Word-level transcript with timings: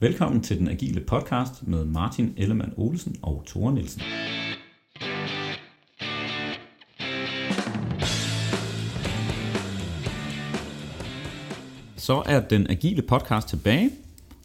Velkommen 0.00 0.40
til 0.40 0.58
den 0.58 0.68
agile 0.68 1.00
podcast 1.00 1.66
med 1.66 1.84
Martin 1.84 2.34
Ellemann 2.36 2.72
Olsen 2.76 3.16
og 3.22 3.42
Tore 3.46 3.72
Nielsen. 3.72 4.02
Så 11.96 12.22
er 12.26 12.40
den 12.40 12.70
agile 12.70 13.02
podcast 13.02 13.48
tilbage, 13.48 13.90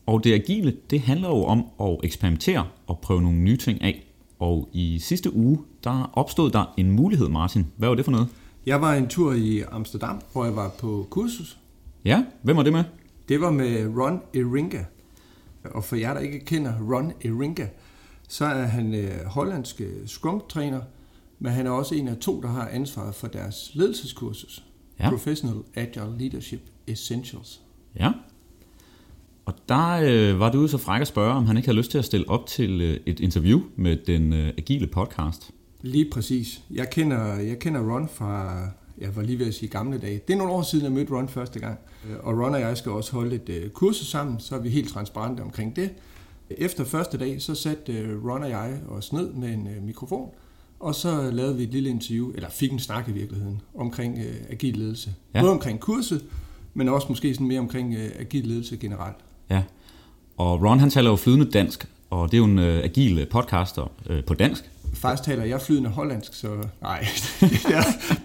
og 0.05 0.23
det 0.23 0.33
agile, 0.33 0.77
det 0.89 1.01
handler 1.01 1.29
jo 1.29 1.43
om 1.43 1.65
at 1.81 1.97
eksperimentere 2.03 2.67
og 2.87 2.99
prøve 2.99 3.21
nogle 3.21 3.37
nye 3.37 3.57
ting 3.57 3.81
af. 3.81 4.07
Og 4.39 4.69
i 4.73 4.99
sidste 4.99 5.35
uge, 5.35 5.59
der 5.83 6.11
opstod 6.13 6.51
der 6.51 6.73
en 6.77 6.91
mulighed, 6.91 7.29
Martin. 7.29 7.67
Hvad 7.77 7.89
var 7.89 7.95
det 7.95 8.05
for 8.05 8.11
noget? 8.11 8.27
Jeg 8.65 8.81
var 8.81 8.93
en 8.93 9.07
tur 9.07 9.33
i 9.33 9.61
Amsterdam, 9.71 10.21
hvor 10.31 10.45
jeg 10.45 10.55
var 10.55 10.71
på 10.79 11.07
kursus. 11.09 11.57
Ja, 12.05 12.25
hvem 12.43 12.57
var 12.57 12.63
det 12.63 12.73
med? 12.73 12.83
Det 13.29 13.41
var 13.41 13.51
med 13.51 13.97
Ron 13.97 14.21
Eringa. 14.33 14.83
Og 15.65 15.83
for 15.83 15.95
jer, 15.95 16.13
der 16.13 16.21
ikke 16.21 16.39
kender 16.39 16.73
Ron 16.79 17.11
Eringa, 17.25 17.67
så 18.29 18.45
er 18.45 18.65
han 18.65 18.93
øh, 18.93 19.25
hollandsk 19.25 19.81
Scrum-træner, 20.05 20.81
men 21.39 21.51
han 21.51 21.67
er 21.67 21.71
også 21.71 21.95
en 21.95 22.07
af 22.07 22.17
to, 22.17 22.41
der 22.41 22.47
har 22.47 22.67
ansvaret 22.67 23.15
for 23.15 23.27
deres 23.27 23.71
ledelseskursus. 23.73 24.65
Ja. 24.99 25.09
Professional 25.09 25.57
Agile 25.75 26.17
Leadership 26.19 26.61
Essentials. 26.87 27.61
Ja. 27.99 28.11
Og 29.45 29.53
der 29.69 30.01
øh, 30.03 30.39
var 30.39 30.51
du 30.51 30.67
så 30.67 30.77
fræk 30.77 31.01
at 31.01 31.07
spørge, 31.07 31.33
om 31.33 31.45
han 31.45 31.57
ikke 31.57 31.67
havde 31.67 31.77
lyst 31.77 31.91
til 31.91 31.97
at 31.97 32.05
stille 32.05 32.29
op 32.29 32.47
til 32.47 32.81
øh, 32.81 32.99
et 33.05 33.19
interview 33.19 33.61
med 33.75 33.97
den 34.07 34.33
øh, 34.33 34.53
agile 34.57 34.87
podcast. 34.87 35.51
Lige 35.81 36.09
præcis. 36.11 36.61
Jeg 36.71 36.89
kender, 36.89 37.35
jeg 37.35 37.59
kender 37.59 37.93
Ron 37.93 38.09
fra, 38.09 38.63
jeg 38.97 39.15
var 39.15 39.21
lige 39.21 39.39
ved 39.39 39.47
at 39.47 39.53
sige 39.53 39.69
gamle 39.69 39.97
dage. 39.97 40.21
Det 40.27 40.33
er 40.33 40.37
nogle 40.37 40.53
år 40.53 40.61
siden, 40.61 40.83
jeg 40.85 40.91
mødte 40.91 41.13
Ron 41.13 41.29
første 41.29 41.59
gang. 41.59 41.79
Øh, 42.09 42.15
Og 42.23 42.33
Ron 42.39 42.53
og 42.53 42.61
jeg 42.61 42.77
skal 42.77 42.91
også 42.91 43.11
holde 43.11 43.35
et 43.35 43.49
øh, 43.49 43.69
kursus 43.69 44.07
sammen, 44.07 44.39
så 44.39 44.55
er 44.55 44.59
vi 44.59 44.69
helt 44.69 44.89
transparente 44.89 45.41
omkring 45.41 45.75
det. 45.75 45.89
Efter 46.49 46.83
første 46.83 47.17
dag, 47.17 47.41
så 47.41 47.55
satte 47.55 47.93
øh, 47.93 48.25
Ron 48.25 48.43
og 48.43 48.49
jeg 48.49 48.73
os 48.89 49.13
ned 49.13 49.33
med 49.33 49.53
en 49.53 49.67
øh, 49.67 49.83
mikrofon, 49.83 50.29
og 50.79 50.95
så 50.95 51.29
lavede 51.31 51.57
vi 51.57 51.63
et 51.63 51.69
lille 51.69 51.89
interview, 51.89 52.31
eller 52.35 52.49
fik 52.49 52.71
en 52.71 52.79
snak 52.79 53.09
i 53.09 53.11
virkeligheden, 53.11 53.61
omkring 53.75 54.17
øh, 54.17 54.35
agil 54.49 54.77
ledelse. 54.77 55.13
Ja. 55.33 55.39
Både 55.41 55.51
omkring 55.51 55.79
kurset, 55.79 56.25
men 56.73 56.89
også 56.89 57.07
måske 57.09 57.33
sådan 57.33 57.47
mere 57.47 57.59
omkring 57.59 57.95
øh, 57.95 58.09
agil 58.19 58.47
ledelse 58.47 58.77
generelt. 58.77 59.17
Ja. 59.49 59.63
Og 60.37 60.63
Ron 60.63 60.79
han 60.79 60.89
taler 60.89 61.09
jo 61.09 61.15
flydende 61.15 61.45
dansk, 61.51 61.87
og 62.09 62.31
det 62.31 62.37
er 62.37 62.39
jo 62.39 62.45
en 62.45 62.59
øh, 62.59 62.83
agil 62.83 63.27
podcaster 63.31 63.91
øh, 64.09 64.23
på 64.23 64.33
dansk. 64.33 64.69
Faktisk 64.93 65.23
taler 65.23 65.43
jeg 65.43 65.61
flydende 65.61 65.89
hollandsk, 65.89 66.33
så 66.33 66.47
nej, 66.81 66.99
det 67.39 67.65
er, 67.65 67.83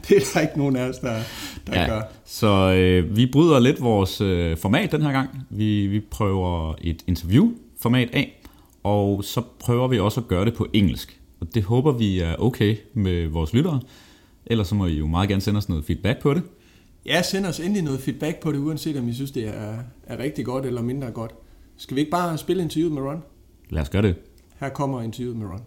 det 0.08 0.16
er 0.16 0.20
der 0.34 0.41
ikke 0.41 0.58
nogen 0.58 0.77
af 0.77 0.88
os, 0.88 0.98
der, 0.98 1.20
der 1.66 1.80
ja. 1.80 1.86
gør. 1.88 2.02
Så 2.24 2.72
øh, 2.72 3.16
vi 3.16 3.27
bryder 3.27 3.58
lidt 3.58 3.83
vores 3.83 4.20
øh, 4.20 4.56
format 4.56 4.92
den 4.92 5.02
her 5.02 5.12
gang. 5.12 5.30
Vi, 5.50 5.86
vi 5.86 6.00
prøver 6.00 6.74
et 6.80 7.02
interviewformat 7.06 8.08
af, 8.12 8.42
og 8.83 9.24
så 9.24 9.42
prøver 9.58 9.89
vi 9.89 9.98
også 9.98 10.20
at 10.20 10.28
gøre 10.28 10.44
det 10.44 10.55
på 10.55 10.66
engelsk. 10.72 11.20
Og 11.41 11.55
det 11.55 11.62
håber 11.62 11.92
vi 11.92 12.20
er 12.20 12.36
okay 12.39 12.77
med 12.94 13.27
vores 13.27 13.52
lyttere. 13.52 13.80
Ellers 14.46 14.69
så 14.69 14.74
må 14.74 14.86
I 14.86 14.94
jo 14.94 15.06
meget 15.06 15.28
gerne 15.28 15.42
sende 15.42 15.58
os 15.58 15.69
noget 15.69 15.84
feedback 15.84 16.22
på 16.22 16.34
det. 16.34 16.42
Ja, 17.06 17.22
send 17.22 17.46
os 17.46 17.61
endelig 17.61 17.83
noget 17.83 18.00
feedback 18.00 18.41
på 18.41 18.52
det, 18.52 18.58
uanset 18.58 18.96
om 18.96 19.08
I 19.08 19.14
synes, 19.14 19.30
det 19.30 19.48
er, 19.48 19.78
er 20.06 20.19
rigtig 20.19 20.44
godt 20.44 20.66
eller 20.66 20.83
mindre 20.83 21.11
godt. 21.11 21.30
Skal 21.77 21.94
vi 21.94 22.00
ikke 22.00 22.11
bare 22.11 22.39
spille 22.39 22.62
interviewet 22.62 22.92
med 22.92 23.02
Ron? 23.02 23.22
Lad 23.70 23.83
os 23.83 23.89
gøre 23.89 24.02
det. 24.02 24.14
Her 24.61 24.69
kommer 24.69 25.02
interviewet 25.02 25.36
med 25.36 25.46
Ron. 25.46 25.62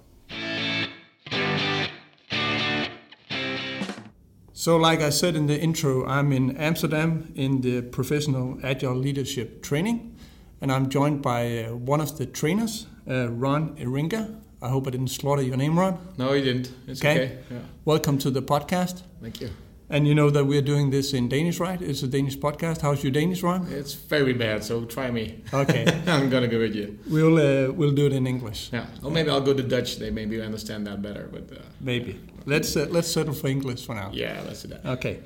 So, 4.61 4.77
like 4.77 5.01
I 5.01 5.09
said 5.09 5.35
in 5.35 5.47
the 5.47 5.59
intro, 5.59 6.05
I'm 6.05 6.31
in 6.31 6.55
Amsterdam 6.55 7.33
in 7.33 7.61
the 7.61 7.81
professional 7.81 8.59
agile 8.61 8.93
leadership 8.93 9.63
training, 9.63 10.15
and 10.61 10.71
I'm 10.71 10.87
joined 10.87 11.23
by 11.23 11.63
uh, 11.63 11.75
one 11.75 11.99
of 11.99 12.19
the 12.19 12.27
trainers, 12.27 12.85
uh, 13.09 13.29
Ron 13.31 13.75
Eringa. 13.77 14.39
I 14.61 14.69
hope 14.69 14.85
I 14.85 14.91
didn't 14.91 15.07
slaughter 15.07 15.41
your 15.41 15.57
name, 15.57 15.79
Ron. 15.79 15.97
No, 16.19 16.33
you 16.33 16.43
didn't. 16.43 16.71
It's 16.85 17.01
Okay. 17.01 17.11
okay. 17.11 17.37
Yeah. 17.49 17.57
Welcome 17.85 18.19
to 18.19 18.29
the 18.29 18.43
podcast. 18.43 19.01
Thank 19.19 19.41
you. 19.41 19.49
And 19.89 20.07
you 20.07 20.13
know 20.13 20.29
that 20.29 20.45
we're 20.45 20.61
doing 20.61 20.91
this 20.91 21.11
in 21.11 21.27
Danish, 21.27 21.59
right? 21.59 21.81
It's 21.81 22.03
a 22.03 22.07
Danish 22.07 22.37
podcast. 22.37 22.81
How's 22.81 23.03
your 23.03 23.11
Danish, 23.11 23.41
Ron? 23.41 23.65
It's 23.71 23.95
very 23.95 24.33
bad, 24.33 24.63
so 24.63 24.85
try 24.85 25.09
me. 25.09 25.41
Okay. 25.51 25.85
I'm 26.05 26.29
gonna 26.29 26.47
go 26.47 26.59
with 26.59 26.75
you. 26.75 26.99
We'll 27.09 27.37
uh, 27.39 27.71
we'll 27.73 27.95
do 27.95 28.05
it 28.05 28.13
in 28.13 28.27
English. 28.27 28.69
Yeah. 28.71 28.85
Or 29.03 29.09
maybe 29.09 29.31
I'll 29.31 29.41
go 29.41 29.55
to 29.55 29.63
Dutch. 29.63 29.97
They 29.97 30.11
maybe 30.11 30.39
understand 30.39 30.85
that 30.85 31.01
better. 31.01 31.27
But 31.33 31.51
uh, 31.51 31.61
Maybe. 31.79 32.19
Let's 32.45 32.75
uh, 32.75 32.87
let's 32.89 33.11
settle 33.11 33.33
for 33.33 33.47
English 33.47 33.85
for 33.85 33.95
now. 33.95 34.09
yeah, 34.13 34.41
let's 34.45 34.61
do 34.63 34.69
that. 34.69 34.85
Okay. 34.85 35.19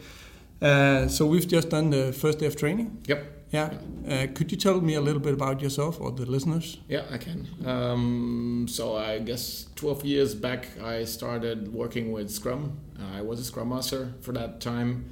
Uh, 0.62 1.08
so 1.08 1.26
we've 1.26 1.48
just 1.48 1.70
done 1.70 1.90
the 1.90 2.14
first 2.14 2.40
day 2.40 2.46
of 2.46 2.56
training. 2.56 2.98
Yep. 3.08 3.32
Yeah. 3.52 3.74
Uh, 4.10 4.28
could 4.34 4.52
you 4.52 4.58
tell 4.58 4.82
me 4.82 4.96
a 4.96 5.02
little 5.02 5.22
bit 5.22 5.34
about 5.34 5.62
yourself 5.62 6.00
or 6.02 6.12
the 6.12 6.26
listeners? 6.26 6.78
Yeah, 6.88 7.04
I 7.12 7.18
can. 7.18 7.48
Um, 7.66 8.66
so 8.70 8.96
I 8.96 9.20
guess 9.20 9.68
12 9.76 10.06
years 10.06 10.36
back, 10.36 10.68
I 10.82 11.06
started 11.06 11.74
working 11.74 12.12
with 12.12 12.30
Scrum. 12.32 12.80
I 13.18 13.22
was 13.22 13.40
a 13.40 13.44
Scrum 13.44 13.70
Master 13.70 14.14
for 14.22 14.32
that 14.34 14.62
time. 14.62 15.06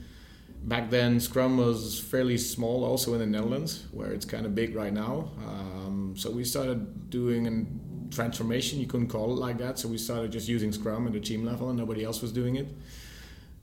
Back 0.64 0.90
then, 0.90 1.20
Scrum 1.20 1.58
was 1.58 2.00
fairly 2.00 2.38
small, 2.38 2.84
also 2.86 3.14
in 3.14 3.20
the 3.20 3.26
Netherlands, 3.26 3.86
where 3.92 4.12
it's 4.14 4.26
kind 4.26 4.46
of 4.46 4.56
big 4.56 4.76
right 4.76 4.94
now. 4.94 5.32
Um, 5.46 6.16
so 6.18 6.32
we 6.32 6.44
started 6.46 7.10
doing 7.10 7.48
a 7.48 7.52
transformation. 8.14 8.80
You 8.80 8.88
couldn't 8.88 9.08
call 9.08 9.32
it 9.32 9.40
like 9.40 9.58
that. 9.58 9.80
So 9.80 9.88
we 9.88 9.98
started 9.98 10.32
just 10.32 10.48
using 10.48 10.72
Scrum 10.72 11.08
at 11.08 11.14
the 11.14 11.20
team 11.20 11.46
level, 11.46 11.70
and 11.70 11.78
nobody 11.78 12.04
else 12.04 12.22
was 12.22 12.32
doing 12.32 12.56
it. 12.56 12.68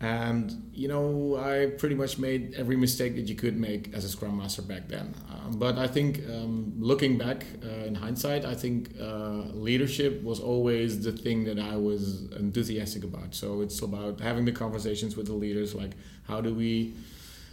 And 0.02 0.70
you 0.72 0.88
know, 0.88 1.36
I 1.36 1.66
pretty 1.76 1.94
much 1.94 2.18
made 2.18 2.54
every 2.54 2.76
mistake 2.76 3.16
that 3.16 3.28
you 3.28 3.34
could 3.34 3.58
make 3.58 3.92
as 3.92 4.04
a 4.04 4.08
Scrum 4.08 4.38
Master 4.38 4.62
back 4.62 4.88
then. 4.88 5.14
Um, 5.30 5.58
but 5.58 5.76
I 5.76 5.86
think, 5.86 6.20
um, 6.30 6.72
looking 6.78 7.18
back 7.18 7.44
uh, 7.62 7.86
in 7.86 7.94
hindsight, 7.94 8.46
I 8.46 8.54
think 8.54 8.94
uh, 8.98 9.42
leadership 9.52 10.22
was 10.22 10.40
always 10.40 11.02
the 11.04 11.12
thing 11.12 11.44
that 11.44 11.58
I 11.58 11.76
was 11.76 12.32
enthusiastic 12.32 13.04
about. 13.04 13.34
So 13.34 13.60
it's 13.60 13.82
about 13.82 14.20
having 14.20 14.46
the 14.46 14.52
conversations 14.52 15.18
with 15.18 15.26
the 15.26 15.34
leaders, 15.34 15.74
like 15.74 15.92
how 16.26 16.40
do 16.40 16.54
we 16.54 16.94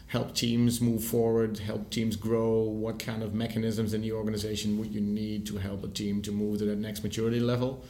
help 0.07 0.33
teams 0.33 0.79
move 0.79 1.03
forward, 1.03 1.59
help 1.59 1.89
teams 1.89 2.15
grow, 2.15 2.61
what 2.61 2.97
kind 2.97 3.21
of 3.21 3.33
mechanisms 3.33 3.93
in 3.93 4.01
the 4.01 4.11
organization 4.11 4.77
would 4.77 4.91
you 4.93 5.01
need 5.01 5.45
to 5.45 5.57
help 5.57 5.83
a 5.83 5.87
team 5.87 6.21
to 6.21 6.31
move 6.31 6.59
to 6.59 6.65
that 6.65 6.77
next 6.77 7.03
maturity 7.03 7.39
level. 7.39 7.83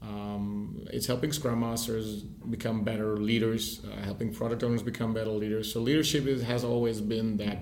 Um, 0.00 0.86
it's 0.92 1.06
helping 1.06 1.32
Scrum 1.32 1.60
Masters 1.60 2.22
become 2.22 2.84
better 2.84 3.16
leaders, 3.16 3.80
uh, 3.84 4.04
helping 4.04 4.32
product 4.32 4.62
owners 4.62 4.82
become 4.82 5.14
better 5.14 5.30
leaders. 5.30 5.72
So 5.72 5.80
leadership 5.80 6.26
is, 6.26 6.42
has 6.42 6.62
always 6.62 7.00
been 7.00 7.38
that 7.38 7.58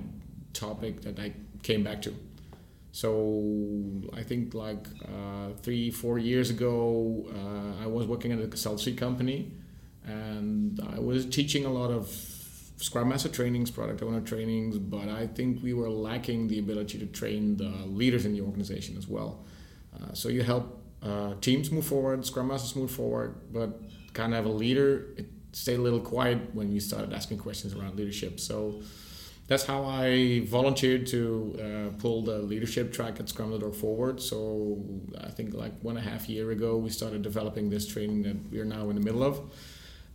topic 0.52 1.02
that 1.02 1.18
I 1.18 1.32
came 1.62 1.82
back 1.82 2.02
to. 2.02 2.14
So 2.90 3.42
I 4.12 4.22
think 4.22 4.52
like 4.52 4.86
uh, 5.04 5.54
three, 5.62 5.90
four 5.90 6.18
years 6.18 6.50
ago, 6.50 7.24
uh, 7.34 7.82
I 7.82 7.86
was 7.86 8.06
working 8.06 8.32
at 8.32 8.40
a 8.40 8.46
consultancy 8.46 8.96
company, 8.96 9.52
and 10.04 10.78
I 10.94 10.98
was 10.98 11.24
teaching 11.24 11.64
a 11.64 11.72
lot 11.72 11.90
of 11.90 12.06
Scrum 12.82 13.10
Master 13.10 13.28
trainings, 13.28 13.70
product 13.70 14.02
owner 14.02 14.20
trainings, 14.20 14.76
but 14.76 15.08
I 15.08 15.28
think 15.28 15.62
we 15.62 15.72
were 15.72 15.88
lacking 15.88 16.48
the 16.48 16.58
ability 16.58 16.98
to 16.98 17.06
train 17.06 17.56
the 17.56 17.70
leaders 17.86 18.26
in 18.26 18.32
the 18.32 18.40
organization 18.40 18.96
as 18.98 19.06
well. 19.06 19.44
Uh, 19.94 20.12
so 20.14 20.28
you 20.28 20.42
help 20.42 20.82
uh, 21.00 21.34
teams 21.40 21.70
move 21.70 21.86
forward, 21.86 22.26
Scrum 22.26 22.48
Masters 22.48 22.74
move 22.74 22.90
forward, 22.90 23.36
but 23.52 23.80
kind 24.14 24.34
of 24.34 24.46
a 24.46 24.48
leader. 24.48 25.14
It 25.16 25.26
stayed 25.52 25.78
a 25.78 25.82
little 25.82 26.00
quiet 26.00 26.54
when 26.54 26.72
we 26.72 26.80
started 26.80 27.12
asking 27.12 27.38
questions 27.38 27.72
around 27.72 27.96
leadership. 27.96 28.40
So 28.40 28.82
that's 29.46 29.64
how 29.64 29.84
I 29.84 30.40
volunteered 30.46 31.06
to 31.08 31.58
uh, 31.94 32.00
pull 32.00 32.22
the 32.22 32.38
leadership 32.38 32.92
track 32.92 33.20
at 33.20 33.28
Scrum.org 33.28 33.76
forward. 33.76 34.20
So 34.20 34.82
I 35.20 35.30
think 35.30 35.54
like 35.54 35.72
one 35.82 35.96
and 35.96 36.04
a 36.04 36.10
half 36.10 36.28
year 36.28 36.50
ago, 36.50 36.76
we 36.78 36.90
started 36.90 37.22
developing 37.22 37.70
this 37.70 37.86
training 37.86 38.22
that 38.22 38.50
we 38.50 38.58
are 38.58 38.64
now 38.64 38.90
in 38.90 38.96
the 38.96 39.02
middle 39.02 39.22
of. 39.22 39.40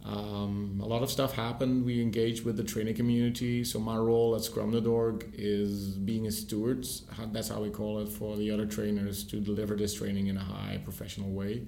Um, 0.06 0.80
a 0.82 0.86
lot 0.86 1.04
of 1.04 1.12
stuff 1.12 1.34
happened. 1.34 1.84
We 1.84 2.02
engaged 2.02 2.46
with 2.46 2.56
the 2.56 2.64
training 2.64 2.96
community. 2.96 3.64
So 3.64 3.80
my 3.80 3.98
role 3.98 4.36
at 4.36 4.44
Scrum.org 4.44 5.32
is 5.34 5.98
being 5.98 6.28
a 6.28 6.32
steward. 6.32 6.88
That's 7.34 7.50
how 7.50 7.62
we 7.62 7.70
call 7.70 8.00
it 8.00 8.08
for 8.08 8.38
the 8.38 8.50
other 8.52 8.66
trainers 8.66 9.24
to 9.26 9.40
deliver 9.42 9.76
this 9.76 9.94
training 9.94 10.28
in 10.28 10.38
a 10.38 10.44
high 10.44 10.80
professional 10.84 11.30
way. 11.32 11.64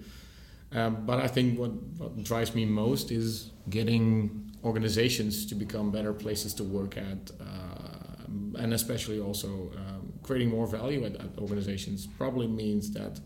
Um, 0.71 1.06
but 1.06 1.19
I 1.19 1.27
think 1.27 1.59
what, 1.59 1.71
what 1.98 2.24
drives 2.24 2.54
me 2.54 2.65
most 2.65 3.12
is 3.12 3.51
getting 3.69 4.51
organizations 4.63 5.45
to 5.48 5.56
become 5.56 5.92
better 5.92 6.13
places 6.13 6.54
to 6.56 6.63
work 6.63 6.98
at, 6.98 7.31
uh, 7.42 8.25
and 8.59 8.74
especially 8.74 9.19
also 9.19 9.71
um, 9.75 10.13
creating 10.21 10.50
more 10.50 10.68
value 10.68 11.06
at, 11.06 11.15
at 11.15 11.38
organizations. 11.39 12.07
Probably 12.07 12.48
means 12.48 12.92
that 12.92 13.19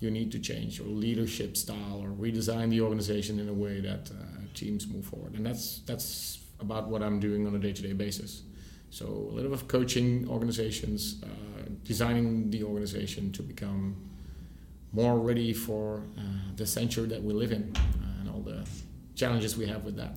you 0.00 0.10
need 0.10 0.32
to 0.32 0.38
change 0.38 0.78
your 0.78 0.88
leadership 0.88 1.56
style 1.56 2.00
or 2.02 2.08
redesign 2.08 2.70
the 2.70 2.80
organization 2.80 3.38
in 3.38 3.48
a 3.48 3.52
way 3.52 3.80
that 3.80 4.10
uh, 4.10 4.14
teams 4.54 4.86
move 4.86 5.04
forward. 5.04 5.34
And 5.34 5.44
that's 5.44 5.80
that's 5.80 6.40
about 6.60 6.88
what 6.88 7.02
I'm 7.02 7.20
doing 7.20 7.46
on 7.46 7.54
a 7.54 7.58
day-to-day 7.58 7.92
basis. 7.92 8.42
So 8.90 9.06
a 9.06 9.32
little 9.32 9.50
bit 9.50 9.60
of 9.60 9.66
coaching 9.66 10.28
organizations, 10.28 11.22
uh, 11.22 11.26
designing 11.82 12.50
the 12.50 12.62
organization 12.62 13.32
to 13.32 13.42
become 13.42 13.96
more 14.92 15.18
ready 15.18 15.52
for 15.52 16.04
uh, 16.16 16.22
the 16.54 16.66
century 16.66 17.08
that 17.08 17.22
we 17.22 17.32
live 17.32 17.50
in 17.50 17.74
uh, 17.76 18.20
and 18.20 18.30
all 18.30 18.40
the 18.40 18.66
challenges 19.16 19.56
we 19.56 19.66
have 19.66 19.84
with 19.84 19.96
that. 19.96 20.16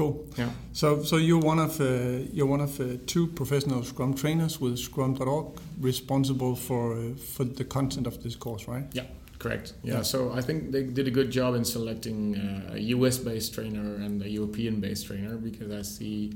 Cool. 0.00 0.26
Yeah. 0.38 0.48
So, 0.72 1.02
so 1.02 1.16
you're 1.18 1.44
one 1.52 1.58
of 1.58 1.78
uh, 1.78 2.24
you're 2.32 2.46
one 2.46 2.62
of 2.62 2.80
uh, 2.80 2.84
two 3.04 3.26
professional 3.26 3.82
Scrum 3.84 4.14
trainers 4.14 4.58
with 4.58 4.78
Scrum.org, 4.78 5.60
responsible 5.78 6.56
for 6.56 6.94
uh, 6.94 7.14
for 7.34 7.44
the 7.44 7.64
content 7.64 8.06
of 8.06 8.22
this 8.22 8.34
course, 8.34 8.66
right? 8.66 8.86
Yeah, 8.94 9.04
correct. 9.38 9.74
Yeah, 9.82 9.96
Yeah. 9.96 10.02
so 10.02 10.32
I 10.32 10.40
think 10.40 10.72
they 10.72 10.84
did 10.84 11.06
a 11.06 11.10
good 11.10 11.30
job 11.30 11.54
in 11.54 11.66
selecting 11.66 12.36
uh, 12.36 12.76
a 12.76 12.80
US-based 12.96 13.52
trainer 13.52 13.96
and 14.04 14.22
a 14.22 14.30
European-based 14.30 15.06
trainer 15.06 15.36
because 15.36 15.70
I 15.70 15.82
see 15.82 16.32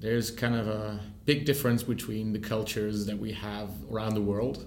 there's 0.00 0.30
kind 0.30 0.54
of 0.54 0.66
a 0.66 0.98
big 1.26 1.44
difference 1.44 1.82
between 1.82 2.32
the 2.32 2.38
cultures 2.38 3.04
that 3.04 3.18
we 3.18 3.32
have 3.32 3.68
around 3.92 4.14
the 4.14 4.22
world. 4.22 4.64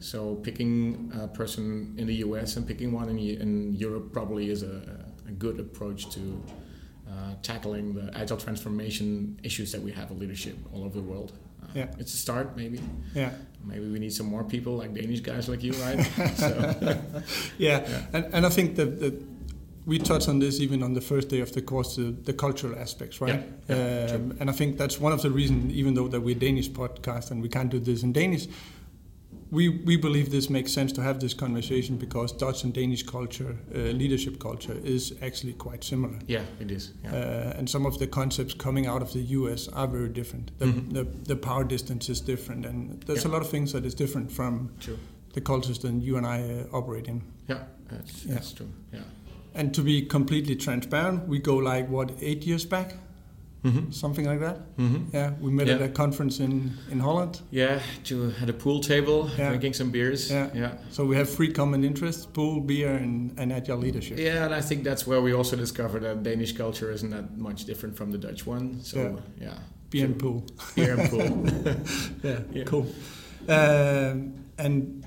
So 0.00 0.34
picking 0.42 1.10
a 1.18 1.28
person 1.28 1.94
in 1.96 2.06
the 2.06 2.16
US 2.26 2.56
and 2.56 2.66
picking 2.66 2.92
one 2.92 3.08
in, 3.08 3.18
in 3.18 3.72
Europe 3.72 4.12
probably 4.12 4.50
is 4.50 4.62
a, 4.62 4.76
a 5.26 5.32
good 5.32 5.58
approach 5.60 6.10
to 6.10 6.20
tackling 7.42 7.94
the 7.94 8.10
agile 8.16 8.36
transformation 8.36 9.38
issues 9.42 9.72
that 9.72 9.82
we 9.82 9.92
have 9.92 10.10
in 10.10 10.18
leadership 10.18 10.56
all 10.72 10.84
over 10.84 10.96
the 11.00 11.06
world. 11.12 11.32
Uh, 11.62 11.66
Yeah. 11.74 11.88
It's 11.98 12.14
a 12.14 12.16
start, 12.16 12.56
maybe. 12.56 12.80
Yeah. 13.14 13.30
Maybe 13.64 13.86
we 13.90 13.98
need 13.98 14.12
some 14.12 14.26
more 14.26 14.44
people 14.44 14.72
like 14.76 14.94
Danish 14.94 15.20
guys 15.20 15.48
like 15.48 15.62
you, 15.62 15.72
right? 15.84 16.00
so, 16.36 16.48
Yeah, 17.58 17.80
Yeah. 17.88 18.02
and 18.14 18.24
and 18.34 18.46
I 18.46 18.50
think 18.50 18.76
that, 18.76 19.00
that 19.00 19.14
we 19.86 19.98
touched 19.98 20.28
on 20.28 20.38
this 20.40 20.60
even 20.60 20.82
on 20.82 20.94
the 20.94 21.00
first 21.00 21.28
day 21.28 21.40
of 21.40 21.50
the 21.52 21.62
course, 21.62 21.96
the, 21.96 22.12
the 22.24 22.32
cultural 22.32 22.74
aspects, 22.78 23.20
right? 23.20 23.42
Yeah, 23.68 23.76
yeah, 23.76 24.14
um, 24.14 24.36
and 24.40 24.50
I 24.50 24.52
think 24.52 24.76
that's 24.78 25.00
one 25.00 25.12
of 25.14 25.20
the 25.22 25.30
reasons, 25.30 25.72
even 25.72 25.94
though 25.94 26.08
that 26.08 26.20
we're 26.20 26.38
Danish 26.38 26.70
podcast 26.70 27.30
and 27.30 27.42
we 27.42 27.48
can't 27.48 27.70
do 27.70 27.78
this 27.80 28.02
in 28.02 28.12
Danish, 28.12 28.46
we 29.50 29.68
we 29.68 29.96
believe 29.96 30.30
this 30.30 30.48
makes 30.48 30.72
sense 30.72 30.92
to 30.92 31.02
have 31.02 31.18
this 31.18 31.34
conversation 31.34 31.96
because 31.96 32.32
Dutch 32.32 32.64
and 32.64 32.72
Danish 32.72 33.02
culture, 33.02 33.56
uh, 33.74 33.78
leadership 33.78 34.38
culture, 34.38 34.76
is 34.84 35.12
actually 35.22 35.54
quite 35.54 35.82
similar. 35.84 36.18
yeah, 36.28 36.42
it 36.60 36.70
is. 36.70 36.92
Yeah. 37.04 37.14
Uh, 37.14 37.58
and 37.58 37.68
some 37.68 37.86
of 37.86 37.98
the 37.98 38.06
concepts 38.06 38.54
coming 38.54 38.86
out 38.86 39.02
of 39.02 39.12
the 39.12 39.20
US 39.38 39.68
are 39.68 39.88
very 39.88 40.08
different. 40.08 40.50
The, 40.58 40.66
Mhm. 40.66 40.92
the, 40.92 41.04
the 41.04 41.36
power 41.36 41.64
distance 41.64 42.08
is 42.12 42.20
different, 42.20 42.66
and 42.66 43.02
there's 43.06 43.24
Yeah. 43.24 43.30
a 43.30 43.32
lot 43.32 43.42
of 43.42 43.50
things 43.50 43.72
that 43.72 43.84
is 43.84 43.94
different 43.94 44.30
from 44.32 44.70
True. 44.80 44.98
the 45.32 45.40
cultures 45.40 45.78
that 45.80 45.92
you 45.94 46.16
and 46.16 46.26
I 46.26 46.42
uh, 46.42 46.76
operate 46.76 47.08
in. 47.08 47.22
Yeah, 47.48 47.64
that's, 47.88 48.24
Yeah. 48.24 48.34
that's 48.34 48.52
true. 48.52 48.68
Yeah. 48.92 49.02
And 49.54 49.74
to 49.74 49.82
be 49.82 50.02
completely 50.02 50.54
transparent, 50.56 51.26
we 51.28 51.38
go 51.40 51.56
like 51.56 51.88
what 51.90 52.12
eight 52.20 52.46
years 52.46 52.64
back, 52.64 52.94
Mm-hmm. 53.62 53.90
something 53.90 54.24
like 54.30 54.40
that. 54.40 54.56
Mm-hmm. 54.78 55.14
Yeah, 55.16 55.32
we 55.40 55.50
met 55.50 55.66
Yeah. 55.66 55.74
at 55.76 55.82
a 55.82 55.88
conference 55.88 56.40
in 56.44 56.72
in 56.90 57.00
Holland. 57.00 57.40
Yeah, 57.50 57.80
to 58.04 58.32
at 58.42 58.48
a 58.48 58.52
pool 58.52 58.80
table, 58.80 59.28
Yeah. 59.38 59.48
drinking 59.48 59.74
some 59.74 59.90
beers. 59.90 60.30
Yeah. 60.30 60.48
yeah. 60.54 60.72
So 60.90 61.04
we 61.04 61.16
have 61.16 61.28
three 61.28 61.52
common 61.52 61.84
interests: 61.84 62.26
pool, 62.26 62.60
beer, 62.60 62.96
and, 62.96 63.38
and 63.38 63.52
agile 63.52 63.78
leadership. 63.78 64.18
Yeah, 64.18 64.44
and 64.46 64.54
I 64.54 64.62
think 64.62 64.84
that's 64.84 65.06
where 65.06 65.20
we 65.20 65.34
also 65.34 65.56
discovered 65.56 66.02
that 66.02 66.22
Danish 66.22 66.52
culture 66.56 66.90
isn't 66.94 67.10
that 67.10 67.36
much 67.38 67.64
different 67.66 67.96
from 67.96 68.10
the 68.12 68.18
Dutch 68.18 68.46
one. 68.46 68.80
So 68.82 68.98
Yeah. 68.98 69.46
yeah, 69.48 69.58
Beer 69.90 70.04
and 70.06 70.18
pool. 70.18 70.42
beer 70.74 70.98
and 70.98 71.10
pool. 71.10 71.28
Yeah, 72.24 72.38
Yeah. 72.56 72.64
cool. 72.66 72.86
Um, 73.48 74.34
and 74.58 75.04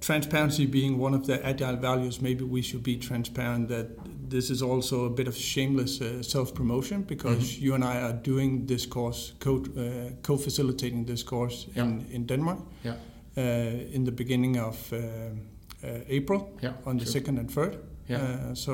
transparency 0.00 0.66
being 0.66 0.98
one 0.98 1.14
of 1.14 1.26
the 1.26 1.44
agile 1.46 1.76
values, 1.76 2.20
maybe 2.20 2.44
we 2.44 2.62
should 2.62 2.82
be 2.82 2.96
transparent 2.96 3.68
that 3.68 3.86
this 4.30 4.50
is 4.50 4.62
also 4.62 5.04
a 5.04 5.10
bit 5.10 5.28
of 5.28 5.36
shameless 5.36 6.00
uh, 6.00 6.22
self-promotion 6.22 7.02
because 7.02 7.38
Mhm. 7.56 7.60
you 7.62 7.74
and 7.74 7.84
I 7.84 8.00
are 8.02 8.12
doing 8.24 8.66
this 8.66 8.86
course, 8.86 9.32
co- 9.38 9.64
uh, 9.76 10.10
co-facilitating 10.22 11.06
this 11.06 11.22
course 11.24 11.66
in, 11.74 12.00
Yeah. 12.00 12.14
in 12.16 12.26
Denmark 12.26 12.58
Yeah. 12.84 12.94
uh, 13.36 13.94
in 13.94 14.04
the 14.04 14.12
beginning 14.12 14.58
of 14.58 14.92
uh, 14.92 14.98
uh, 14.98 15.88
April 16.08 16.40
Yeah, 16.62 16.72
on 16.84 16.98
the 16.98 17.06
second 17.06 17.38
and 17.38 17.50
third. 17.50 17.76
Yeah. 18.10 18.50
Uh, 18.50 18.54
so, 18.54 18.72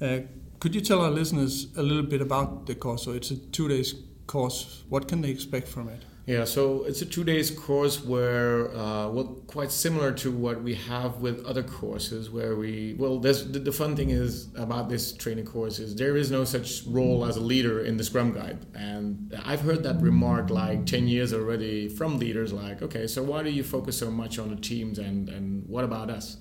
uh, 0.00 0.18
could 0.58 0.74
you 0.74 0.80
tell 0.80 1.00
our 1.00 1.10
listeners 1.14 1.68
a 1.76 1.82
little 1.82 2.06
bit 2.06 2.20
about 2.20 2.66
the 2.66 2.74
course? 2.74 3.04
So 3.04 3.12
it's 3.12 3.30
a 3.30 3.36
two 3.52 3.68
days 3.68 3.94
course. 4.26 4.84
What 4.88 5.08
can 5.08 5.20
they 5.22 5.30
expect 5.30 5.68
from 5.68 5.88
it? 5.88 6.06
Yeah, 6.26 6.42
so 6.42 6.82
it's 6.82 7.00
a 7.02 7.06
two 7.06 7.22
days 7.22 7.52
course 7.52 8.04
where, 8.04 8.74
uh, 8.74 9.08
well, 9.10 9.40
quite 9.46 9.70
similar 9.70 10.10
to 10.14 10.32
what 10.32 10.60
we 10.60 10.74
have 10.74 11.18
with 11.18 11.44
other 11.46 11.62
courses, 11.62 12.28
where 12.30 12.56
we, 12.56 12.96
well, 12.98 13.20
the, 13.20 13.32
the 13.32 13.70
fun 13.70 13.94
thing 13.94 14.10
is 14.10 14.48
about 14.56 14.88
this 14.88 15.12
training 15.12 15.44
course 15.44 15.78
is 15.78 15.94
there 15.94 16.16
is 16.16 16.32
no 16.32 16.44
such 16.44 16.82
role 16.88 17.24
as 17.24 17.36
a 17.36 17.40
leader 17.40 17.78
in 17.84 17.96
the 17.96 18.02
Scrum 18.02 18.32
Guide, 18.32 18.58
and 18.74 19.32
I've 19.44 19.60
heard 19.60 19.84
that 19.84 20.00
remark 20.00 20.50
like 20.50 20.84
ten 20.84 21.06
years 21.06 21.32
already 21.32 21.88
from 21.88 22.18
leaders, 22.18 22.52
like, 22.52 22.82
okay, 22.82 23.06
so 23.06 23.22
why 23.22 23.44
do 23.44 23.50
you 23.50 23.62
focus 23.62 23.96
so 23.96 24.10
much 24.10 24.36
on 24.40 24.50
the 24.50 24.56
teams, 24.56 24.98
and 24.98 25.28
and 25.28 25.64
what 25.68 25.84
about 25.84 26.10
us? 26.10 26.38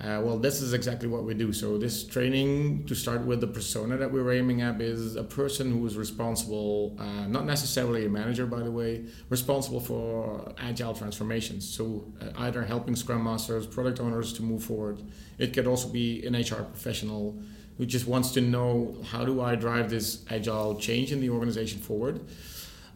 Uh, 0.00 0.18
well, 0.22 0.38
this 0.38 0.62
is 0.62 0.72
exactly 0.72 1.06
what 1.06 1.24
we 1.24 1.34
do. 1.34 1.52
So 1.52 1.76
this 1.76 2.04
training, 2.04 2.86
to 2.86 2.94
start 2.94 3.20
with, 3.20 3.42
the 3.42 3.46
persona 3.46 3.98
that 3.98 4.10
we're 4.10 4.32
aiming 4.32 4.62
at 4.62 4.80
is 4.80 5.16
a 5.16 5.22
person 5.22 5.70
who 5.70 5.84
is 5.86 5.96
responsible, 5.96 6.96
uh, 6.98 7.26
not 7.26 7.44
necessarily 7.44 8.06
a 8.06 8.08
manager, 8.08 8.46
by 8.46 8.60
the 8.60 8.70
way, 8.70 9.04
responsible 9.28 9.80
for 9.80 10.54
agile 10.58 10.94
transformations. 10.94 11.68
So 11.68 12.10
uh, 12.20 12.30
either 12.38 12.64
helping 12.64 12.96
Scrum 12.96 13.22
Masters, 13.22 13.66
product 13.66 14.00
owners 14.00 14.32
to 14.34 14.42
move 14.42 14.64
forward. 14.64 15.02
It 15.36 15.52
could 15.52 15.66
also 15.66 15.88
be 15.88 16.24
an 16.24 16.34
HR 16.34 16.64
professional 16.64 17.38
who 17.76 17.84
just 17.84 18.06
wants 18.06 18.32
to 18.32 18.40
know 18.40 18.96
how 19.10 19.24
do 19.24 19.42
I 19.42 19.54
drive 19.54 19.90
this 19.90 20.24
agile 20.30 20.76
change 20.76 21.12
in 21.12 21.20
the 21.20 21.28
organization 21.28 21.78
forward. 21.78 22.20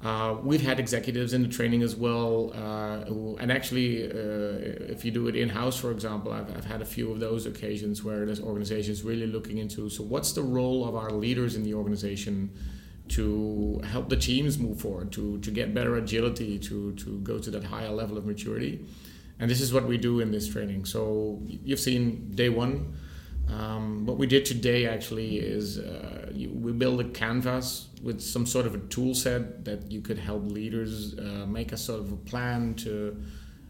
Uh, 0.05 0.37
we've 0.43 0.61
had 0.61 0.79
executives 0.79 1.33
in 1.33 1.41
the 1.43 1.49
training 1.49 1.81
as 1.81 1.97
well, 1.97 2.53
uh, 2.55 3.06
who, 3.06 3.39
and 3.41 3.51
actually, 3.51 4.05
uh, 4.05 4.93
if 4.93 5.03
you 5.03 5.11
do 5.11 5.29
it 5.29 5.35
in 5.35 5.49
house, 5.49 5.79
for 5.79 5.91
example, 5.91 6.31
I've, 6.31 6.55
I've 6.55 6.67
had 6.67 6.83
a 6.83 6.85
few 6.85 7.11
of 7.11 7.21
those 7.21 7.47
occasions 7.47 8.05
where 8.05 8.27
this 8.27 8.39
organization 8.39 8.93
is 8.93 9.03
really 9.03 9.27
looking 9.27 9.56
into 9.56 9.89
so, 9.89 10.03
what's 10.05 10.33
the 10.33 10.43
role 10.43 10.87
of 10.87 10.95
our 10.95 11.11
leaders 11.11 11.56
in 11.56 11.62
the 11.62 11.73
organization 11.73 12.51
to 13.09 13.81
help 13.91 14.11
the 14.11 14.17
teams 14.17 14.59
move 14.59 14.79
forward, 14.79 15.11
to, 15.12 15.39
to 15.39 15.51
get 15.51 15.73
better 15.73 15.97
agility, 15.97 16.59
to, 16.59 16.93
to 16.97 17.19
go 17.21 17.39
to 17.39 17.51
that 17.51 17.65
higher 17.65 17.91
level 17.91 18.19
of 18.19 18.27
maturity. 18.27 18.85
And 19.39 19.51
this 19.51 19.61
is 19.62 19.73
what 19.73 19.87
we 19.87 19.97
do 19.97 20.21
in 20.21 20.31
this 20.31 20.47
training. 20.47 20.85
So, 20.85 21.41
you've 21.47 21.81
seen 21.81 22.31
day 22.35 22.51
one. 22.51 22.93
Um, 23.49 24.06
what 24.06 24.17
we 24.17 24.26
did 24.26 24.44
today 24.44 24.87
actually 24.87 25.38
is 25.38 25.79
uh, 25.79 26.31
you, 26.35 26.50
we 26.50 26.73
build 26.73 27.00
a 27.00 27.05
canvas 27.05 27.88
with 28.02 28.20
some 28.20 28.46
sort 28.46 28.67
of 28.67 28.75
a 28.75 28.79
tool 28.79 29.14
set 29.14 29.64
that 29.64 29.91
you 29.93 30.00
could 30.00 30.19
help 30.19 30.50
leaders 30.50 31.17
uh, 31.19 31.44
make 31.46 31.73
a 31.73 31.76
sort 31.76 32.00
of 32.00 32.12
a 32.12 32.17
plan 32.17 32.75
to 32.76 33.23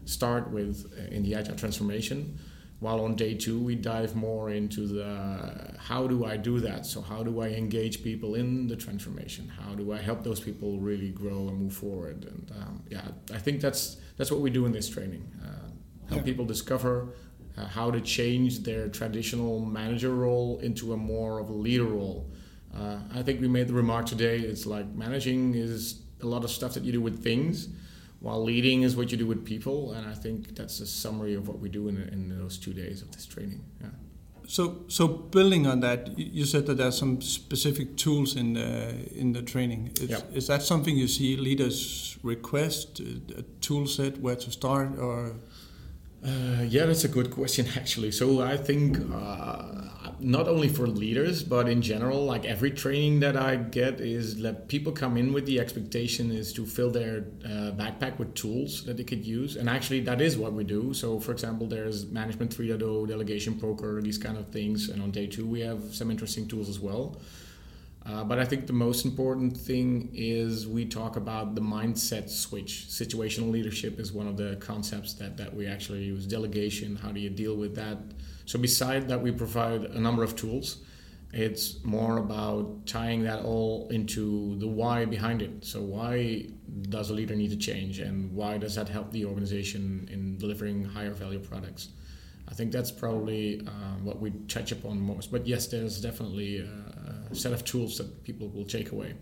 start 0.05 0.49
with 0.51 0.91
uh, 0.97 1.13
in 1.13 1.23
the 1.23 1.35
agile 1.35 1.55
transformation. 1.55 2.39
While 2.79 3.01
on 3.01 3.15
day 3.15 3.33
two, 3.35 3.59
we 3.59 3.75
dive 3.75 4.15
more 4.15 4.49
into 4.49 4.85
the 4.85 5.75
how 5.79 6.07
do 6.07 6.25
I 6.25 6.35
do 6.37 6.59
that? 6.59 6.85
So, 6.85 7.01
how 7.01 7.23
do 7.23 7.41
I 7.41 7.47
engage 7.49 8.03
people 8.03 8.35
in 8.35 8.67
the 8.67 8.75
transformation? 8.75 9.47
How 9.47 9.75
do 9.75 9.93
I 9.93 9.97
help 9.97 10.23
those 10.23 10.39
people 10.41 10.79
really 10.79 11.09
grow 11.09 11.47
and 11.47 11.57
move 11.57 11.73
forward? 11.73 12.25
And 12.25 12.51
um, 12.61 12.83
yeah, 12.89 13.07
I 13.33 13.37
think 13.39 13.61
that's 13.61 13.97
that's 14.17 14.29
what 14.29 14.41
we 14.41 14.49
do 14.49 14.65
in 14.65 14.71
this 14.73 14.89
training. 14.89 15.23
Uh, 15.41 15.69
help 16.09 16.21
Yeah. 16.21 16.23
people 16.23 16.45
discover 16.45 17.13
uh, 17.57 17.65
how 17.65 17.91
to 17.91 18.01
change 18.01 18.59
their 18.63 18.87
traditional 18.89 19.59
manager 19.59 20.13
role 20.13 20.59
into 20.59 20.93
a 20.93 20.97
more 20.97 21.39
of 21.39 21.49
a 21.49 21.53
leader 21.53 21.85
role. 21.85 22.29
Uh, 22.75 22.97
I 23.13 23.23
think 23.23 23.39
we 23.41 23.47
made 23.47 23.67
the 23.67 23.73
remark 23.73 24.05
today. 24.05 24.39
It's 24.39 24.65
like 24.65 24.87
managing 24.93 25.55
is 25.55 26.01
a 26.21 26.25
lot 26.25 26.43
of 26.43 26.49
stuff 26.51 26.73
that 26.73 26.83
you 26.83 26.91
do 26.91 27.01
with 27.01 27.23
things, 27.23 27.69
while 28.19 28.43
leading 28.43 28.81
is 28.83 28.95
what 28.95 29.11
you 29.11 29.17
do 29.17 29.27
with 29.27 29.45
people. 29.45 29.93
And 29.93 30.07
I 30.07 30.13
think 30.13 30.55
that's 30.55 30.79
a 30.81 30.85
summary 30.85 31.35
of 31.35 31.47
what 31.47 31.59
we 31.59 31.69
do 31.69 31.87
in, 31.87 31.97
in 32.11 32.37
those 32.37 32.57
two 32.57 32.73
days 32.73 33.01
of 33.01 33.11
this 33.11 33.25
training. 33.25 33.63
Yeah. 33.81 33.89
So, 34.47 34.83
so 34.87 35.07
building 35.07 35.65
on 35.65 35.79
that, 35.79 36.19
you 36.19 36.45
said 36.45 36.65
that 36.67 36.77
there 36.77 36.87
are 36.87 36.91
some 36.91 37.19
specific 37.21 37.97
tools 37.97 38.35
in 38.35 38.53
the 38.53 38.93
in 39.15 39.33
the 39.33 39.41
training. 39.41 39.91
Is, 40.01 40.09
Yeah. 40.09 40.19
is 40.33 40.47
that 40.47 40.61
something 40.61 40.95
you 40.97 41.07
see 41.07 41.35
leaders 41.35 42.17
request 42.21 42.99
a 42.99 43.43
tool 43.61 43.87
set 43.87 44.19
where 44.19 44.35
to 44.35 44.51
start, 44.51 44.99
or 44.99 45.35
Uh, 46.25 46.63
yeah, 46.63 46.85
that's 46.87 47.03
a 47.03 47.07
good 47.07 47.29
question 47.29 47.67
actually. 47.75 48.11
So 48.11 48.41
I 48.41 48.57
think 48.57 48.97
uh, 49.13 49.63
not 50.19 50.47
only 50.47 50.67
for 50.69 50.87
leaders, 50.87 51.43
but 51.43 51.69
in 51.69 51.81
general, 51.83 52.25
like 52.25 52.45
every 52.45 52.71
training 52.71 53.19
that 53.19 53.37
I 53.37 53.57
get 53.57 54.01
is 54.01 54.41
that 54.41 54.67
people 54.67 54.91
come 54.91 55.17
in 55.17 55.33
with 55.33 55.45
the 55.45 55.59
expectation 55.59 56.31
is 56.31 56.51
to 56.53 56.65
fill 56.65 56.89
their 56.89 57.25
uh, 57.43 57.71
backpack 57.77 58.17
with 58.17 58.33
tools 58.33 58.83
that 58.85 58.97
they 58.97 59.03
could 59.03 59.23
use, 59.23 59.55
and 59.55 59.69
actually 59.69 59.99
that 60.01 60.19
is 60.19 60.35
what 60.37 60.53
we 60.53 60.63
do. 60.63 60.93
So 60.93 61.19
for 61.19 61.31
example, 61.31 61.67
there's 61.67 62.07
management 62.07 62.55
3.0, 62.55 63.07
delegation 63.07 63.59
poker, 63.59 64.01
these 64.01 64.17
kind 64.17 64.37
of 64.37 64.47
things, 64.47 64.89
and 64.89 65.03
on 65.03 65.11
day 65.11 65.27
two 65.27 65.45
we 65.45 65.59
have 65.61 65.93
some 65.93 66.09
interesting 66.09 66.47
tools 66.47 66.69
as 66.69 66.79
well. 66.79 67.17
Uh, 68.05 68.23
but 68.23 68.37
I 68.37 68.45
think 68.45 68.67
the 68.67 68.73
most 68.73 69.03
important 69.03 69.57
thing 69.57 70.11
is 70.13 70.67
we 70.67 70.85
talk 70.85 71.15
about 71.15 71.55
the 71.55 71.61
mindset 71.61 72.29
switch. 72.29 72.85
Situational 72.87 73.49
leadership 73.49 73.99
is 73.99 74.13
one 74.13 74.27
of 74.27 74.37
the 74.37 74.57
concepts 74.57 75.13
that, 75.15 75.37
that 75.37 75.55
we 75.55 75.65
actually 75.65 76.03
use. 76.03 76.27
Delegation, 76.27 76.95
how 76.97 77.11
do 77.11 77.19
you 77.19 77.31
deal 77.31 77.55
with 77.55 77.75
that? 77.75 77.97
So, 78.45 78.59
beside 78.59 79.07
that, 79.09 79.21
we 79.21 79.31
provide 79.31 79.85
a 79.85 79.99
number 79.99 80.23
of 80.23 80.35
tools. 80.35 80.83
It's 81.33 81.83
more 81.83 82.19
about 82.19 82.85
tying 82.85 83.23
that 83.23 83.43
all 83.43 83.89
into 83.89 84.55
the 84.59 84.67
why 84.67 85.05
behind 85.05 85.41
it. 85.41 85.65
So, 85.65 85.81
why 85.81 86.45
does 86.89 87.09
a 87.09 87.13
leader 87.13 87.35
need 87.35 87.49
to 87.49 87.57
change, 87.57 87.97
and 87.97 88.31
why 88.33 88.59
does 88.59 88.75
that 88.75 88.87
help 88.87 89.11
the 89.11 89.25
organization 89.25 90.07
in 90.11 90.37
delivering 90.37 90.83
higher 90.85 91.11
value 91.11 91.39
products? 91.39 91.89
I 92.47 92.53
think 92.53 92.71
that's 92.71 92.91
probably 92.91 93.61
uh, 93.65 93.95
what 94.03 94.19
we 94.21 94.29
touch 94.47 94.71
upon 94.71 95.01
most. 95.01 95.31
But 95.31 95.47
yes, 95.47 95.65
there's 95.67 95.99
definitely 95.99 96.61
uh, 96.61 96.94
set 97.35 97.53
of 97.53 97.63
tools 97.65 97.97
that 97.97 98.23
people 98.23 98.47
will 98.49 98.65
take 98.65 98.91
away. 98.91 99.13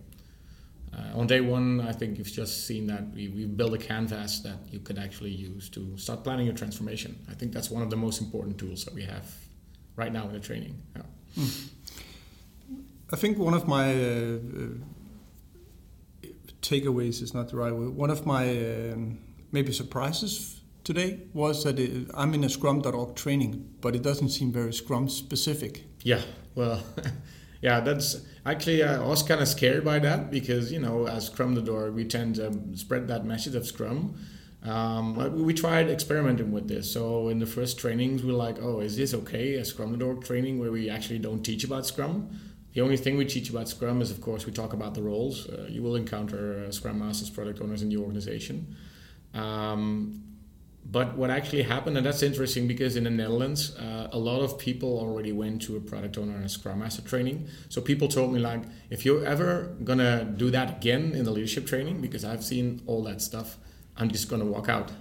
Uh, 0.95 1.19
on 1.19 1.27
day 1.27 1.41
one, 1.41 1.81
I 1.81 1.91
think 1.91 2.17
you've 2.17 2.31
just 2.31 2.67
seen 2.67 2.87
that 2.87 3.11
we, 3.13 3.27
we 3.27 3.45
built 3.45 3.73
a 3.73 3.77
canvas 3.77 4.39
that 4.41 4.57
you 4.69 4.79
could 4.79 4.99
actually 4.99 5.31
use 5.31 5.69
to 5.69 5.97
start 5.97 6.23
planning 6.23 6.45
your 6.45 6.55
transformation. 6.55 7.17
I 7.29 7.33
think 7.33 7.51
that's 7.51 7.71
one 7.71 7.81
of 7.81 7.89
the 7.89 7.95
most 7.95 8.21
important 8.21 8.57
tools 8.59 8.85
that 8.85 8.93
we 8.93 9.03
have 9.03 9.25
right 9.95 10.13
now 10.13 10.27
in 10.27 10.33
the 10.33 10.39
training. 10.39 10.79
Yeah. 10.95 11.01
Mm. 11.37 11.69
I 13.11 13.15
think 13.15 13.37
one 13.37 13.53
of 13.53 13.67
my 13.67 13.93
uh, 13.93 14.37
takeaways 16.61 17.21
is 17.21 17.33
not 17.33 17.49
the 17.49 17.57
right 17.57 17.73
word. 17.73 17.89
One 17.89 18.09
of 18.09 18.25
my 18.25 18.49
um, 18.49 19.19
maybe 19.51 19.71
surprises 19.71 20.61
today 20.83 21.19
was 21.33 21.63
that 21.63 21.79
it, 21.79 22.09
I'm 22.13 22.33
in 22.33 22.43
a 22.43 22.49
Scrum.org 22.49 23.15
training, 23.15 23.69
but 23.81 23.95
it 23.95 24.01
doesn't 24.01 24.29
seem 24.29 24.51
very 24.51 24.73
Scrum 24.73 25.09
specific. 25.09 25.83
Yeah, 26.01 26.21
well, 26.55 26.83
yeah, 27.63 27.79
that's 27.79 28.17
actually 28.45 28.83
I 28.83 28.99
was 28.99 29.23
kind 29.23 29.39
of 29.39 29.47
scared 29.47 29.85
by 29.85 29.97
that 29.99 30.29
because 30.29 30.69
you 30.69 30.79
know 30.79 31.07
as 31.07 31.27
Scrum.org 31.27 31.93
we 31.93 32.03
tend 32.03 32.35
to 32.35 32.51
spread 32.75 33.07
that 33.07 33.25
message 33.25 33.55
of 33.55 33.65
Scrum. 33.65 34.15
Um, 34.63 35.43
we 35.45 35.53
tried 35.53 35.89
experimenting 35.89 36.51
with 36.51 36.67
this. 36.67 36.91
So 36.91 37.29
in 37.29 37.39
the 37.39 37.45
first 37.45 37.79
trainings, 37.79 38.23
we 38.23 38.31
are 38.31 38.35
like, 38.35 38.61
oh, 38.61 38.79
is 38.81 38.95
this 38.97 39.13
okay? 39.13 39.55
A 39.55 39.65
Scrum.org 39.65 40.23
training 40.23 40.59
where 40.59 40.71
we 40.71 40.89
actually 40.89 41.19
don't 41.19 41.41
teach 41.43 41.63
about 41.63 41.85
Scrum. 41.85 42.37
The 42.73 42.81
only 42.81 42.97
thing 42.97 43.17
we 43.17 43.25
teach 43.25 43.49
about 43.49 43.69
Scrum 43.69 44.01
is, 44.01 44.09
of 44.09 44.19
course, 44.21 44.45
we 44.45 44.51
talk 44.51 44.73
about 44.73 44.93
the 44.93 45.03
roles. 45.03 45.47
Uh, 45.47 45.67
you 45.69 45.83
will 45.83 45.95
encounter 45.95 46.65
uh, 46.65 46.71
Scrum 46.71 46.99
Masters, 46.99 47.29
product 47.29 47.61
owners 47.61 47.81
in 47.81 47.89
the 47.89 47.97
organization. 47.97 48.75
Um, 49.33 50.22
but 50.85 51.15
what 51.17 51.29
actually 51.29 51.63
happened, 51.63 51.97
and 51.97 52.05
that's 52.05 52.21
interesting 52.21 52.67
because 52.67 52.95
in 52.95 53.05
the 53.05 53.09
Netherlands, 53.09 53.75
uh, 53.77 54.09
a 54.11 54.17
lot 54.17 54.41
of 54.41 54.59
people 54.59 54.99
already 54.99 55.31
went 55.31 55.61
to 55.63 55.77
a 55.77 55.79
product 55.79 56.17
owner 56.17 56.35
and 56.35 56.45
a 56.45 56.49
Scrum 56.49 56.79
Master 56.79 57.01
training. 57.01 57.47
So 57.69 57.81
people 57.81 58.07
told 58.07 58.33
me 58.33 58.39
like, 58.39 58.63
if 58.89 59.05
you're 59.05 59.25
ever 59.25 59.75
gonna 59.83 60.25
do 60.25 60.51
that 60.51 60.77
again 60.77 61.13
in 61.13 61.23
the 61.23 61.31
leadership 61.31 61.65
training, 61.65 62.01
because 62.01 62.25
I've 62.25 62.43
seen 62.43 62.81
all 62.85 63.03
that 63.03 63.21
stuff, 63.21 63.57
I'm 63.97 64.09
just 64.09 64.29
gonna 64.29 64.45
walk 64.45 64.69
out. 64.69 64.91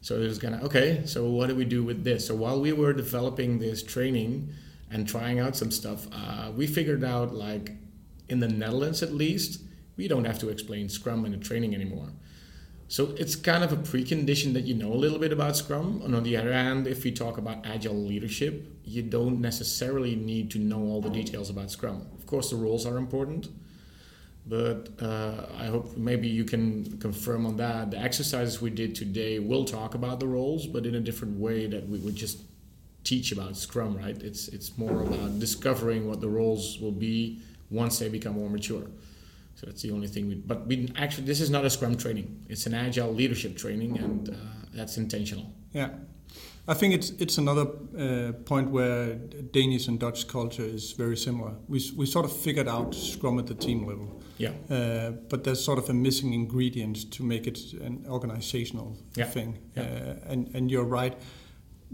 So 0.00 0.16
it 0.16 0.26
was 0.26 0.38
gonna 0.38 0.62
okay. 0.64 1.02
So 1.04 1.28
what 1.28 1.48
do 1.48 1.54
we 1.54 1.64
do 1.64 1.82
with 1.82 2.04
this? 2.04 2.26
So 2.26 2.34
while 2.34 2.60
we 2.60 2.72
were 2.72 2.92
developing 2.92 3.58
this 3.58 3.82
training, 3.82 4.52
and 4.90 5.08
trying 5.08 5.40
out 5.40 5.56
some 5.56 5.72
stuff, 5.72 6.06
uh, 6.12 6.52
we 6.56 6.66
figured 6.68 7.02
out 7.02 7.34
like 7.34 7.72
in 8.28 8.38
the 8.38 8.48
Netherlands 8.48 9.02
at 9.02 9.12
least, 9.12 9.60
we 9.96 10.06
don't 10.08 10.24
have 10.24 10.38
to 10.38 10.48
explain 10.48 10.88
Scrum 10.88 11.24
in 11.24 11.32
the 11.32 11.38
training 11.38 11.74
anymore. 11.74 12.12
So 12.88 13.14
it's 13.16 13.34
kind 13.34 13.64
of 13.64 13.72
a 13.72 13.76
precondition 13.76 14.52
that 14.54 14.64
you 14.64 14.74
know 14.74 14.92
a 14.92 14.94
little 14.94 15.18
bit 15.18 15.32
about 15.32 15.56
Scrum. 15.56 16.02
And 16.04 16.14
on 16.14 16.22
the 16.22 16.36
other 16.36 16.52
hand, 16.52 16.86
if 16.86 17.04
we 17.04 17.12
talk 17.12 17.38
about 17.38 17.66
agile 17.66 17.94
leadership, 17.94 18.66
you 18.84 19.02
don't 19.02 19.40
necessarily 19.40 20.14
need 20.14 20.50
to 20.52 20.58
know 20.58 20.80
all 20.82 21.00
the 21.00 21.10
details 21.10 21.50
about 21.50 21.70
Scrum. 21.70 22.06
Of 22.14 22.26
course, 22.26 22.50
the 22.50 22.56
rules 22.56 22.84
are 22.84 22.98
important, 22.98 23.48
but 24.46 24.90
uh, 25.00 25.46
I 25.58 25.66
hope 25.66 25.96
maybe 25.96 26.28
you 26.28 26.44
can 26.44 26.98
confirm 26.98 27.46
on 27.46 27.56
that. 27.56 27.90
The 27.90 27.98
exercises 27.98 28.60
we 28.60 28.70
did 28.70 28.94
today 28.94 29.38
will 29.38 29.64
talk 29.64 29.94
about 29.94 30.20
the 30.20 30.26
roles, 30.26 30.66
but 30.66 30.84
in 30.84 30.94
a 30.94 31.00
different 31.00 31.38
way 31.38 31.66
that 31.66 31.88
we 31.88 31.98
would 31.98 32.16
just 32.16 32.38
teach 33.02 33.32
about 33.32 33.56
Scrum, 33.56 33.96
right? 33.96 34.20
It's 34.22 34.48
it's 34.48 34.76
more 34.76 35.02
about 35.02 35.38
discovering 35.38 36.08
what 36.08 36.20
the 36.20 36.28
roles 36.28 36.78
will 36.80 36.92
be 36.92 37.40
once 37.70 37.98
they 37.98 38.08
become 38.08 38.34
more 38.34 38.50
mature. 38.50 38.84
So 39.64 39.70
that's 39.70 39.82
the 39.82 39.92
only 39.92 40.08
thing. 40.08 40.28
We, 40.28 40.34
but 40.34 40.66
we 40.66 40.92
actually 40.96 41.26
this 41.26 41.40
is 41.40 41.50
not 41.50 41.64
a 41.64 41.70
Scrum 41.70 41.96
training. 41.96 42.44
It's 42.48 42.66
an 42.66 42.74
agile 42.74 43.12
leadership 43.14 43.56
training, 43.56 43.98
and 43.98 44.28
uh, 44.28 44.32
that's 44.74 44.98
intentional. 44.98 45.46
Yeah, 45.72 45.88
I 46.68 46.74
think 46.74 46.94
it's 46.94 47.10
it's 47.18 47.38
another 47.38 47.66
uh, 47.98 48.32
point 48.44 48.70
where 48.70 49.14
Danish 49.52 49.88
and 49.88 49.98
Dutch 49.98 50.28
culture 50.28 50.64
is 50.64 50.92
very 50.92 51.16
similar. 51.16 51.52
We 51.68 51.80
we 51.96 52.06
sort 52.06 52.26
of 52.26 52.32
figured 52.32 52.68
out 52.68 52.94
Scrum 52.94 53.38
at 53.38 53.46
the 53.46 53.54
team 53.54 53.86
level. 53.86 54.20
Yeah. 54.36 54.50
Uh, 54.68 55.10
but 55.28 55.44
there's 55.44 55.64
sort 55.64 55.78
of 55.78 55.88
a 55.88 55.94
missing 55.94 56.34
ingredient 56.34 57.10
to 57.12 57.22
make 57.22 57.46
it 57.46 57.72
an 57.80 58.04
organizational 58.08 58.96
yeah. 59.16 59.30
thing. 59.30 59.58
Yeah. 59.76 59.82
Uh, 59.82 60.32
and 60.32 60.54
and 60.54 60.70
you're 60.70 60.84
right 60.84 61.14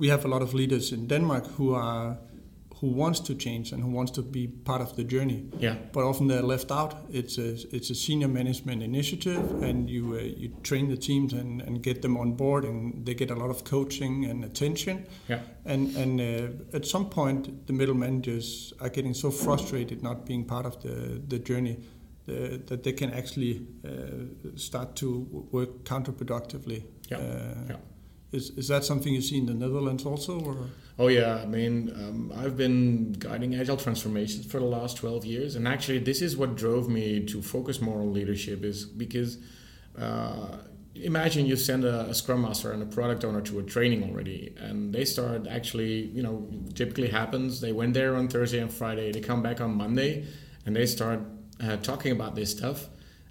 we 0.01 0.09
have 0.09 0.25
a 0.25 0.29
lot 0.29 0.41
of 0.41 0.55
leaders 0.55 0.93
in 0.93 1.07
Denmark 1.07 1.47
who 1.59 1.75
are 1.75 2.17
who 2.81 2.87
wants 2.87 3.21
to 3.21 3.35
change 3.35 3.73
and 3.73 3.83
who 3.83 3.91
wants 3.91 4.11
to 4.13 4.23
be 4.23 4.47
part 4.47 4.81
of 4.81 4.97
the 4.97 5.05
journey. 5.05 5.45
Yeah. 5.59 5.77
But 5.93 6.05
often 6.05 6.29
they're 6.29 6.43
left 6.43 6.71
out. 6.71 7.05
It's 7.11 7.37
a 7.39 7.51
it's 7.77 7.91
a 7.91 7.95
senior 7.95 8.29
management 8.29 8.83
initiative, 8.83 9.63
and 9.63 9.89
you 9.89 10.15
uh, 10.15 10.23
you 10.23 10.49
train 10.63 10.89
the 10.89 10.97
teams 10.97 11.33
and, 11.33 11.61
and 11.61 11.83
get 11.83 12.01
them 12.01 12.17
on 12.17 12.33
board, 12.33 12.65
and 12.65 13.05
they 13.05 13.15
get 13.15 13.31
a 13.31 13.35
lot 13.35 13.51
of 13.51 13.65
coaching 13.65 14.25
and 14.25 14.45
attention. 14.45 15.07
Yeah. 15.29 15.41
And 15.67 15.95
and 15.97 16.21
uh, 16.21 16.77
at 16.77 16.87
some 16.87 17.11
point, 17.11 17.67
the 17.67 17.73
middle 17.75 17.95
managers 17.95 18.73
are 18.81 18.89
getting 18.89 19.15
so 19.15 19.31
frustrated 19.31 20.03
not 20.03 20.25
being 20.25 20.45
part 20.45 20.67
of 20.67 20.81
the 20.83 21.21
the 21.29 21.39
journey. 21.39 21.77
Uh, 22.29 22.59
that 22.67 22.83
they 22.85 22.93
can 22.93 23.13
actually 23.13 23.67
uh, 23.85 23.91
start 24.55 24.95
to 24.95 25.27
work 25.51 25.85
counterproductively. 25.85 26.85
Yeah. 27.11 27.19
Uh, 27.19 27.55
yeah. 27.69 27.77
Is, 28.31 28.51
is 28.51 28.69
that 28.69 28.85
something 28.85 29.13
you 29.13 29.23
see 29.23 29.39
in 29.39 29.47
the 29.47 29.55
Netherlands 29.55 30.07
also? 30.07 30.39
Or? 30.39 30.57
Oh 31.01 31.09
yeah, 31.09 31.37
I 31.37 31.47
mean, 31.47 31.91
um, 31.97 32.31
I've 32.37 32.59
been 32.59 33.13
guiding 33.13 33.55
agile 33.55 33.79
transformations 33.79 34.45
for 34.45 34.59
the 34.59 34.67
last 34.67 34.99
12 34.99 35.25
years, 35.25 35.57
and 35.57 35.67
actually, 35.67 35.99
this 35.99 36.21
is 36.21 36.37
what 36.37 36.57
drove 36.57 36.91
me 36.91 37.25
to 37.25 37.41
focus 37.41 37.81
more 37.81 38.03
on 38.03 38.13
leadership. 38.13 38.63
Is 38.63 38.85
because 38.85 39.39
uh, 39.99 40.59
imagine 40.95 41.47
you 41.47 41.57
send 41.57 41.87
a, 41.87 42.11
a, 42.11 42.15
scrum 42.15 42.43
master 42.43 42.73
and 42.73 42.83
a 42.83 42.87
product 42.87 43.25
owner 43.25 43.41
to 43.41 43.61
a 43.61 43.63
training 43.63 44.05
already, 44.05 44.55
and 44.59 44.93
they 44.93 45.07
start 45.07 45.47
actually, 45.47 46.03
you 46.09 46.23
know, 46.23 46.47
typically 46.75 47.09
happens. 47.09 47.63
They 47.63 47.73
went 47.73 47.95
there 47.95 48.15
on 48.15 48.29
Thursday 48.29 48.59
and 48.59 48.71
Friday. 48.71 49.11
They 49.11 49.23
come 49.23 49.43
back 49.43 49.63
on 49.63 49.75
Monday, 49.75 50.27
and 50.67 50.77
they 50.77 50.85
start 50.85 51.21
uh, 51.63 51.79
talking 51.79 52.13
about 52.13 52.35
this 52.35 52.51
stuff 52.51 52.91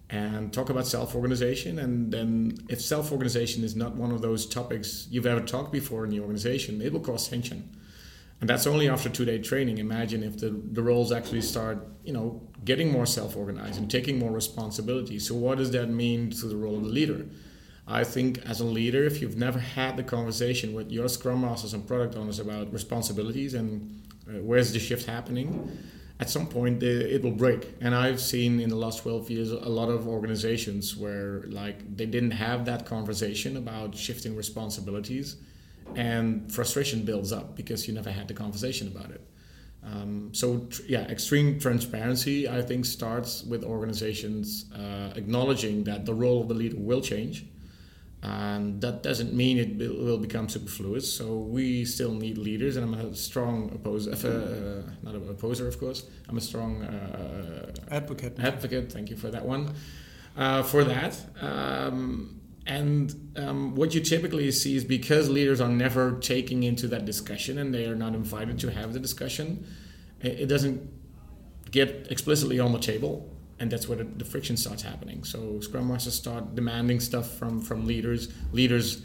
and 0.09 0.51
talk 0.51 0.69
about 0.69 0.87
self-organization. 0.87 1.79
And 1.79 2.11
then 2.11 2.57
if 2.67 2.81
self-organization 2.81 3.63
is 3.63 3.75
not 3.75 3.95
one 3.95 4.11
of 4.11 4.21
those 4.21 4.45
topics 4.45 5.07
you've 5.09 5.27
ever 5.27 5.41
talked 5.41 5.71
before 5.71 6.03
in 6.03 6.09
the 6.09 6.19
organization 6.19 6.81
it 6.81 6.91
will 6.91 6.99
cause 6.99 7.27
tension. 7.27 7.75
And 8.41 8.49
that's 8.49 8.65
only 8.65 8.87
after 8.87 9.09
two-day 9.09 9.39
training. 9.39 9.79
Imagine 9.79 10.23
if 10.23 10.39
the, 10.39 10.49
the 10.49 10.81
roles 10.81 11.11
actually 11.11 11.41
start 11.41 11.87
you 12.03 12.13
know 12.13 12.41
getting 12.65 12.91
more 12.91 13.05
self-organized 13.05 13.77
and 13.79 13.89
taking 13.89 14.17
more 14.17 14.31
responsibility. 14.31 15.19
So 15.19 15.35
what 15.35 15.57
does 15.57 15.71
that 15.71 15.89
mean 15.89 16.31
to 16.31 16.47
the 16.47 16.57
role 16.57 16.77
of 16.77 16.83
the 16.83 16.89
leader? 16.89 17.25
I 17.87 18.03
think 18.03 18.39
as 18.45 18.59
a 18.59 18.65
leader 18.65 19.03
if 19.03 19.21
you've 19.21 19.37
never 19.37 19.59
had 19.59 19.97
the 19.97 20.03
conversation 20.03 20.73
with 20.73 20.91
your 20.91 21.07
scrum 21.07 21.41
masters 21.41 21.73
and 21.73 21.87
product 21.87 22.15
owners 22.15 22.39
about 22.39 22.71
responsibilities 22.71 23.53
and 23.53 24.03
uh, 24.27 24.33
where's 24.41 24.71
the 24.73 24.79
shift 24.79 25.07
happening 25.07 25.77
at 26.19 26.29
some 26.29 26.47
point 26.47 26.83
it 26.83 27.23
will 27.23 27.31
break. 27.31 27.75
And 27.81 27.95
i've 27.95 28.19
seen 28.19 28.59
in 28.59 28.69
the 28.69 28.75
last 28.75 29.03
12 29.03 29.29
years 29.29 29.51
a 29.51 29.69
lot 29.69 29.89
of 29.89 30.07
organizations 30.07 30.95
where 30.95 31.43
like 31.47 31.95
they 31.95 32.05
didn't 32.05 32.31
have 32.31 32.65
that 32.65 32.85
conversation 32.85 33.57
about 33.57 33.95
shifting 33.95 34.35
responsibilities 34.35 35.37
and 35.95 36.51
frustration 36.51 37.03
builds 37.03 37.31
up 37.31 37.55
because 37.55 37.87
you 37.87 37.93
never 37.93 38.11
had 38.11 38.27
the 38.27 38.33
conversation 38.33 38.87
about 38.87 39.09
it. 39.09 39.21
Um, 39.83 40.29
so 40.33 40.59
tr- 40.69 40.81
yeah 40.89 41.03
extreme 41.03 41.57
transparency 41.57 42.49
i 42.49 42.61
think 42.61 42.83
starts 42.83 43.45
with 43.45 43.63
organizations 43.63 44.65
uh, 44.75 45.13
acknowledging 45.15 45.85
that 45.85 46.05
the 46.05 46.13
role 46.13 46.41
of 46.41 46.49
the 46.49 46.53
leader 46.53 46.75
will 46.77 46.99
change 46.99 47.45
and 48.21 48.81
that 48.81 49.01
doesn't 49.01 49.33
mean 49.33 49.57
it 49.57 49.77
will 49.77 50.17
become 50.17 50.49
superfluous. 50.49 51.11
So 51.11 51.37
we 51.37 51.85
still 51.85 52.11
need 52.11 52.37
leaders, 52.37 52.75
and 52.75 52.83
I'm 52.83 52.93
a 52.93 53.15
strong 53.15 53.71
opposer, 53.73 54.11
uh, 54.11 54.91
not 55.03 55.15
an 55.15 55.29
opposer, 55.29 55.67
of 55.67 55.79
course. 55.79 56.05
I'm 56.27 56.37
a 56.37 56.41
strong 56.41 56.83
uh, 56.83 57.71
advocate. 57.89 58.37
Advocate. 58.39 58.91
Thank 58.91 59.09
you 59.09 59.15
for 59.15 59.29
that 59.31 59.45
one. 59.45 59.73
Uh, 60.35 60.63
for 60.63 60.83
that, 60.83 61.17
um, 61.41 62.39
and 62.65 63.33
um, 63.35 63.75
what 63.75 63.93
you 63.93 64.01
typically 64.01 64.51
see 64.51 64.75
is 64.75 64.83
because 64.83 65.27
leaders 65.29 65.59
are 65.59 65.69
never 65.69 66.19
taking 66.19 66.63
into 66.63 66.87
that 66.89 67.05
discussion, 67.05 67.57
and 67.57 67.73
they 67.73 67.85
are 67.85 67.95
not 67.95 68.13
invited 68.13 68.59
to 68.59 68.71
have 68.71 68.93
the 68.93 68.99
discussion. 68.99 69.65
It, 70.21 70.41
it 70.41 70.45
doesn't 70.47 70.89
get 71.71 72.07
explicitly 72.09 72.59
on 72.59 72.73
the 72.73 72.79
table 72.79 73.28
and 73.59 73.71
that's 73.71 73.87
where 73.87 73.97
the, 73.97 74.03
the, 74.03 74.25
friction 74.25 74.55
starts 74.57 74.81
happening. 74.81 75.23
So 75.23 75.59
Scrum 75.59 75.87
Masters 75.87 76.15
start 76.15 76.55
demanding 76.55 76.99
stuff 76.99 77.37
from 77.37 77.61
from 77.61 77.85
leaders. 77.85 78.31
Leaders 78.51 79.01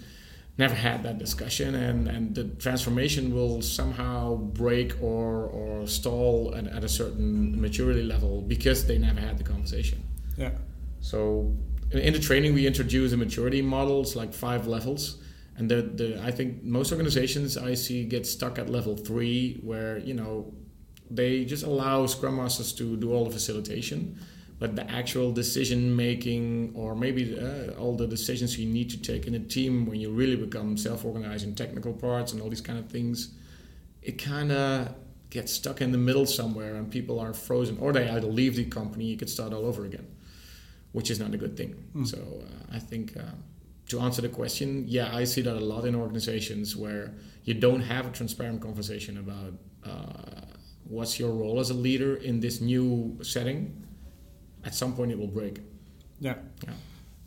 never 0.57 0.75
had 0.75 1.03
that 1.03 1.19
discussion, 1.19 1.75
and 1.75 2.09
and 2.09 2.35
the 2.35 2.45
transformation 2.45 3.35
will 3.35 3.63
somehow 3.63 4.37
break 4.37 4.95
or 5.03 5.47
or 5.47 5.87
stall 5.87 6.55
at, 6.55 6.67
at 6.67 6.85
a 6.85 6.89
certain 6.89 7.61
maturity 7.61 8.03
level 8.03 8.43
because 8.43 8.87
they 8.87 8.99
never 8.99 9.21
had 9.21 9.39
the 9.39 9.45
conversation. 9.45 10.03
Yeah. 10.37 10.53
So 11.01 11.55
in 11.93 12.13
the 12.13 12.19
training 12.19 12.55
we 12.55 12.67
introduce 12.67 13.13
a 13.13 13.17
maturity 13.17 13.63
models 13.63 14.17
like 14.17 14.33
five 14.33 14.67
levels. 14.67 15.19
And 15.57 15.71
the, 15.71 15.83
the 15.83 16.21
I 16.23 16.33
think 16.33 16.65
most 16.65 16.91
organizations 16.91 17.57
I 17.57 17.75
see 17.75 18.05
get 18.05 18.27
stuck 18.27 18.59
at 18.59 18.69
level 18.69 18.97
three, 18.97 19.61
where 19.63 19.99
you 19.99 20.15
know 20.15 20.53
they 21.11 21.45
just 21.45 21.65
allow 21.65 22.07
Scrum 22.07 22.37
Masters 22.37 22.73
to 22.75 22.97
do 22.97 23.13
all 23.13 23.25
the 23.25 23.31
facilitation, 23.31 24.19
but 24.65 24.77
the 24.81 24.87
actual 25.01 25.29
decision 25.43 25.81
making 26.07 26.73
or 26.75 26.91
maybe 27.05 27.23
uh, 27.39 27.81
all 27.81 27.95
the 28.03 28.09
decisions 28.17 28.59
you 28.59 28.69
need 28.79 28.89
to 28.95 28.99
take 29.11 29.23
in 29.29 29.35
a 29.35 29.45
team 29.57 29.73
when 29.89 29.99
you 30.03 30.11
really 30.23 30.39
become 30.47 30.71
self-organized 30.89 31.45
in 31.49 31.53
technical 31.55 31.93
parts 31.93 32.33
and 32.33 32.39
all 32.43 32.51
these 32.55 32.67
kind 32.69 32.79
of 32.83 32.87
things 32.97 33.17
it 34.11 34.17
kind 34.33 34.51
of 34.53 34.95
gets 35.35 35.53
stuck 35.53 35.81
in 35.81 35.91
the 35.91 35.99
middle 35.99 36.27
somewhere 36.27 36.77
and 36.77 36.91
people 36.91 37.19
are 37.19 37.35
frozen, 37.35 37.77
or 37.79 37.93
they 37.93 38.09
either 38.09 38.29
leave 38.29 38.55
the 38.55 38.65
company, 38.65 39.05
you 39.05 39.17
could 39.17 39.29
start 39.29 39.53
all 39.53 39.67
over 39.67 39.85
again, 39.85 40.07
which 40.93 41.11
is 41.11 41.19
not 41.19 41.35
a 41.35 41.37
good 41.37 41.57
thing. 41.57 41.75
Mm. 41.97 42.07
So 42.07 42.19
uh, 42.19 42.77
I 42.77 42.79
think 42.79 43.17
uh, 43.17 43.35
to 43.89 44.01
answer 44.01 44.23
the 44.23 44.29
question, 44.29 44.85
yeah, 44.87 45.15
I 45.15 45.25
see 45.25 45.43
that 45.43 45.57
a 45.57 45.61
lot 45.61 45.85
in 45.87 45.95
organizations 45.95 46.77
where 46.77 47.15
you 47.43 47.55
don't 47.55 47.81
have 47.81 48.07
a 48.07 48.11
transparent 48.11 48.61
conversation 48.61 49.19
about 49.19 49.55
uh, 49.85 50.47
what's 50.85 51.19
your 51.19 51.33
role 51.33 51.59
as 51.59 51.71
a 51.71 51.75
leader 51.75 52.15
in 52.17 52.39
this 52.39 52.61
new 52.61 53.19
setting. 53.23 53.84
At 54.65 54.75
some 54.75 54.95
point, 54.95 55.11
it 55.13 55.19
will 55.19 55.27
break. 55.27 55.61
Yeah. 56.21 56.35
Yeah 56.67 56.73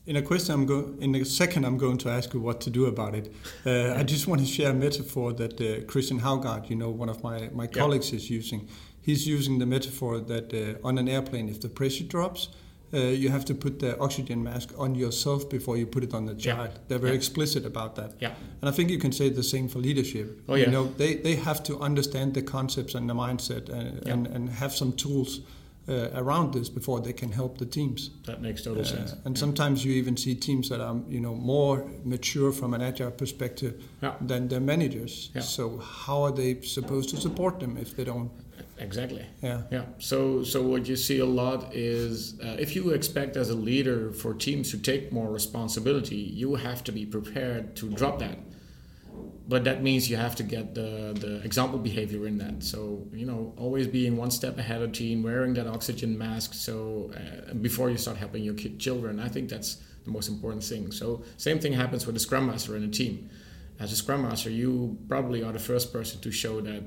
in 0.08 0.16
a 0.16 0.22
question 0.22 0.54
I'm 0.54 0.66
go- 0.66 0.96
in 1.00 1.14
a 1.16 1.26
second 1.26 1.66
I'm 1.66 1.78
going 1.78 1.98
to 2.00 2.10
ask 2.10 2.34
you 2.34 2.40
what 2.40 2.62
to 2.62 2.70
do 2.70 2.86
about 2.86 3.14
it. 3.14 3.32
Uh, 3.66 3.94
I 3.94 4.04
just 4.04 4.26
want 4.26 4.42
to 4.42 4.48
share 4.48 4.72
a 4.72 4.74
metaphor 4.74 5.34
that 5.34 5.60
uh, 5.62 5.86
Christian 5.86 6.20
Haugaard, 6.20 6.70
you 6.70 6.78
know, 6.78 6.90
one 6.90 7.10
of 7.10 7.22
my, 7.24 7.50
my 7.54 7.68
colleagues 7.68 8.14
is 8.14 8.30
using. 8.30 8.68
He's 9.02 9.28
using 9.28 9.60
the 9.60 9.66
metaphor 9.66 10.20
that 10.20 10.54
uh, 10.54 10.88
on 10.88 10.98
an 10.98 11.08
airplane, 11.08 11.50
if 11.50 11.62
the 11.62 11.70
pressure 11.70 12.06
drops, 12.06 12.50
uh, 12.94 13.00
you 13.00 13.30
have 13.30 13.44
to 13.44 13.54
put 13.54 13.80
the 13.80 14.00
oxygen 14.00 14.42
mask 14.42 14.74
on 14.78 14.96
yourself 14.96 15.50
before 15.50 15.76
you 15.76 15.86
put 15.86 16.06
it 16.06 16.14
on 16.14 16.26
the 16.26 16.36
child. 16.36 16.70
Yeah. 16.72 16.80
They're 16.88 17.00
very 17.00 17.12
yeah. 17.12 17.18
explicit 17.18 17.66
about 17.66 17.98
that. 17.98 18.14
Yeah. 18.20 18.32
And 18.62 18.70
I 18.70 18.72
think 18.72 18.90
you 18.90 18.98
can 18.98 19.12
say 19.12 19.28
the 19.28 19.44
same 19.44 19.68
for 19.68 19.80
leadership. 19.80 20.42
Oh, 20.48 20.56
yeah. 20.56 20.66
You 20.66 20.72
know, 20.72 20.86
they, 20.86 21.16
they 21.16 21.36
have 21.36 21.64
to 21.64 21.82
understand 21.82 22.34
the 22.34 22.42
concepts 22.42 22.96
and 22.96 23.10
the 23.10 23.14
mindset 23.14 23.68
and, 23.68 24.08
uh, 24.08 24.12
and, 24.12 24.28
and 24.28 24.50
have 24.50 24.74
some 24.74 24.94
tools 24.94 25.42
uh, 25.90 26.10
around 26.16 26.54
this 26.54 26.70
before 26.70 27.00
they 27.00 27.14
can 27.14 27.32
help 27.32 27.58
the 27.58 27.66
teams. 27.66 28.12
That 28.26 28.42
makes 28.42 28.64
total 28.64 28.82
uh, 28.82 28.86
sense. 28.86 29.14
And 29.26 29.36
yeah. 29.36 29.40
sometimes 29.40 29.86
you 29.86 29.94
even 29.94 30.18
see 30.18 30.36
teams 30.36 30.70
that 30.70 30.82
are 30.82 30.98
you 31.08 31.20
know 31.20 31.36
more 31.36 31.90
mature 32.04 32.52
from 32.52 32.74
an 32.74 32.82
agile 32.82 33.12
perspective 33.12 33.82
yeah. 34.02 34.16
than 34.22 34.48
their 34.48 34.60
managers. 34.60 35.30
Yeah. 35.34 35.42
So 35.42 35.78
how 35.78 36.24
are 36.24 36.32
they 36.32 36.62
supposed 36.62 37.10
to 37.10 37.18
support 37.18 37.60
them 37.60 37.78
if 37.78 37.96
they 37.96 38.04
don't? 38.04 38.32
Exactly. 38.80 39.26
Yeah. 39.42 39.62
Yeah. 39.72 39.86
So 39.98 40.44
so 40.44 40.62
what 40.62 40.88
you 40.88 40.96
see 40.96 41.20
a 41.20 41.26
lot 41.26 41.76
is 41.76 42.40
uh, 42.42 42.58
if 42.60 42.76
you 42.76 42.92
expect 42.92 43.36
as 43.38 43.50
a 43.50 43.56
leader 43.56 44.12
for 44.12 44.34
teams 44.34 44.72
to 44.72 44.78
take 44.78 45.12
more 45.12 45.32
responsibility, 45.32 46.16
you 46.16 46.56
have 46.56 46.84
to 46.84 46.92
be 46.92 47.06
prepared 47.06 47.76
to 47.78 47.90
drop 47.90 48.20
that 48.20 48.38
but 49.48 49.64
that 49.64 49.82
means 49.82 50.10
you 50.10 50.18
have 50.18 50.36
to 50.36 50.44
get 50.44 50.76
the, 50.76 51.16
the 51.18 51.42
example 51.44 51.80
behavior 51.80 52.28
in 52.28 52.38
that. 52.40 52.64
So 52.64 53.08
you 53.14 53.26
know, 53.26 53.54
always 53.58 53.88
being 53.88 54.18
one 54.18 54.32
step 54.32 54.58
ahead 54.58 54.82
of 54.82 54.92
team, 54.92 55.24
wearing 55.24 55.54
that 55.54 55.68
oxygen 55.68 56.18
mask. 56.18 56.54
So 56.54 57.12
uh, 57.16 57.54
before 57.54 57.90
you 57.90 57.98
start 57.98 58.18
helping 58.18 58.44
your 58.44 58.56
kid, 58.56 58.80
children, 58.80 59.20
I 59.20 59.30
think 59.30 59.50
that's 59.50 59.78
the 60.06 60.12
most 60.12 60.28
important 60.28 60.64
thing. 60.64 60.92
So 60.92 61.24
same 61.38 61.60
thing 61.60 61.74
happens 61.74 62.06
with 62.06 62.16
the 62.16 62.20
scrum 62.20 62.48
master 62.48 62.76
in 62.76 62.84
a 62.84 62.90
team. 62.90 63.30
As 63.80 63.92
a 63.92 63.96
scrum 63.96 64.24
master, 64.24 64.50
you 64.50 64.98
probably 65.08 65.44
are 65.44 65.52
the 65.52 65.60
first 65.60 65.94
person 65.94 66.20
to 66.22 66.32
show 66.32 66.62
that 66.62 66.84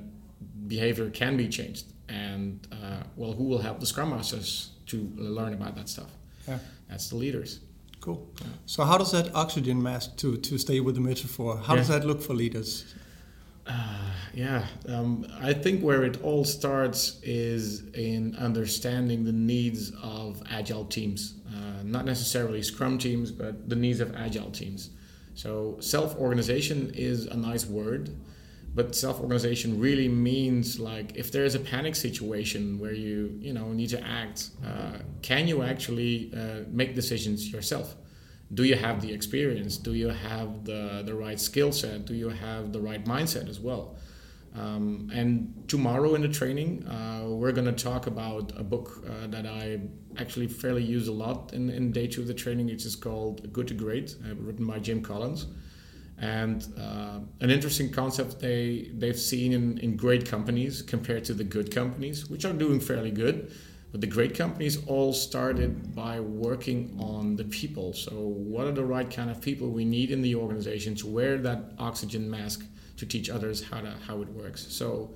behavior 0.67 1.09
can 1.09 1.37
be 1.37 1.47
changed. 1.47 1.85
And 2.09 2.67
uh, 2.71 3.03
well, 3.15 3.33
who 3.33 3.45
will 3.45 3.59
help 3.59 3.79
the 3.79 3.85
scrum 3.85 4.09
masters 4.09 4.71
to 4.87 5.09
learn 5.15 5.53
about 5.53 5.75
that 5.77 5.87
stuff? 5.89 6.11
Yeah. 6.47 6.59
That's 6.89 7.09
the 7.09 7.15
leaders. 7.15 7.61
Cool. 8.01 8.27
So 8.65 8.83
how 8.83 8.97
does 8.97 9.11
that 9.11 9.33
oxygen 9.35 9.81
mask, 9.81 10.17
to, 10.17 10.35
to 10.35 10.57
stay 10.57 10.79
with 10.79 10.95
the 10.95 11.01
metaphor, 11.01 11.57
how 11.57 11.73
yeah. 11.73 11.79
does 11.79 11.87
that 11.87 12.03
look 12.03 12.21
for 12.21 12.33
leaders? 12.33 12.93
Uh, 13.67 14.11
yeah, 14.33 14.65
um, 14.89 15.27
I 15.39 15.53
think 15.53 15.83
where 15.83 16.03
it 16.03 16.21
all 16.23 16.43
starts 16.43 17.19
is 17.21 17.87
in 17.93 18.35
understanding 18.37 19.23
the 19.23 19.31
needs 19.31 19.91
of 20.01 20.41
agile 20.49 20.85
teams, 20.85 21.35
uh, 21.47 21.83
not 21.83 22.05
necessarily 22.05 22.63
Scrum 22.63 22.97
teams, 22.97 23.31
but 23.31 23.69
the 23.69 23.75
needs 23.75 23.99
of 23.99 24.15
agile 24.15 24.49
teams. 24.49 24.89
So 25.35 25.77
self-organization 25.79 26.93
is 26.95 27.27
a 27.27 27.37
nice 27.37 27.67
word, 27.67 28.09
but 28.73 28.95
self-organization 28.95 29.79
really 29.79 30.07
means 30.07 30.79
like 30.79 31.15
if 31.15 31.31
there 31.31 31.43
is 31.43 31.55
a 31.55 31.59
panic 31.59 31.95
situation 31.95 32.79
where 32.79 32.93
you 32.93 33.37
you 33.41 33.53
know 33.53 33.73
need 33.73 33.89
to 33.89 34.01
act 34.03 34.51
uh, 34.65 34.97
can 35.21 35.47
you 35.47 35.61
actually 35.61 36.31
uh, 36.35 36.63
make 36.69 36.95
decisions 36.95 37.51
yourself? 37.51 37.95
Do 38.53 38.63
you 38.63 38.75
have 38.75 39.01
the 39.01 39.13
experience? 39.13 39.77
Do 39.77 39.93
you 39.93 40.09
have 40.09 40.65
the, 40.65 41.03
the 41.05 41.15
right 41.15 41.39
skill 41.39 41.71
set? 41.71 42.05
Do 42.05 42.13
you 42.13 42.27
have 42.27 42.73
the 42.73 42.81
right 42.81 43.03
mindset 43.05 43.47
as 43.47 43.61
well? 43.61 43.95
Um, 44.53 45.09
and 45.13 45.63
tomorrow 45.69 46.15
in 46.15 46.21
the 46.21 46.27
training 46.27 46.85
uh, 46.85 47.23
we're 47.27 47.53
going 47.53 47.73
to 47.73 47.83
talk 47.83 48.07
about 48.07 48.51
a 48.57 48.63
book 48.63 49.01
uh, 49.09 49.27
that 49.27 49.45
i 49.45 49.79
actually 50.17 50.47
fairly 50.47 50.83
use 50.83 51.07
a 51.07 51.11
lot 51.13 51.53
in, 51.53 51.69
in 51.69 51.93
day 51.93 52.05
two 52.05 52.19
of 52.19 52.27
the 52.27 52.33
training. 52.33 52.65
Which 52.65 52.85
is 52.85 52.97
called 52.97 53.53
good 53.53 53.67
to 53.69 53.73
great 53.73 54.15
uh, 54.25 54.35
written 54.35 54.67
by 54.67 54.79
jim 54.79 55.01
collins 55.01 55.47
and 56.21 56.71
uh, 56.79 57.19
an 57.39 57.49
interesting 57.49 57.91
concept 57.91 58.39
they 58.39 58.91
they've 58.93 59.19
seen 59.19 59.53
in, 59.53 59.79
in 59.79 59.97
great 59.97 60.29
companies 60.29 60.83
compared 60.83 61.25
to 61.25 61.33
the 61.33 61.43
good 61.43 61.73
companies, 61.73 62.29
which 62.29 62.45
are 62.45 62.53
doing 62.53 62.79
fairly 62.79 63.11
good. 63.11 63.51
But 63.91 63.99
the 63.99 64.07
great 64.07 64.35
companies 64.35 64.85
all 64.85 65.11
started 65.11 65.93
by 65.93 66.21
working 66.21 66.95
on 66.97 67.35
the 67.35 67.43
people. 67.43 67.91
So, 67.91 68.13
what 68.13 68.65
are 68.67 68.71
the 68.71 68.85
right 68.85 69.09
kind 69.09 69.29
of 69.29 69.41
people 69.41 69.69
we 69.69 69.83
need 69.83 70.11
in 70.11 70.21
the 70.21 70.35
organization 70.35 70.95
to 70.95 71.07
wear 71.07 71.37
that 71.39 71.73
oxygen 71.77 72.29
mask 72.29 72.65
to 72.97 73.05
teach 73.05 73.29
others 73.29 73.63
how 73.63 73.81
to 73.81 73.93
how 74.07 74.21
it 74.21 74.29
works? 74.29 74.67
So, 74.69 75.15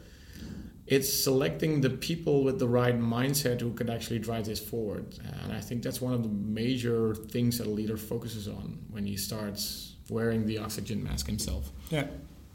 it's 0.87 1.11
selecting 1.11 1.81
the 1.81 1.91
people 1.91 2.43
with 2.43 2.57
the 2.59 2.67
right 2.67 2.99
mindset 2.99 3.61
who 3.61 3.73
could 3.73 3.89
actually 3.91 4.19
drive 4.19 4.45
this 4.45 4.59
forward. 4.59 5.17
And 5.43 5.53
I 5.53 5.61
think 5.61 5.81
that's 5.81 6.01
one 6.01 6.13
of 6.13 6.23
the 6.23 6.29
major 6.29 7.15
things 7.15 7.59
that 7.59 7.67
a 7.67 7.69
leader 7.69 7.95
focuses 7.95 8.47
on 8.47 8.79
when 8.89 9.05
he 9.05 9.17
starts 9.17 9.94
wearing 10.09 10.45
the 10.45 10.57
oxygen 10.57 11.03
mask 11.03 11.27
himself. 11.27 11.71
Yeah. 11.89 12.07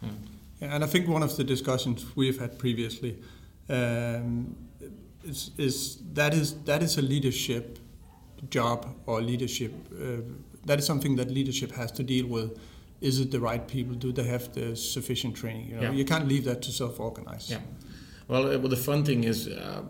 yeah. 0.03 0.11
yeah 0.61 0.75
and 0.75 0.85
I 0.85 0.87
think 0.87 1.09
one 1.09 1.23
of 1.23 1.37
the 1.37 1.45
discussions 1.45 2.05
we've 2.17 2.39
had 2.39 2.59
previously 2.59 3.17
um, 3.69 4.57
is, 5.25 5.51
is 5.59 5.99
that 6.15 6.35
is 6.35 6.55
that 6.65 6.83
is 6.83 6.99
a 6.99 7.03
leadership 7.03 7.79
job 8.49 8.87
or 9.07 9.21
leadership. 9.21 9.73
Uh, 9.93 10.23
that 10.67 10.79
is 10.79 10.87
something 10.87 11.17
that 11.17 11.31
leadership 11.31 11.73
has 11.73 11.91
to 11.93 12.03
deal 12.03 12.27
with. 12.27 12.59
Is 13.01 13.19
it 13.19 13.31
the 13.31 13.41
right 13.41 13.67
people? 13.67 13.95
Do 13.95 14.13
they 14.13 14.25
have 14.25 14.53
the 14.53 14.77
sufficient 14.77 15.35
training? 15.35 15.69
You 15.69 15.77
know, 15.77 15.83
yeah. 15.83 15.93
you 15.93 16.05
can't 16.05 16.29
leave 16.29 16.45
that 16.45 16.61
to 16.63 16.71
self-organize. 16.71 17.51
Yeah. 17.51 17.61
Well, 18.29 18.47
uh, 18.47 18.59
well, 18.59 18.69
the 18.69 18.77
fun 18.77 19.05
thing 19.05 19.25
is, 19.25 19.49
uh, 19.49 19.83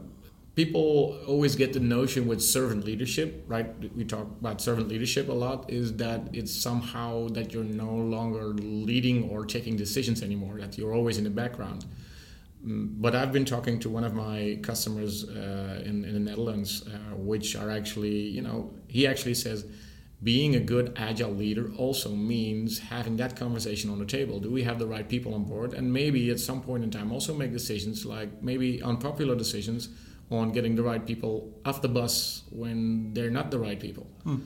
people 0.54 1.18
always 1.26 1.54
get 1.54 1.72
the 1.72 1.80
notion 1.80 2.26
with 2.26 2.42
servant 2.42 2.84
leadership, 2.84 3.44
right? 3.46 3.68
We 3.94 4.04
talk 4.04 4.26
about 4.40 4.60
servant 4.60 4.88
leadership 4.88 5.28
a 5.28 5.32
lot, 5.32 5.70
is 5.70 5.96
that 5.96 6.22
it's 6.32 6.54
somehow 6.54 7.28
that 7.28 7.52
you're 7.52 7.64
no 7.64 7.94
longer 7.94 8.46
leading 8.48 9.30
or 9.30 9.44
taking 9.46 9.76
decisions 9.76 10.22
anymore, 10.22 10.58
that 10.60 10.76
you're 10.76 10.94
always 10.94 11.18
in 11.18 11.24
the 11.24 11.30
background. 11.30 11.84
Mm, 12.66 13.00
but 13.00 13.14
I've 13.14 13.32
been 13.32 13.44
talking 13.44 13.78
to 13.80 13.88
one 13.88 14.04
of 14.04 14.12
my 14.12 14.58
customers 14.62 15.28
uh, 15.28 15.82
in, 15.84 16.04
in 16.04 16.14
the 16.14 16.20
Netherlands, 16.20 16.84
uh, 16.86 17.14
which 17.16 17.56
are 17.56 17.70
actually, 17.70 18.18
you 18.18 18.42
know, 18.42 18.74
he 18.88 19.06
actually 19.06 19.34
says, 19.34 19.64
being 20.22 20.54
a 20.54 20.60
good 20.60 20.92
agile 20.96 21.30
leader 21.32 21.72
also 21.78 22.10
means 22.10 22.78
having 22.78 23.16
that 23.16 23.36
conversation 23.36 23.88
on 23.88 23.98
the 23.98 24.04
table. 24.04 24.38
Do 24.38 24.50
we 24.50 24.64
have 24.64 24.78
the 24.78 24.86
right 24.86 25.08
people 25.08 25.34
on 25.34 25.44
board? 25.44 25.72
And 25.72 25.90
maybe 25.90 26.28
at 26.30 26.38
some 26.38 26.60
point 26.60 26.84
in 26.84 26.90
time 26.90 27.10
also 27.10 27.32
make 27.32 27.52
decisions 27.52 28.04
like 28.04 28.42
maybe 28.42 28.82
unpopular 28.82 29.34
decisions 29.34 29.88
on 30.30 30.52
getting 30.52 30.76
the 30.76 30.82
right 30.82 31.04
people 31.04 31.52
off 31.64 31.82
the 31.82 31.88
bus 31.88 32.44
when 32.50 33.12
they're 33.14 33.30
not 33.30 33.50
the 33.50 33.58
right 33.58 33.80
people. 33.80 34.06
Hmm. 34.24 34.36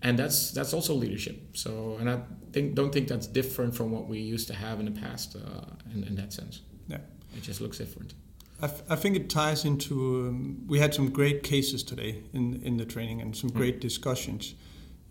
And 0.00 0.18
that's 0.18 0.50
that's 0.50 0.72
also 0.72 0.94
leadership. 0.94 1.56
So, 1.56 1.96
and 2.00 2.10
I 2.10 2.20
think 2.52 2.74
don't 2.74 2.92
think 2.92 3.06
that's 3.08 3.26
different 3.26 3.74
from 3.74 3.92
what 3.92 4.08
we 4.08 4.18
used 4.18 4.48
to 4.48 4.54
have 4.54 4.80
in 4.80 4.86
the 4.86 5.00
past 5.00 5.36
uh, 5.36 5.64
in, 5.94 6.04
in 6.04 6.16
that 6.16 6.32
sense. 6.32 6.62
Yeah, 6.88 6.98
it 7.36 7.42
just 7.42 7.60
looks 7.60 7.78
different. 7.78 8.14
I, 8.60 8.70
I 8.90 8.96
think 8.96 9.14
it 9.14 9.30
ties 9.30 9.64
into. 9.64 10.26
Um, 10.28 10.64
we 10.66 10.80
had 10.80 10.92
some 10.92 11.10
great 11.10 11.44
cases 11.44 11.84
today 11.84 12.24
in 12.32 12.60
in 12.64 12.78
the 12.78 12.84
training 12.84 13.20
and 13.20 13.36
some 13.36 13.50
hmm. 13.50 13.58
great 13.58 13.80
discussions. 13.80 14.54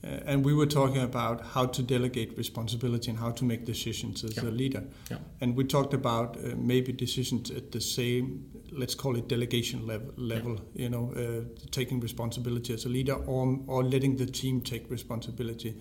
Uh, 0.04 0.08
and 0.26 0.44
we 0.44 0.54
were 0.54 0.66
talking 0.66 1.02
about 1.02 1.46
how 1.46 1.66
to 1.66 1.84
delegate 1.84 2.36
responsibility 2.38 3.12
and 3.12 3.20
how 3.20 3.32
to 3.32 3.46
make 3.46 3.66
decisions 3.66 4.24
as 4.24 4.38
yeah. 4.38 4.50
a 4.50 4.52
leader. 4.52 4.84
Yeah. 5.12 5.18
And 5.42 5.56
we 5.56 5.64
talked 5.64 5.94
about 5.94 6.38
uh, 6.38 6.56
maybe 6.58 6.92
decisions 6.92 7.52
at 7.52 7.72
the 7.72 7.82
same, 7.82 8.46
let's 8.72 8.96
call 8.96 9.16
it 9.16 9.28
delegation 9.28 9.86
level, 9.86 10.12
level 10.18 10.54
yeah. 10.74 10.84
you 10.84 10.90
know, 10.90 11.14
uh, 11.16 11.68
taking 11.70 12.00
responsibility 12.00 12.74
as 12.74 12.86
a 12.86 12.90
leader 12.90 13.14
or, 13.14 13.60
or 13.68 13.84
letting 13.84 14.16
the 14.16 14.26
team 14.26 14.62
take 14.62 14.90
responsibility. 14.90 15.78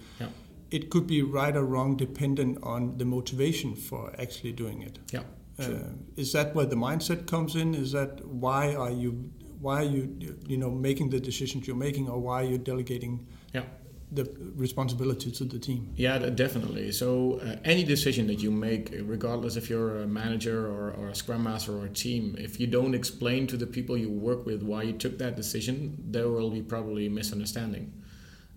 It 0.71 0.91
could 0.91 1.07
be 1.07 1.23
right 1.23 1.57
or 1.57 1.65
wrong 1.65 1.97
dependent 1.97 2.59
on 2.63 2.99
the 2.99 3.05
motivation 3.05 3.75
for 3.75 4.13
actually 4.19 4.53
doing 4.53 4.83
it. 4.83 4.99
Yeah. 5.11 5.23
Uh, 5.59 5.93
is 6.17 6.33
that 6.33 6.55
where 6.55 6.67
the 6.67 6.77
mindset 6.77 7.27
comes 7.27 7.57
in? 7.57 7.75
Is 7.75 7.93
that 7.93 8.25
why 8.25 8.75
are 8.75 8.91
you 8.91 9.31
why 9.61 9.81
are 9.81 9.85
you 9.85 10.17
you 10.47 10.57
know 10.57 10.71
making 10.71 11.11
the 11.11 11.21
decisions 11.21 11.67
you're 11.67 11.77
making, 11.77 12.09
or 12.09 12.19
why 12.19 12.43
are 12.43 12.47
you 12.47 12.57
delegating 12.57 13.27
yeah 13.53 13.65
the 14.13 14.31
responsibility 14.57 15.31
to 15.31 15.45
the 15.45 15.59
team. 15.59 15.93
Yeah, 15.97 16.19
definitely. 16.19 16.91
So 16.93 17.41
uh, 17.45 17.57
any 17.65 17.85
decision 17.85 18.27
that 18.27 18.41
you 18.41 18.51
make, 18.51 18.93
regardless 19.03 19.57
if 19.57 19.71
you're 19.71 20.01
a 20.03 20.07
manager 20.07 20.67
or, 20.67 20.91
or, 20.93 21.09
a 21.09 21.15
scrum 21.15 21.45
master 21.45 21.77
or 21.77 21.87
a 21.87 21.91
team, 21.91 22.35
if 22.39 22.59
you 22.59 22.67
don't 22.67 22.95
explain 22.95 23.47
to 23.49 23.57
the 23.57 23.67
people 23.67 23.97
you 23.97 24.11
work 24.11 24.47
with 24.47 24.63
why 24.63 24.83
you 24.83 24.93
took 24.93 25.19
that 25.19 25.37
decision, 25.37 25.97
there 26.09 26.29
will 26.29 26.51
be 26.51 26.61
probably 26.61 27.09
misunderstanding. 27.09 27.93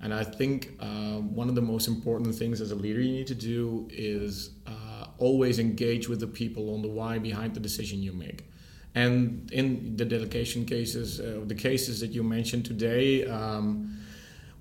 And 0.01 0.13
I 0.13 0.23
think 0.23 0.71
uh, 0.79 1.19
one 1.19 1.49
of 1.49 1.55
the 1.55 1.61
most 1.61 1.87
important 1.87 2.35
things 2.35 2.59
as 2.59 2.71
a 2.71 2.75
leader 2.75 2.99
you 2.99 3.11
need 3.11 3.27
to 3.27 3.35
do 3.35 3.87
is 3.91 4.51
uh, 4.67 5.05
always 5.17 5.59
engage 5.59 6.09
with 6.09 6.19
the 6.19 6.27
people 6.27 6.73
on 6.73 6.81
the 6.81 6.89
why 6.89 7.19
behind 7.19 7.53
the 7.53 7.59
decision 7.59 8.01
you 8.01 8.11
make. 8.11 8.45
And 8.95 9.49
in 9.51 9.95
the 9.95 10.05
delegation 10.05 10.65
cases, 10.65 11.19
uh, 11.19 11.41
the 11.45 11.55
cases 11.55 11.99
that 12.01 12.11
you 12.11 12.23
mentioned 12.23 12.65
today, 12.65 13.25
um, 13.25 13.97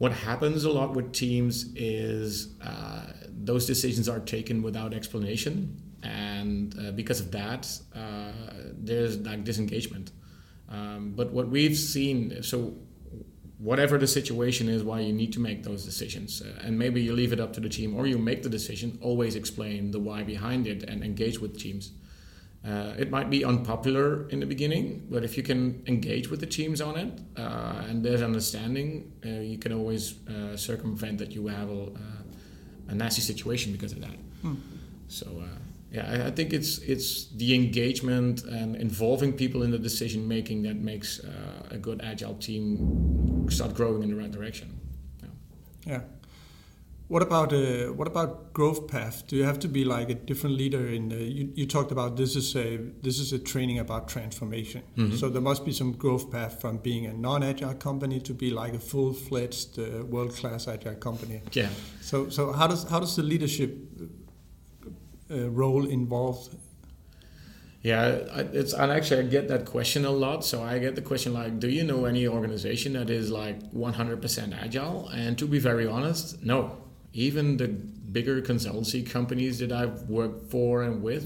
what 0.03 0.11
happens 0.11 0.65
a 0.65 0.71
lot 0.73 0.95
with 0.97 1.13
teams 1.13 1.73
is 1.77 2.57
uh, 2.61 3.07
those 3.29 3.67
decisions 3.67 4.09
are 4.09 4.19
taken 4.19 4.61
without 4.61 4.93
explanation, 4.93 5.81
and 6.03 6.75
uh, 6.77 6.91
because 6.91 7.21
of 7.21 7.31
that, 7.31 7.71
uh, 7.95 8.33
there's 8.89 9.19
like 9.19 9.45
disengagement. 9.45 10.11
Um, 10.69 11.13
but 11.15 11.31
what 11.31 11.47
we've 11.47 11.77
seen, 11.77 12.43
so 12.43 12.75
whatever 13.59 13.97
the 13.97 14.09
situation 14.09 14.69
is 14.69 14.83
why 14.83 14.99
you 14.99 15.13
need 15.13 15.33
to 15.35 15.39
make 15.39 15.63
those 15.63 15.85
decisions 15.85 16.43
uh, 16.43 16.65
and 16.65 16.77
maybe 16.77 17.01
you 17.01 17.13
leave 17.13 17.33
it 17.33 17.39
up 17.39 17.53
to 17.53 17.61
the 17.61 17.69
team 17.69 17.95
or 17.95 18.09
you 18.09 18.19
make 18.19 18.43
the 18.43 18.49
decision 18.49 18.99
always 19.01 19.37
explain 19.37 19.93
the 19.93 20.01
why 20.01 20.25
behind 20.25 20.67
it 20.67 20.83
and 20.83 21.05
engage 21.05 21.39
with 21.39 21.57
teams 21.57 21.93
uh, 22.67 22.95
it 22.99 23.11
might 23.11 23.29
be 23.29 23.45
unpopular 23.45 24.29
in 24.29 24.41
the 24.41 24.47
beginning 24.47 25.07
but 25.11 25.25
if 25.25 25.37
you 25.37 25.43
can 25.43 25.83
engage 25.87 26.29
with 26.31 26.41
the 26.41 26.47
teams 26.47 26.81
on 26.81 26.97
it 26.97 27.21
uh, 27.37 27.85
and 27.89 28.05
there's 28.05 28.23
understanding 28.23 29.13
uh, 29.25 29.29
you 29.29 29.59
can 29.59 29.73
always 29.73 30.27
uh, 30.29 30.57
circumvent 30.57 31.19
that 31.19 31.33
you 31.33 31.47
have 31.47 31.69
a, 31.69 31.83
uh, 31.85 32.89
a, 32.89 32.95
nasty 32.95 33.21
situation 33.23 33.73
because 33.73 33.93
of 33.93 34.01
that 34.01 34.17
hmm. 34.43 34.55
so 35.09 35.43
yeah, 35.93 36.25
I 36.27 36.31
think 36.31 36.55
it's 36.55 36.79
it's 36.79 37.27
the 37.37 37.55
engagement 37.55 38.45
and 38.45 38.77
involving 38.77 39.35
people 39.35 39.63
in 39.63 39.71
the 39.71 39.79
decision 39.79 40.27
making 40.27 40.63
that 40.63 40.77
makes 40.77 41.21
uh, 41.21 41.69
a 41.71 41.77
good 41.77 42.01
agile 42.03 42.35
team 42.37 43.47
start 43.51 43.75
growing 43.75 44.03
in 44.03 44.09
the 44.09 44.17
right 44.17 44.31
direction. 44.31 44.81
Yeah. 45.21 45.29
yeah. 45.85 46.01
What 47.13 47.21
about 47.21 47.53
uh, 47.53 47.93
what 47.93 48.09
about 48.09 48.55
growth 48.55 48.89
path? 48.89 49.27
Do 49.27 49.37
you 49.37 49.45
have 49.45 49.59
to 49.59 49.69
be 49.69 49.85
like 49.85 50.09
a 50.09 50.15
different 50.15 50.57
leader 50.57 50.87
in 50.89 51.11
the? 51.11 51.23
You, 51.23 51.53
you 51.55 51.67
talked 51.67 51.93
about 51.93 52.17
this 52.17 52.37
is 52.37 52.57
a 52.57 52.79
this 53.03 53.19
is 53.19 53.35
a 53.35 53.39
training 53.39 53.79
about 53.79 54.09
transformation. 54.09 54.83
Mm-hmm. 54.97 55.17
So 55.17 55.29
there 55.29 55.43
must 55.43 55.67
be 55.67 55.73
some 55.73 55.93
growth 55.93 56.31
path 56.31 56.59
from 56.63 56.79
being 56.79 57.05
a 57.05 57.13
non-agile 57.13 57.75
company 57.75 58.19
to 58.21 58.33
be 58.33 58.49
like 58.49 58.73
a 58.73 58.79
full-fledged 58.79 59.79
uh, 59.79 60.07
world-class 60.07 60.69
agile 60.69 60.95
company. 60.95 61.43
Yeah. 61.53 61.69
So 62.01 62.31
so 62.31 62.51
how 62.51 62.67
does 62.67 62.85
how 62.85 63.01
does 63.01 63.15
the 63.15 63.23
leadership 63.23 63.77
uh, 65.31 65.51
role 65.51 65.85
involved? 65.85 66.57
Yeah, 67.83 68.07
it's 68.55 68.73
and 68.73 68.91
actually 68.91 69.21
I 69.27 69.29
get 69.29 69.49
that 69.49 69.67
question 69.67 70.07
a 70.07 70.11
lot. 70.11 70.47
So 70.47 70.63
I 70.63 70.79
get 70.79 70.95
the 70.95 71.03
question 71.03 71.35
like, 71.35 71.59
do 71.59 71.69
you 71.69 71.85
know 71.85 72.07
any 72.07 72.27
organization 72.27 72.95
that 72.95 73.11
is 73.11 73.31
like 73.31 73.61
100% 73.73 74.65
agile? 74.65 75.09
And 75.09 75.37
to 75.37 75.47
be 75.47 75.59
very 75.59 75.87
honest, 75.87 76.43
no. 76.43 76.79
Even 77.13 77.57
the 77.57 77.69
bigger 77.69 78.41
consultancy 78.43 79.09
companies 79.09 79.59
that 79.59 79.73
I've 79.73 80.03
worked 80.09 80.51
for 80.51 80.83
and 80.83 81.03
with, 81.03 81.25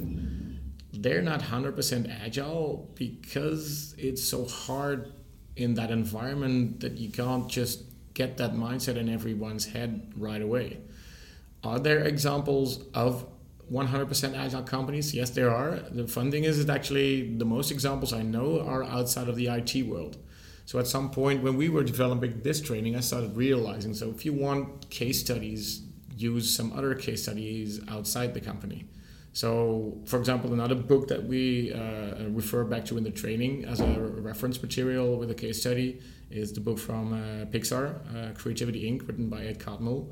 they're 0.93 1.23
not 1.23 1.41
100% 1.41 2.25
agile 2.25 2.91
because 2.95 3.95
it's 3.99 4.23
so 4.23 4.47
hard 4.47 5.13
in 5.57 5.75
that 5.75 5.91
environment 5.91 6.81
that 6.81 6.99
you 6.99 7.11
can't 7.11 7.49
just 7.49 7.85
get 8.15 8.37
that 8.39 8.55
mindset 8.55 8.97
in 8.97 9.09
everyone's 9.09 9.67
head 9.67 10.13
right 10.17 10.41
away. 10.41 10.79
Are 11.63 11.79
there 11.79 12.01
examples 12.05 12.85
of 12.95 13.27
100% 13.73 14.37
agile 14.37 14.63
companies? 14.63 15.15
Yes 15.15 15.31
there 15.31 15.51
are. 15.51 15.81
The 15.91 16.07
fun 16.07 16.31
thing 16.31 16.45
is 16.45 16.65
that 16.65 16.75
actually 16.75 17.37
the 17.37 17.45
most 17.45 17.71
examples 17.71 18.13
i 18.13 18.23
know 18.23 18.61
are 18.61 18.85
outside 18.85 19.29
of 19.29 19.37
the 19.37 19.49
it 19.49 19.87
world 19.87 20.17
so 20.67 20.79
at 20.79 20.87
some 20.87 21.11
point 21.11 21.43
when 21.43 21.57
we 21.57 21.69
were 21.71 21.83
developing 21.83 22.41
this 22.43 22.61
training 22.61 22.95
i 22.95 23.01
started 23.01 23.35
realizing 23.37 23.95
so 23.95 24.11
if 24.11 24.25
you 24.27 24.33
want 24.33 24.91
case 24.91 25.21
studies 25.21 25.87
use 26.17 26.55
some 26.55 26.73
other 26.73 26.95
case 26.95 27.23
studies 27.23 27.81
outside 27.89 28.35
the 28.35 28.41
company. 28.41 28.87
So 29.33 29.99
for 30.07 30.19
example 30.19 30.53
another 30.55 30.75
book 30.75 31.09
that 31.09 31.25
we 31.25 31.73
uh, 31.73 32.29
refer 32.31 32.65
back 32.65 32.87
to 32.87 32.97
in 32.97 33.05
the 33.05 33.11
training 33.11 33.67
as 33.67 33.81
a 33.81 34.01
reference 34.01 34.61
material 34.63 35.19
with 35.19 35.31
a 35.31 35.35
case 35.35 35.61
study 35.61 36.01
is 36.31 36.53
the 36.55 36.61
book 36.61 36.79
from 36.79 37.13
uh, 37.13 37.45
pixar 37.47 38.01
uh, 38.17 38.33
creativity 38.33 38.91
inc. 38.91 39.07
written 39.07 39.29
by 39.29 39.45
ed 39.45 39.59
catmull 39.59 40.11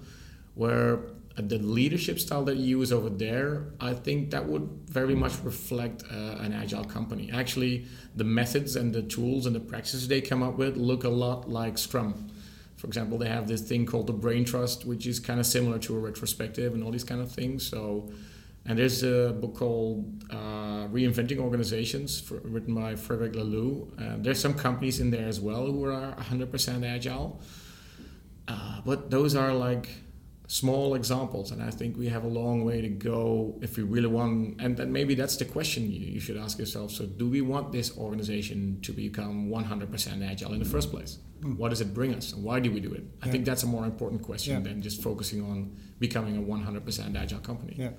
where 0.55 1.01
the 1.37 1.59
leadership 1.59 2.21
style 2.21 2.45
that 2.45 2.57
you 2.57 2.79
use 2.79 2.93
over 2.93 3.11
there, 3.11 3.73
I 3.81 3.93
think 3.95 4.31
that 4.31 4.47
would 4.47 4.69
very 4.87 5.17
much 5.17 5.33
reflect 5.43 6.05
uh, 6.11 6.37
an 6.39 6.53
agile 6.53 6.85
company. 6.85 7.31
Actually, 7.33 7.87
the 8.15 8.25
methods 8.25 8.77
and 8.77 8.95
the 8.95 9.03
tools 9.03 9.47
and 9.47 9.55
the 9.55 9.61
practices 9.61 10.07
they 10.07 10.21
come 10.21 10.43
up 10.43 10.57
with 10.57 10.77
look 10.77 11.03
a 11.03 11.09
lot 11.09 11.51
like 11.51 11.77
Scrum. 11.77 12.31
For 12.77 12.87
example, 12.87 13.19
they 13.19 13.29
have 13.29 13.49
this 13.49 13.63
thing 13.63 13.85
called 13.85 14.07
the 14.07 14.13
brain 14.13 14.45
trust, 14.45 14.85
which 14.85 15.07
is 15.07 15.19
kind 15.19 15.41
of 15.41 15.47
similar 15.47 15.79
to 15.81 15.97
a 15.97 15.99
retrospective 15.99 16.75
and 16.75 16.85
all 16.85 16.93
these 16.93 17.05
kind 17.05 17.21
of 17.21 17.33
things. 17.33 17.67
So, 17.67 18.11
and 18.67 18.79
there's 18.79 19.03
a 19.03 19.33
book 19.33 19.57
called 19.57 20.25
uh, 20.31 20.87
Reinventing 20.89 21.39
Organizations, 21.39 22.21
for, 22.21 22.37
written 22.45 22.75
by 22.75 22.95
Frederic 22.95 23.33
Laloux. 23.33 23.89
Uh, 24.01 24.17
there's 24.19 24.41
some 24.41 24.55
companies 24.55 25.01
in 25.01 25.11
there 25.11 25.27
as 25.27 25.41
well 25.41 25.67
who 25.67 25.85
are 25.87 26.15
100% 26.15 26.87
agile, 26.87 27.41
uh, 28.47 28.81
but 28.85 29.11
those 29.11 29.35
are 29.35 29.53
like 29.53 29.89
small 30.47 30.95
examples 30.95 31.51
and 31.51 31.63
i 31.63 31.71
think 31.71 31.97
we 31.97 32.07
have 32.07 32.23
a 32.23 32.29
long 32.29 32.65
way 32.65 32.83
to 32.83 32.89
go 32.89 33.59
if 33.63 33.79
we 33.79 33.83
really 33.83 34.07
want 34.07 34.61
and 34.61 34.77
then 34.77 34.93
maybe 34.93 35.15
that's 35.15 35.37
the 35.37 35.45
question 35.45 35.91
you, 35.91 36.01
you 36.01 36.21
should 36.21 36.37
ask 36.37 36.59
yourself 36.59 36.91
so 36.91 37.07
do 37.07 37.29
we 37.29 37.41
want 37.41 37.73
this 37.73 37.97
organization 37.97 38.79
to 38.83 38.93
become 38.93 39.49
100% 39.49 40.31
agile 40.31 40.53
in 40.53 40.59
the 40.59 40.65
first 40.67 40.91
place 40.91 41.19
mm. 41.41 41.57
what 41.57 41.71
does 41.71 41.81
it 41.81 41.95
bring 41.95 42.15
us 42.15 42.35
and 42.35 42.45
why 42.45 42.61
do 42.61 42.71
we 42.71 42.79
do 42.79 42.93
it 42.93 43.05
i 43.23 43.29
think 43.29 43.47
that's 43.47 43.63
a 43.63 43.67
more 43.67 43.87
important 43.87 44.23
question 44.23 44.55
yeah. 44.55 44.61
than 44.61 44.83
just 44.83 45.03
focusing 45.03 45.41
on 45.43 45.75
becoming 45.99 46.37
a 46.37 46.43
100% 46.43 47.17
agile 47.17 47.41
company 47.41 47.75
yeah 47.79 47.91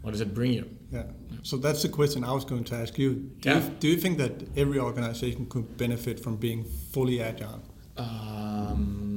what 0.00 0.12
does 0.12 0.22
it 0.22 0.32
bring 0.32 0.52
you 0.54 0.68
yeah. 0.90 1.02
yeah. 1.30 1.38
so 1.42 1.58
that's 1.58 1.82
the 1.82 1.90
question 1.90 2.24
i 2.24 2.32
was 2.32 2.46
going 2.46 2.64
to 2.64 2.74
ask 2.74 2.96
you 2.96 3.14
do, 3.40 3.50
yeah. 3.50 3.58
you 3.58 3.70
do 3.80 3.88
you 3.88 3.98
think 3.98 4.16
that 4.16 4.32
every 4.56 4.78
organization 4.78 5.44
could 5.44 5.76
benefit 5.76 6.18
from 6.18 6.36
being 6.36 6.64
fully 6.64 7.20
agile 7.20 7.62
um, 7.98 9.11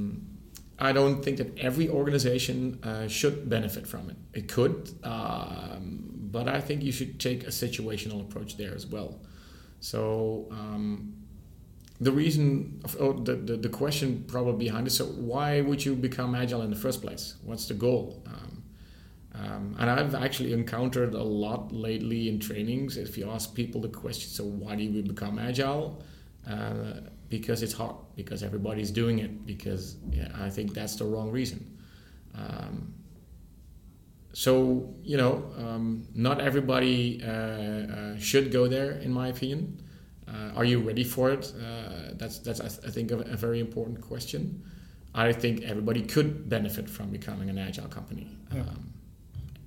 I 0.77 0.91
don't 0.91 1.23
think 1.23 1.37
that 1.37 1.57
every 1.57 1.87
organization 1.89 2.79
uh, 2.83 3.07
should 3.07 3.49
benefit 3.49 3.87
from 3.87 4.09
it. 4.09 4.17
It 4.33 4.49
could, 4.49 4.91
um, 5.03 6.09
but 6.31 6.49
I 6.49 6.59
think 6.59 6.83
you 6.83 6.91
should 6.91 7.19
take 7.19 7.43
a 7.43 7.51
situational 7.51 8.21
approach 8.21 8.57
there 8.57 8.75
as 8.75 8.85
well. 8.85 9.21
So 9.79 10.47
um, 10.51 11.13
the 12.01 12.11
reason, 12.11 12.81
of, 12.83 12.97
oh, 12.99 13.13
the, 13.13 13.35
the, 13.35 13.55
the 13.55 13.69
question 13.69 14.25
probably 14.27 14.65
behind 14.65 14.87
it. 14.87 14.91
So 14.91 15.05
why 15.05 15.61
would 15.61 15.85
you 15.85 15.95
become 15.95 16.35
agile 16.35 16.61
in 16.61 16.69
the 16.69 16.75
first 16.75 17.01
place? 17.01 17.35
What's 17.43 17.67
the 17.67 17.73
goal? 17.73 18.21
Um, 18.27 18.63
um, 19.33 19.75
and 19.79 19.89
I've 19.89 20.15
actually 20.15 20.53
encountered 20.53 21.13
a 21.13 21.23
lot 21.23 21.71
lately 21.73 22.29
in 22.29 22.39
trainings. 22.39 22.97
If 22.97 23.17
you 23.17 23.29
ask 23.29 23.53
people 23.53 23.81
the 23.81 23.89
question, 23.89 24.29
so 24.29 24.43
why 24.43 24.75
do 24.75 24.91
we 24.91 25.01
become 25.01 25.39
agile? 25.39 26.03
Uh, 26.49 27.01
because 27.37 27.61
it's 27.65 27.73
hard, 27.73 27.95
because 28.15 28.43
everybody's 28.43 28.91
doing 28.91 29.19
it, 29.19 29.45
because 29.45 29.97
yeah, 30.11 30.29
I 30.47 30.49
think 30.49 30.73
that's 30.73 30.95
the 30.95 31.05
wrong 31.05 31.29
reason. 31.31 31.59
Um, 32.41 32.93
so, 34.33 34.93
you 35.03 35.17
know, 35.17 35.33
um, 35.57 36.07
not 36.13 36.41
everybody 36.49 37.21
uh, 37.23 37.29
uh, 37.29 38.17
should 38.19 38.51
go 38.51 38.67
there, 38.67 38.91
in 39.05 39.11
my 39.11 39.27
opinion. 39.27 39.81
Uh, 40.27 40.57
are 40.57 40.65
you 40.65 40.79
ready 40.79 41.03
for 41.03 41.31
it? 41.31 41.53
Uh, 41.55 42.13
that's, 42.13 42.39
that's 42.39 42.59
I, 42.59 42.67
th- 42.67 42.81
I, 42.87 42.89
think, 42.89 43.11
a, 43.11 43.19
a, 43.19 43.37
very 43.45 43.59
important 43.59 44.01
question. 44.01 44.63
I 45.13 45.31
think 45.31 45.63
everybody 45.63 46.01
could 46.01 46.49
benefit 46.49 46.89
from 46.89 47.09
becoming 47.11 47.49
an 47.49 47.57
agile 47.57 47.87
company, 47.87 48.27
yeah. 48.53 48.61
Um, 48.61 48.93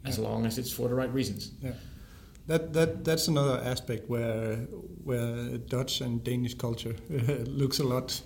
as 0.05 0.19
yeah. 0.19 0.29
long 0.29 0.47
as 0.47 0.59
it's 0.59 0.73
for 0.73 0.89
the 0.89 0.95
right 0.95 1.13
reasons. 1.13 1.53
Yeah 1.63 1.73
that 2.49 2.73
that 2.73 3.05
that's 3.05 3.29
another 3.29 3.63
aspect 3.65 4.09
where 4.09 4.57
where 5.05 5.59
Dutch 5.69 6.01
and 6.01 6.25
Danish 6.25 6.55
culture 6.55 6.95
looks 7.61 7.79
a 7.79 7.85
lot 7.85 8.21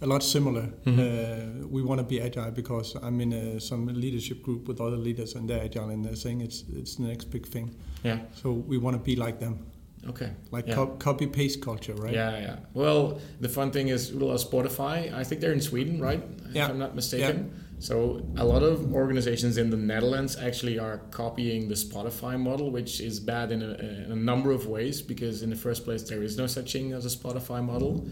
a 0.00 0.06
lot 0.06 0.22
similar. 0.22 0.62
Mm-hmm. 0.62 1.00
Uh, 1.00 1.66
we 1.66 1.82
want 1.82 1.98
to 1.98 2.04
be 2.04 2.20
agile 2.20 2.50
because 2.50 2.96
I'm 3.02 3.20
in 3.20 3.32
a, 3.32 3.60
some 3.60 3.86
leadership 3.86 4.42
group 4.42 4.68
with 4.68 4.80
other 4.80 4.96
leaders 4.96 5.34
and 5.34 5.50
they're 5.50 5.64
agile 5.64 5.90
and 5.90 6.04
they're 6.04 6.16
saying 6.16 6.40
it's 6.40 6.64
it's 6.72 6.96
the 6.96 7.04
next 7.04 7.30
big 7.30 7.46
thing. 7.46 7.74
Yeah. 8.04 8.18
So 8.32 8.52
we 8.52 8.78
want 8.78 8.96
to 8.96 9.02
be 9.02 9.16
like 9.16 9.38
them. 9.38 9.66
Okay. 10.08 10.30
Like 10.50 10.68
yeah. 10.68 10.76
co- 10.76 10.96
copy 10.98 11.26
paste 11.26 11.60
culture, 11.60 11.94
right? 11.94 12.14
Yeah, 12.14 12.38
yeah. 12.38 12.56
Well, 12.72 13.20
the 13.40 13.48
fun 13.48 13.72
thing 13.72 13.88
is, 13.88 14.12
well, 14.12 14.38
Spotify. 14.38 15.12
I 15.12 15.24
think 15.24 15.40
they're 15.40 15.52
in 15.52 15.60
Sweden, 15.60 16.00
right? 16.00 16.22
Yeah. 16.52 16.64
If 16.64 16.70
I'm 16.70 16.78
not 16.78 16.94
mistaken. 16.94 17.50
Yeah 17.52 17.64
so 17.80 18.26
a 18.36 18.44
lot 18.44 18.62
of 18.62 18.92
organizations 18.92 19.56
in 19.56 19.70
the 19.70 19.76
Netherlands 19.76 20.36
actually 20.36 20.78
are 20.78 20.98
copying 21.10 21.68
the 21.68 21.74
Spotify 21.74 22.38
model, 22.38 22.70
which 22.70 23.00
is 23.00 23.20
bad 23.20 23.52
in 23.52 23.62
a, 23.62 23.74
in 23.74 24.10
a, 24.10 24.16
number 24.16 24.50
of 24.50 24.66
ways 24.66 25.00
because 25.00 25.42
in 25.42 25.50
the 25.50 25.56
first 25.56 25.84
place 25.84 26.02
there 26.02 26.22
is 26.22 26.36
no 26.36 26.46
such 26.46 26.72
thing 26.72 26.92
as 26.92 27.06
a 27.06 27.16
Spotify 27.16 27.64
model. 27.64 28.08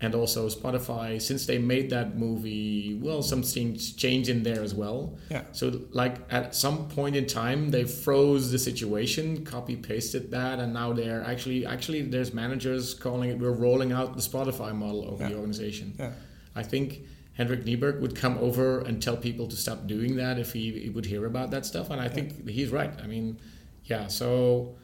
And 0.00 0.14
also 0.14 0.48
Spotify, 0.48 1.20
since 1.20 1.46
they 1.46 1.58
made 1.58 1.90
that 1.90 2.16
movie, 2.16 3.00
well, 3.02 3.20
some 3.20 3.42
things 3.42 3.92
change 3.94 4.28
in 4.28 4.44
there 4.44 4.62
as 4.62 4.72
well. 4.72 5.18
Yeah. 5.28 5.42
So 5.50 5.80
like 5.90 6.18
at 6.30 6.54
some 6.54 6.88
point 6.88 7.16
in 7.16 7.26
time, 7.26 7.70
they 7.70 7.82
froze 7.82 8.52
the 8.52 8.60
situation, 8.60 9.44
copy 9.44 9.74
pasted 9.74 10.30
that, 10.30 10.60
and 10.60 10.72
now 10.72 10.92
they're 10.92 11.24
actually 11.24 11.66
actually 11.66 12.02
there's 12.02 12.32
managers 12.32 12.94
calling 12.94 13.30
it 13.30 13.40
we're 13.40 13.50
rolling 13.50 13.90
out 13.90 14.14
the 14.14 14.22
Spotify 14.22 14.72
model 14.72 15.04
over 15.04 15.24
yeah. 15.24 15.30
the 15.30 15.34
organization. 15.34 15.92
Yeah. 15.98 16.12
I 16.54 16.62
think 16.62 17.00
Henrik 17.38 17.64
Kniberg 17.64 18.00
would 18.00 18.16
come 18.16 18.36
over 18.38 18.80
and 18.80 19.00
tell 19.00 19.16
people 19.16 19.46
to 19.46 19.56
stop 19.56 19.86
doing 19.86 20.16
that 20.16 20.40
if 20.40 20.52
he, 20.52 20.72
he 20.72 20.90
would 20.90 21.06
hear 21.06 21.24
about 21.24 21.52
that 21.52 21.64
stuff. 21.64 21.88
And 21.88 22.00
I 22.00 22.08
think 22.08 22.48
he's 22.48 22.70
right. 22.70 22.92
I 23.00 23.06
mean, 23.06 23.38
yeah, 23.84 24.08
so 24.08 24.74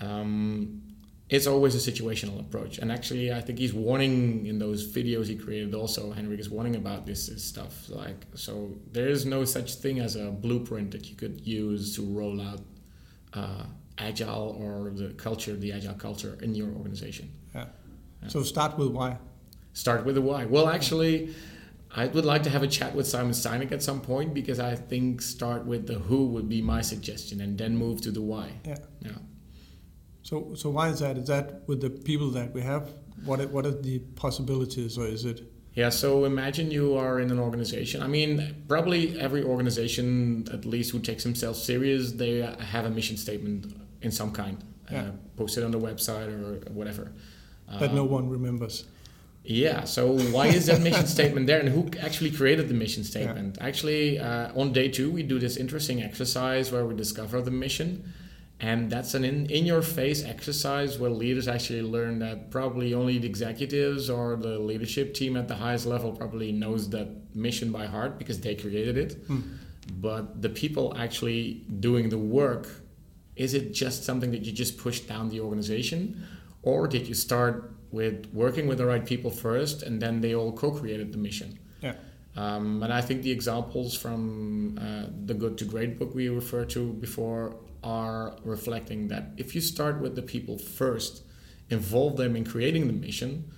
um, 0.00 0.80
it's 1.28 1.46
always 1.46 1.74
a 1.74 1.92
situational 1.92 2.40
approach. 2.40 2.78
And 2.78 2.90
actually, 2.90 3.30
I 3.30 3.42
think 3.42 3.58
he's 3.58 3.74
warning 3.74 4.46
in 4.46 4.58
those 4.58 4.90
videos 4.90 5.26
he 5.26 5.36
created. 5.36 5.74
Also, 5.74 6.10
Henrik 6.10 6.40
is 6.40 6.48
warning 6.48 6.74
about 6.74 7.04
this, 7.04 7.26
this 7.26 7.44
stuff. 7.44 7.90
Like, 7.90 8.24
so 8.34 8.78
there 8.92 9.08
is 9.08 9.26
no 9.26 9.44
such 9.44 9.74
thing 9.74 10.00
as 10.00 10.16
a 10.16 10.30
blueprint 10.30 10.92
that 10.92 11.10
you 11.10 11.16
could 11.16 11.46
use 11.46 11.94
to 11.96 12.02
roll 12.02 12.40
out 12.40 12.60
uh, 13.34 13.64
agile 13.98 14.56
or 14.58 14.88
the 14.88 15.12
culture, 15.12 15.54
the 15.54 15.70
agile 15.72 15.94
culture 15.94 16.38
in 16.40 16.54
your 16.54 16.68
organization. 16.68 17.30
Yeah. 17.54 17.66
yeah. 18.22 18.28
So 18.28 18.42
start 18.42 18.78
with 18.78 18.88
why. 18.88 19.18
Start 19.74 20.06
with 20.06 20.14
the 20.14 20.22
why. 20.22 20.46
Well, 20.46 20.66
actually. 20.66 21.34
I 21.94 22.06
would 22.06 22.24
like 22.24 22.44
to 22.44 22.50
have 22.50 22.62
a 22.62 22.68
chat 22.68 22.94
with 22.94 23.06
Simon 23.06 23.32
Sinek 23.32 23.72
at 23.72 23.82
some 23.82 24.00
point 24.00 24.32
because 24.32 24.60
I 24.60 24.76
think 24.76 25.20
start 25.20 25.66
with 25.66 25.86
the 25.86 25.94
who 25.94 26.26
would 26.26 26.48
be 26.48 26.62
my 26.62 26.82
suggestion 26.82 27.40
and 27.40 27.58
then 27.58 27.76
move 27.76 28.00
to 28.02 28.10
the 28.12 28.20
why. 28.20 28.52
Yeah. 28.64 28.78
Yeah. 29.00 29.10
So, 30.22 30.54
so 30.54 30.70
why 30.70 30.88
is 30.88 31.00
that? 31.00 31.16
Is 31.16 31.26
that 31.26 31.62
with 31.66 31.80
the 31.80 31.90
people 31.90 32.30
that 32.30 32.52
we 32.52 32.60
have? 32.62 32.90
What 33.24 33.50
what 33.50 33.66
are 33.66 33.72
the 33.72 33.98
possibilities, 34.14 34.96
or 34.96 35.06
is 35.06 35.24
it? 35.24 35.42
Yeah. 35.74 35.88
So 35.88 36.24
imagine 36.24 36.70
you 36.70 36.96
are 36.96 37.18
in 37.18 37.30
an 37.30 37.40
organization. 37.40 38.02
I 38.02 38.06
mean, 38.06 38.64
probably 38.68 39.18
every 39.18 39.42
organization, 39.42 40.46
at 40.52 40.64
least 40.64 40.92
who 40.92 41.00
takes 41.00 41.24
themselves 41.24 41.60
serious, 41.60 42.12
they 42.12 42.38
have 42.60 42.84
a 42.84 42.90
mission 42.90 43.16
statement 43.16 43.74
in 44.02 44.10
some 44.12 44.30
kind, 44.30 44.62
uh, 44.90 44.94
yeah. 44.94 45.02
uh, 45.02 45.10
posted 45.36 45.64
on 45.64 45.70
the 45.72 45.80
website 45.80 46.28
or 46.28 46.70
whatever. 46.70 47.12
That 47.78 47.90
uh, 47.90 47.94
no 47.94 48.04
one 48.04 48.28
remembers. 48.28 48.84
Yeah. 49.42 49.84
So 49.84 50.18
why 50.18 50.48
is 50.48 50.66
that 50.66 50.80
mission 50.80 51.06
statement 51.18 51.46
there, 51.46 51.58
and 51.58 51.68
who 51.68 51.90
actually 52.00 52.30
created 52.30 52.68
the 52.68 52.74
mission 52.74 53.04
statement? 53.04 53.56
Yeah. 53.58 53.66
Actually, 53.66 54.18
uh, 54.18 54.52
on 54.54 54.72
day 54.72 54.88
two, 54.88 55.10
we 55.10 55.22
do 55.22 55.38
this 55.38 55.56
interesting 55.56 56.02
exercise 56.02 56.70
where 56.70 56.84
we 56.86 56.94
discover 56.94 57.40
the 57.40 57.50
mission, 57.50 58.12
and 58.60 58.90
that's 58.90 59.14
an 59.14 59.24
in, 59.24 59.46
in 59.46 59.64
your 59.64 59.82
face 59.82 60.24
exercise 60.24 60.98
where 60.98 61.10
leaders 61.10 61.48
actually 61.48 61.82
learn 61.82 62.18
that 62.18 62.50
probably 62.50 62.92
only 62.92 63.18
the 63.18 63.26
executives 63.26 64.10
or 64.10 64.36
the 64.36 64.58
leadership 64.58 65.14
team 65.14 65.36
at 65.36 65.48
the 65.48 65.54
highest 65.54 65.86
level 65.86 66.12
probably 66.12 66.52
knows 66.52 66.90
that 66.90 67.08
mission 67.34 67.72
by 67.72 67.86
heart 67.86 68.18
because 68.18 68.40
they 68.40 68.54
created 68.54 68.98
it. 68.98 69.12
Hmm. 69.26 69.40
But 69.94 70.42
the 70.42 70.50
people 70.50 70.94
actually 70.96 71.64
doing 71.80 72.10
the 72.10 72.18
work, 72.18 72.68
is 73.34 73.54
it 73.54 73.72
just 73.72 74.04
something 74.04 74.30
that 74.32 74.42
you 74.42 74.52
just 74.52 74.76
push 74.76 75.00
down 75.00 75.30
the 75.30 75.40
organization, 75.40 76.26
or 76.62 76.86
did 76.86 77.08
you 77.08 77.14
start 77.14 77.72
with 77.90 78.26
working 78.32 78.68
with 78.68 78.78
the 78.78 78.86
right 78.86 79.04
people 79.04 79.30
first, 79.30 79.82
and 79.82 80.00
then 80.00 80.20
they 80.20 80.34
all 80.34 80.52
co-created 80.52 81.12
the 81.12 81.18
mission. 81.18 81.58
Yeah. 81.80 81.94
Um, 82.36 82.82
and 82.82 82.92
I 82.92 83.00
think 83.00 83.22
the 83.22 83.32
examples 83.32 83.96
from 83.96 84.78
uh, 84.80 85.06
the 85.26 85.34
Good 85.34 85.58
to 85.58 85.64
Great 85.64 85.98
book 85.98 86.14
we 86.14 86.28
referred 86.28 86.70
to 86.70 86.92
before 86.92 87.56
are 87.82 88.36
reflecting 88.44 89.08
that 89.08 89.32
if 89.36 89.54
you 89.54 89.60
start 89.60 90.00
with 90.00 90.14
the 90.14 90.22
people 90.22 90.56
first, 90.58 91.24
involve 91.70 92.16
them 92.16 92.36
in 92.36 92.44
creating 92.44 92.86
the 92.86 92.92
mission, 92.92 93.50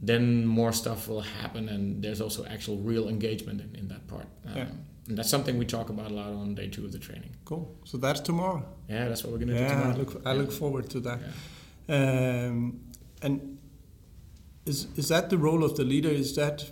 then 0.00 0.46
more 0.46 0.72
stuff 0.72 1.08
will 1.08 1.22
happen, 1.22 1.68
and 1.68 2.02
there's 2.02 2.20
also 2.20 2.44
actual 2.46 2.78
real 2.78 3.08
engagement 3.08 3.60
in, 3.60 3.74
in 3.80 3.88
that 3.88 4.06
part. 4.06 4.26
Um, 4.46 4.56
yeah. 4.56 4.66
And 5.08 5.16
that's 5.16 5.30
something 5.30 5.56
we 5.56 5.64
talk 5.64 5.88
about 5.88 6.10
a 6.10 6.14
lot 6.14 6.32
on 6.32 6.54
day 6.54 6.68
two 6.68 6.84
of 6.84 6.92
the 6.92 6.98
training. 6.98 7.30
Cool. 7.44 7.72
So 7.84 7.96
that's 7.96 8.20
tomorrow. 8.20 8.64
Yeah, 8.88 9.08
that's 9.08 9.22
what 9.22 9.32
we're 9.32 9.38
going 9.38 9.48
to 9.48 9.54
yeah, 9.54 9.68
do 9.68 9.74
tomorrow. 9.74 9.94
I 9.94 9.98
look, 9.98 10.22
I 10.26 10.32
look 10.32 10.52
forward 10.52 10.90
to 10.90 11.00
that. 11.00 11.20
Yeah. 11.88 12.46
Um, 12.48 12.80
and 13.22 13.55
is 14.66 14.88
is 14.96 15.08
that 15.08 15.30
the 15.30 15.38
role 15.38 15.64
of 15.64 15.76
the 15.76 15.84
leader? 15.84 16.08
Is 16.08 16.34
that 16.36 16.70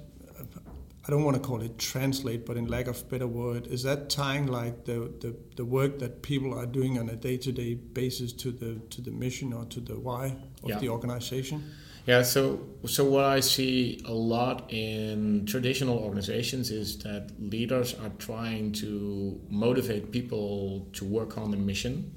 I 1.06 1.10
don't 1.10 1.22
want 1.22 1.36
to 1.36 1.42
call 1.42 1.60
it 1.60 1.78
translate, 1.78 2.46
but 2.46 2.56
in 2.56 2.66
lack 2.66 2.86
of 2.86 3.08
better 3.10 3.26
word, 3.26 3.66
is 3.66 3.82
that 3.82 4.08
tying 4.08 4.46
like 4.46 4.86
the, 4.86 5.12
the, 5.20 5.36
the 5.54 5.64
work 5.64 5.98
that 5.98 6.22
people 6.22 6.58
are 6.58 6.64
doing 6.64 6.98
on 6.98 7.10
a 7.10 7.16
day 7.16 7.36
to 7.36 7.52
day 7.52 7.74
basis 7.74 8.32
to 8.32 8.50
the 8.50 8.80
to 8.90 9.00
the 9.00 9.10
mission 9.10 9.52
or 9.52 9.64
to 9.66 9.80
the 9.80 9.98
why 9.98 10.36
of 10.62 10.70
yeah. 10.70 10.78
the 10.78 10.88
organization? 10.88 11.70
Yeah, 12.06 12.22
so 12.22 12.60
so 12.86 13.04
what 13.04 13.24
I 13.24 13.40
see 13.40 14.02
a 14.06 14.12
lot 14.12 14.72
in 14.72 15.46
traditional 15.46 15.98
organizations 15.98 16.70
is 16.70 16.98
that 16.98 17.30
leaders 17.38 17.94
are 17.94 18.12
trying 18.18 18.72
to 18.72 19.40
motivate 19.48 20.10
people 20.10 20.86
to 20.94 21.04
work 21.04 21.38
on 21.38 21.50
the 21.50 21.56
mission 21.56 22.12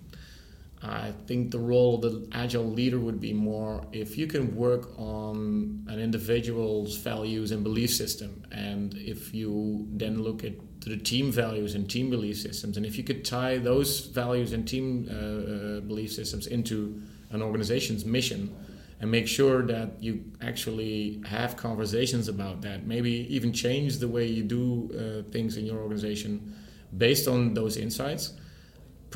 I 0.81 1.11
think 1.25 1.51
the 1.51 1.59
role 1.59 1.95
of 1.95 2.01
the 2.01 2.27
agile 2.37 2.69
leader 2.69 2.99
would 2.99 3.19
be 3.19 3.33
more 3.33 3.83
if 3.91 4.17
you 4.17 4.27
can 4.27 4.55
work 4.55 4.97
on 4.99 5.83
an 5.87 5.99
individual's 5.99 6.97
values 6.97 7.51
and 7.51 7.63
belief 7.63 7.91
system, 7.93 8.43
and 8.51 8.93
if 8.95 9.33
you 9.33 9.87
then 9.91 10.21
look 10.21 10.43
at 10.43 10.53
the 10.81 10.97
team 10.97 11.31
values 11.31 11.73
and 11.73 11.89
team 11.89 12.11
belief 12.11 12.37
systems, 12.37 12.77
and 12.77 12.85
if 12.85 12.95
you 12.97 13.03
could 13.03 13.25
tie 13.25 13.57
those 13.57 14.01
values 14.07 14.53
and 14.53 14.67
team 14.67 15.07
uh, 15.09 15.15
uh, 15.15 15.79
belief 15.81 16.13
systems 16.13 16.45
into 16.45 17.01
an 17.31 17.41
organization's 17.41 18.05
mission, 18.05 18.55
and 18.99 19.09
make 19.11 19.27
sure 19.27 19.63
that 19.63 20.01
you 20.01 20.23
actually 20.41 21.21
have 21.25 21.57
conversations 21.57 22.27
about 22.27 22.61
that, 22.61 22.85
maybe 22.85 23.11
even 23.33 23.51
change 23.51 23.97
the 23.97 24.07
way 24.07 24.25
you 24.25 24.43
do 24.43 24.89
uh, 24.93 25.31
things 25.31 25.57
in 25.57 25.65
your 25.65 25.79
organization 25.79 26.55
based 26.97 27.27
on 27.27 27.53
those 27.53 27.77
insights 27.77 28.33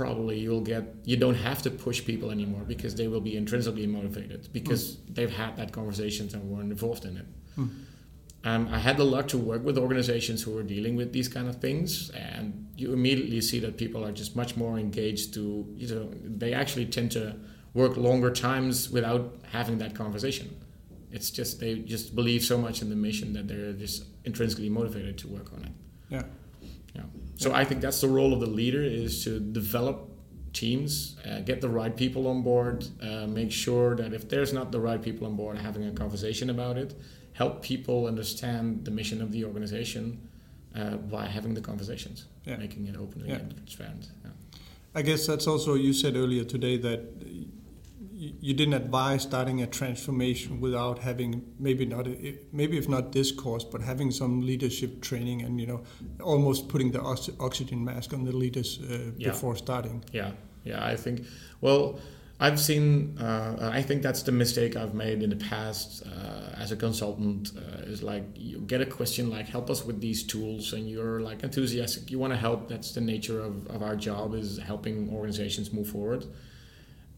probably 0.01 0.39
you'll 0.39 0.67
get 0.73 0.83
you 1.03 1.17
don't 1.25 1.39
have 1.49 1.59
to 1.61 1.69
push 1.69 1.99
people 2.03 2.31
anymore 2.37 2.63
because 2.73 2.93
they 2.95 3.07
will 3.07 3.25
be 3.29 3.35
intrinsically 3.41 3.85
motivated 3.85 4.41
because 4.51 4.83
mm. 4.83 5.15
they've 5.15 5.35
had 5.43 5.55
that 5.57 5.71
conversations 5.79 6.33
and 6.33 6.41
were 6.49 6.61
involved 6.61 7.05
in 7.05 7.17
it. 7.17 7.27
Mm. 7.57 7.69
Um, 8.43 8.67
I 8.77 8.79
had 8.79 8.97
the 8.97 9.03
luck 9.03 9.27
to 9.27 9.37
work 9.37 9.63
with 9.63 9.77
organizations 9.77 10.41
who 10.41 10.51
were 10.57 10.63
dealing 10.63 10.95
with 10.95 11.13
these 11.13 11.27
kind 11.27 11.47
of 11.47 11.55
things, 11.61 12.09
and 12.31 12.67
you 12.75 12.91
immediately 12.93 13.41
see 13.41 13.59
that 13.59 13.77
people 13.77 14.03
are 14.03 14.11
just 14.11 14.35
much 14.35 14.57
more 14.57 14.79
engaged. 14.79 15.35
To 15.35 15.43
you 15.81 15.87
know, 15.93 16.09
they 16.43 16.51
actually 16.61 16.87
tend 16.87 17.11
to 17.11 17.35
work 17.75 17.95
longer 17.95 18.31
times 18.31 18.89
without 18.89 19.23
having 19.51 19.77
that 19.83 19.93
conversation. 19.93 20.47
It's 21.11 21.29
just 21.29 21.59
they 21.59 21.75
just 21.95 22.15
believe 22.15 22.43
so 22.43 22.57
much 22.57 22.81
in 22.81 22.89
the 22.89 22.95
mission 23.07 23.33
that 23.33 23.47
they're 23.47 23.73
just 23.73 24.05
intrinsically 24.25 24.69
motivated 24.69 25.19
to 25.19 25.27
work 25.27 25.53
on 25.53 25.61
it. 25.69 25.73
Yeah. 26.09 26.23
So 27.41 27.53
I 27.53 27.65
think 27.65 27.81
that's 27.81 28.01
the 28.01 28.07
role 28.07 28.33
of 28.33 28.39
the 28.39 28.45
leader 28.61 28.83
is 28.83 29.23
to 29.23 29.39
develop 29.39 30.11
teams, 30.53 31.17
uh, 31.27 31.39
get 31.39 31.59
the 31.59 31.69
right 31.69 31.95
people 31.95 32.27
on 32.27 32.43
board, 32.43 32.85
uh, 33.01 33.25
make 33.25 33.51
sure 33.51 33.95
that 33.95 34.13
if 34.13 34.29
there's 34.29 34.53
not 34.53 34.71
the 34.71 34.79
right 34.79 35.01
people 35.01 35.25
on 35.25 35.35
board, 35.35 35.57
having 35.57 35.83
a 35.87 35.91
conversation 35.91 36.51
about 36.51 36.77
it, 36.77 36.93
help 37.33 37.63
people 37.63 38.05
understand 38.05 38.85
the 38.85 38.91
mission 38.91 39.23
of 39.23 39.31
the 39.31 39.43
organization 39.43 40.29
uh, 40.75 40.97
by 40.97 41.25
having 41.25 41.55
the 41.55 41.61
conversations, 41.61 42.25
yeah. 42.45 42.57
making 42.57 42.85
it 42.85 42.95
open 42.95 43.23
yeah. 43.25 43.35
and 43.35 43.55
transparent. 43.55 44.09
Yeah. 44.23 44.29
I 44.93 45.01
guess 45.01 45.25
that's 45.25 45.47
also 45.47 45.73
you 45.73 45.93
said 45.93 46.15
earlier 46.15 46.43
today 46.43 46.77
that 46.77 46.99
you 48.21 48.53
didn't 48.53 48.75
advise 48.75 49.23
starting 49.23 49.63
a 49.63 49.67
transformation 49.67 50.61
without 50.61 50.99
having 50.99 51.43
maybe 51.57 51.85
not 51.85 52.05
maybe 52.51 52.77
if 52.77 52.87
not 52.87 53.11
this 53.11 53.31
course 53.31 53.63
but 53.63 53.81
having 53.81 54.11
some 54.11 54.41
leadership 54.41 55.01
training 55.01 55.41
and 55.41 55.59
you 55.59 55.65
know 55.65 55.81
almost 56.21 56.69
putting 56.69 56.91
the 56.91 57.01
oxygen 57.39 57.83
mask 57.83 58.13
on 58.13 58.23
the 58.23 58.31
leaders 58.31 58.79
uh, 58.79 59.11
yeah. 59.17 59.29
before 59.29 59.55
starting. 59.55 60.03
Yeah. 60.11 60.31
Yeah 60.63 60.85
i 60.85 60.95
think 60.95 61.25
well 61.61 61.99
i've 62.39 62.59
seen 62.59 63.17
uh, 63.17 63.71
i 63.73 63.81
think 63.81 64.03
that's 64.03 64.21
the 64.21 64.31
mistake 64.31 64.75
i've 64.75 64.93
made 64.93 65.23
in 65.23 65.31
the 65.31 65.43
past 65.53 66.03
uh, 66.05 66.61
as 66.61 66.71
a 66.71 66.75
consultant 66.75 67.51
uh, 67.57 67.91
is 67.93 68.03
like 68.03 68.25
you 68.35 68.59
get 68.59 68.79
a 68.81 68.85
question 68.85 69.31
like 69.31 69.47
help 69.47 69.71
us 69.71 69.83
with 69.83 69.99
these 69.99 70.21
tools 70.23 70.73
and 70.73 70.87
you're 70.87 71.19
like 71.21 71.41
enthusiastic. 71.43 72.11
You 72.11 72.19
want 72.19 72.33
to 72.33 72.39
help 72.47 72.69
that's 72.69 72.91
the 72.91 73.01
nature 73.01 73.41
of, 73.41 73.65
of 73.75 73.81
our 73.81 73.95
job 73.95 74.35
is 74.35 74.59
helping 74.59 75.09
organizations 75.09 75.73
move 75.73 75.87
forward 75.87 76.27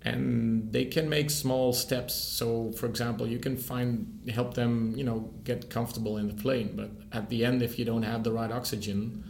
and 0.06 0.72
they 0.72 0.86
can 0.86 1.08
make 1.08 1.30
small 1.30 1.72
steps. 1.74 2.13
So 2.13 2.72
for 2.74 2.88
example 2.88 3.28
you 3.28 3.39
can 3.39 3.56
find 3.56 4.30
help 4.34 4.54
them 4.54 4.94
you 4.96 5.04
know 5.04 5.32
get 5.44 5.70
comfortable 5.70 6.18
in 6.18 6.28
the 6.28 6.34
plane. 6.34 6.74
But 6.76 6.92
at 7.12 7.30
the 7.30 7.46
end 7.46 7.62
if 7.62 7.80
you 7.80 7.86
don't 7.86 8.04
have 8.04 8.24
the 8.24 8.32
right 8.32 8.52
oxygen 8.52 9.24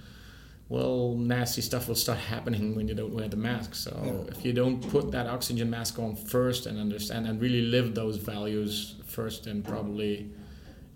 well 0.70 1.14
nasty 1.16 1.62
stuff 1.62 1.88
will 1.88 1.96
start 1.96 2.18
happening 2.36 2.76
when 2.76 2.88
you 2.88 2.96
don't 2.96 3.14
wear 3.14 3.28
the 3.28 3.38
mask. 3.38 3.76
So 3.76 3.92
yeah. 4.04 4.36
if 4.36 4.44
you 4.44 4.54
don't 4.54 4.82
put 4.90 5.12
that 5.12 5.28
oxygen 5.28 5.70
mask 5.70 6.00
on 6.00 6.16
first 6.16 6.66
and 6.66 6.80
understand 6.80 7.28
and 7.28 7.40
really 7.40 7.62
live 7.62 7.94
those 7.94 8.18
values 8.18 8.96
first 9.06 9.46
then 9.46 9.62
probably 9.62 10.32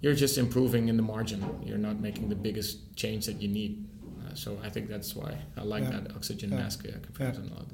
you're 0.02 0.16
just 0.16 0.38
improving 0.38 0.90
in 0.90 0.98
the 0.98 1.04
margin. 1.04 1.44
You're 1.64 1.80
not 1.80 2.00
making 2.00 2.30
the 2.30 2.36
biggest 2.36 2.96
change 2.96 3.26
that 3.26 3.42
you 3.42 3.48
need. 3.48 3.84
Uh, 4.26 4.34
so 4.34 4.58
i 4.64 4.70
think 4.70 4.90
that's 4.90 5.16
why 5.16 5.38
i 5.56 5.62
like 5.62 5.84
yeah. 5.84 5.92
that 5.92 6.16
oxygen 6.16 6.52
yeah. 6.52 6.58
mask 6.58 6.86
uh, 6.86 6.92
comparison 7.06 7.50
a 7.52 7.54
lot 7.54 7.66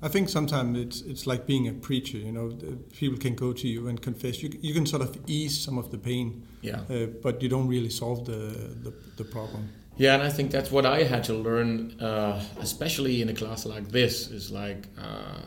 I 0.00 0.08
think 0.08 0.28
sometimes 0.28 0.78
it's 0.78 1.00
it's 1.00 1.26
like 1.26 1.44
being 1.46 1.66
a 1.66 1.72
preacher. 1.72 2.18
You 2.18 2.32
know, 2.32 2.52
people 2.92 3.18
can 3.18 3.34
go 3.34 3.52
to 3.52 3.66
you 3.66 3.88
and 3.88 4.00
confess. 4.00 4.42
You 4.42 4.50
you 4.60 4.72
can 4.72 4.86
sort 4.86 5.02
of 5.02 5.18
ease 5.26 5.58
some 5.58 5.76
of 5.76 5.90
the 5.90 5.98
pain. 5.98 6.46
Yeah. 6.60 6.80
Uh, 6.88 7.06
but 7.06 7.42
you 7.42 7.48
don't 7.48 7.68
really 7.68 7.90
solve 7.90 8.24
the, 8.24 8.74
the, 8.82 8.92
the 9.16 9.24
problem. 9.24 9.70
Yeah, 9.96 10.14
and 10.14 10.22
I 10.22 10.30
think 10.30 10.52
that's 10.52 10.70
what 10.70 10.86
I 10.86 11.02
had 11.02 11.24
to 11.24 11.34
learn, 11.34 12.00
uh, 12.00 12.40
especially 12.60 13.20
in 13.22 13.28
a 13.28 13.34
class 13.34 13.66
like 13.66 13.88
this. 13.88 14.28
Is 14.30 14.52
like 14.52 14.86
uh, 14.96 15.40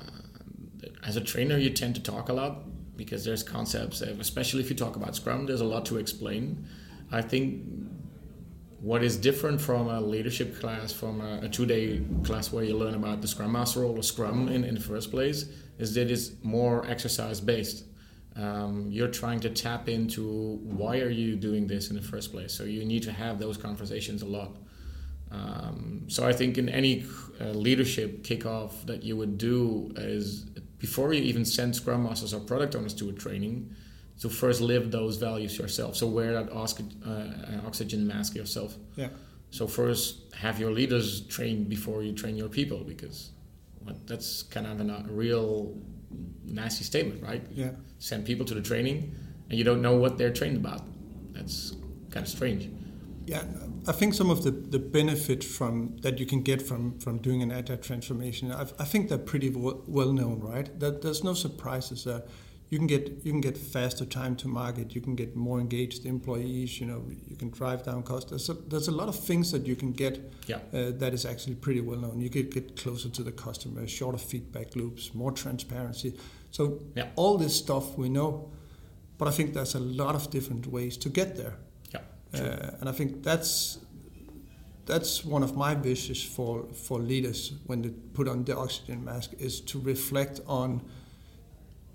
as 1.08 1.16
a 1.16 1.22
trainer, 1.22 1.58
you 1.58 1.70
tend 1.70 1.96
to 1.96 2.02
talk 2.02 2.28
a 2.28 2.34
lot 2.34 2.64
because 2.98 3.24
there's 3.24 3.44
concepts. 3.44 4.02
Especially 4.02 4.60
if 4.60 4.70
you 4.70 4.76
talk 4.76 4.98
about 4.98 5.16
Scrum, 5.16 5.46
there's 5.46 5.62
a 5.62 5.66
lot 5.66 5.86
to 5.86 5.98
explain. 5.98 6.68
I 7.12 7.22
think 7.22 7.64
what 8.82 9.04
is 9.04 9.16
different 9.16 9.62
from 9.62 9.88
a 9.88 10.02
leadership 10.02 10.60
class, 10.60 10.92
from 10.92 11.22
a, 11.22 11.42
a 11.44 11.50
two-day 11.50 12.02
class 12.24 12.52
where 12.52 12.64
you 12.64 12.76
learn 12.76 12.96
about 12.96 13.22
the 13.22 13.28
Scrum 13.28 13.52
Master 13.52 13.82
role 13.82 13.98
or 13.98 14.04
Scrum 14.04 14.48
in, 14.50 14.64
in 14.64 14.74
the 14.74 14.82
first 14.82 15.12
place, 15.12 15.46
is 15.78 15.94
that 15.94 16.10
it's 16.10 16.32
more 16.44 16.86
exercise-based. 16.90 17.86
um, 18.36 18.88
you're 18.90 19.10
trying 19.10 19.40
to 19.42 19.50
tap 19.50 19.90
into 19.90 20.60
why 20.64 21.00
are 21.00 21.10
you 21.10 21.36
doing 21.36 21.68
this 21.68 21.90
in 21.90 21.96
the 21.96 22.02
first 22.02 22.32
place. 22.32 22.54
So 22.54 22.64
you 22.64 22.86
need 22.86 23.04
to 23.04 23.12
have 23.12 23.40
those 23.40 23.58
conversations 23.58 24.22
a 24.22 24.26
lot. 24.26 24.56
Um, 25.32 26.06
so 26.08 26.26
I 26.28 26.34
think 26.34 26.58
in 26.58 26.70
any 26.70 27.06
uh, 27.40 27.46
leadership 27.50 28.24
kickoff 28.24 28.86
that 28.86 29.04
you 29.04 29.16
would 29.18 29.38
do 29.38 29.92
is 29.96 30.44
before 30.78 31.14
you 31.14 31.22
even 31.24 31.46
send 31.46 31.76
Scrum 31.76 32.04
Masters 32.04 32.34
or 32.34 32.40
product 32.40 32.76
owners 32.76 32.94
to 32.96 33.10
a 33.10 33.14
training, 33.14 33.74
to 34.22 34.30
first 34.30 34.62
live 34.62 34.92
those 34.92 35.18
values 35.18 35.58
yourself. 35.58 35.96
So 35.96 36.08
wear 36.08 36.34
that 36.34 36.52
uh, 36.52 37.68
oxygen 37.68 38.08
mask 38.08 38.36
yourself. 38.36 38.78
Yeah. 38.96 39.10
So 39.50 39.68
first 39.68 40.34
have 40.36 40.60
your 40.60 40.72
leaders 40.72 41.22
trained 41.28 41.68
before 41.68 42.04
you 42.04 42.14
train 42.14 42.38
your 42.38 42.48
people 42.48 42.84
because 42.84 43.32
that's 44.06 44.44
kind 44.44 44.68
of 44.68 44.80
a 44.80 45.06
real 45.12 45.76
nasty 46.46 46.84
statement, 46.84 47.24
right? 47.24 47.42
Yeah. 47.52 47.72
Send 47.98 48.26
people 48.26 48.46
to 48.46 48.54
the 48.54 48.62
training 48.62 49.16
and 49.50 49.58
you 49.58 49.64
don't 49.64 49.82
know 49.82 49.96
what 49.96 50.18
they're 50.18 50.32
trained 50.32 50.58
about. 50.58 50.84
That's 51.34 51.76
kind 52.12 52.24
of 52.24 52.30
strange. 52.30 52.70
Yeah, 53.26 53.44
I 53.88 53.92
think 53.92 54.14
some 54.14 54.30
of 54.30 54.44
the, 54.44 54.52
the 54.52 54.80
benefit 54.80 55.44
from 55.44 55.98
that 56.02 56.20
you 56.20 56.26
can 56.26 56.42
get 56.42 56.62
from, 56.62 57.00
from 57.00 57.20
doing 57.20 57.42
an 57.42 57.52
agile 57.52 57.78
transformation, 57.78 58.52
I, 58.52 58.62
I 58.80 58.86
think 58.86 59.10
they're 59.10 59.18
pretty 59.18 59.50
well, 59.50 59.84
well 59.88 60.12
known, 60.12 60.40
right? 60.40 60.80
That 60.80 61.02
there's 61.02 61.24
no 61.24 61.34
surprises 61.34 62.04
there. 62.04 62.24
You 62.72 62.78
can 62.78 62.88
get 62.88 63.10
you 63.26 63.34
can 63.34 63.42
get 63.42 63.58
faster 63.58 64.06
time 64.06 64.38
to 64.38 64.48
market. 64.48 64.96
You 64.96 65.02
can 65.02 65.14
get 65.14 65.36
more 65.36 65.60
engaged 65.60 66.06
employees. 66.06 66.80
You 66.80 66.86
know, 66.88 67.04
you 67.28 67.36
can 67.36 67.50
drive 67.50 67.84
down 67.84 68.04
costs. 68.04 68.30
There's 68.30 68.48
a, 68.48 68.54
there's 68.54 68.88
a 68.88 68.94
lot 68.94 69.10
of 69.10 69.20
things 69.20 69.52
that 69.52 69.68
you 69.68 69.76
can 69.76 69.92
get 69.92 70.32
yeah. 70.48 70.60
uh, 70.74 70.92
that 70.92 71.14
is 71.14 71.26
actually 71.26 71.56
pretty 71.56 71.82
well 71.82 72.00
known. 72.00 72.22
You 72.22 72.30
can 72.30 72.50
get 72.50 72.78
closer 72.78 73.10
to 73.10 73.24
the 73.24 73.32
customer, 73.34 73.86
shorter 73.88 74.18
feedback 74.18 74.78
loops, 74.78 75.14
more 75.14 75.34
transparency. 75.34 76.14
So 76.52 76.80
yeah. 76.96 77.08
all 77.18 77.38
this 77.38 77.54
stuff 77.54 77.98
we 77.98 78.08
know, 78.08 78.50
but 79.18 79.28
I 79.28 79.32
think 79.32 79.54
there's 79.54 79.76
a 79.76 79.80
lot 79.80 80.16
of 80.16 80.30
different 80.30 80.66
ways 80.68 80.96
to 81.00 81.10
get 81.10 81.36
there. 81.36 81.58
Yeah. 81.94 82.00
Uh, 82.34 82.78
and 82.80 82.88
I 82.88 82.94
think 82.94 83.22
that's 83.22 83.80
that's 84.86 85.26
one 85.26 85.44
of 85.44 85.58
my 85.58 85.74
wishes 85.74 86.24
for, 86.24 86.66
for 86.74 87.00
leaders 87.00 87.54
when 87.66 87.82
they 87.82 87.90
put 87.90 88.28
on 88.28 88.46
the 88.46 88.58
oxygen 88.58 89.04
mask 89.04 89.32
is 89.40 89.62
to 89.62 89.80
reflect 89.80 90.40
on 90.48 90.82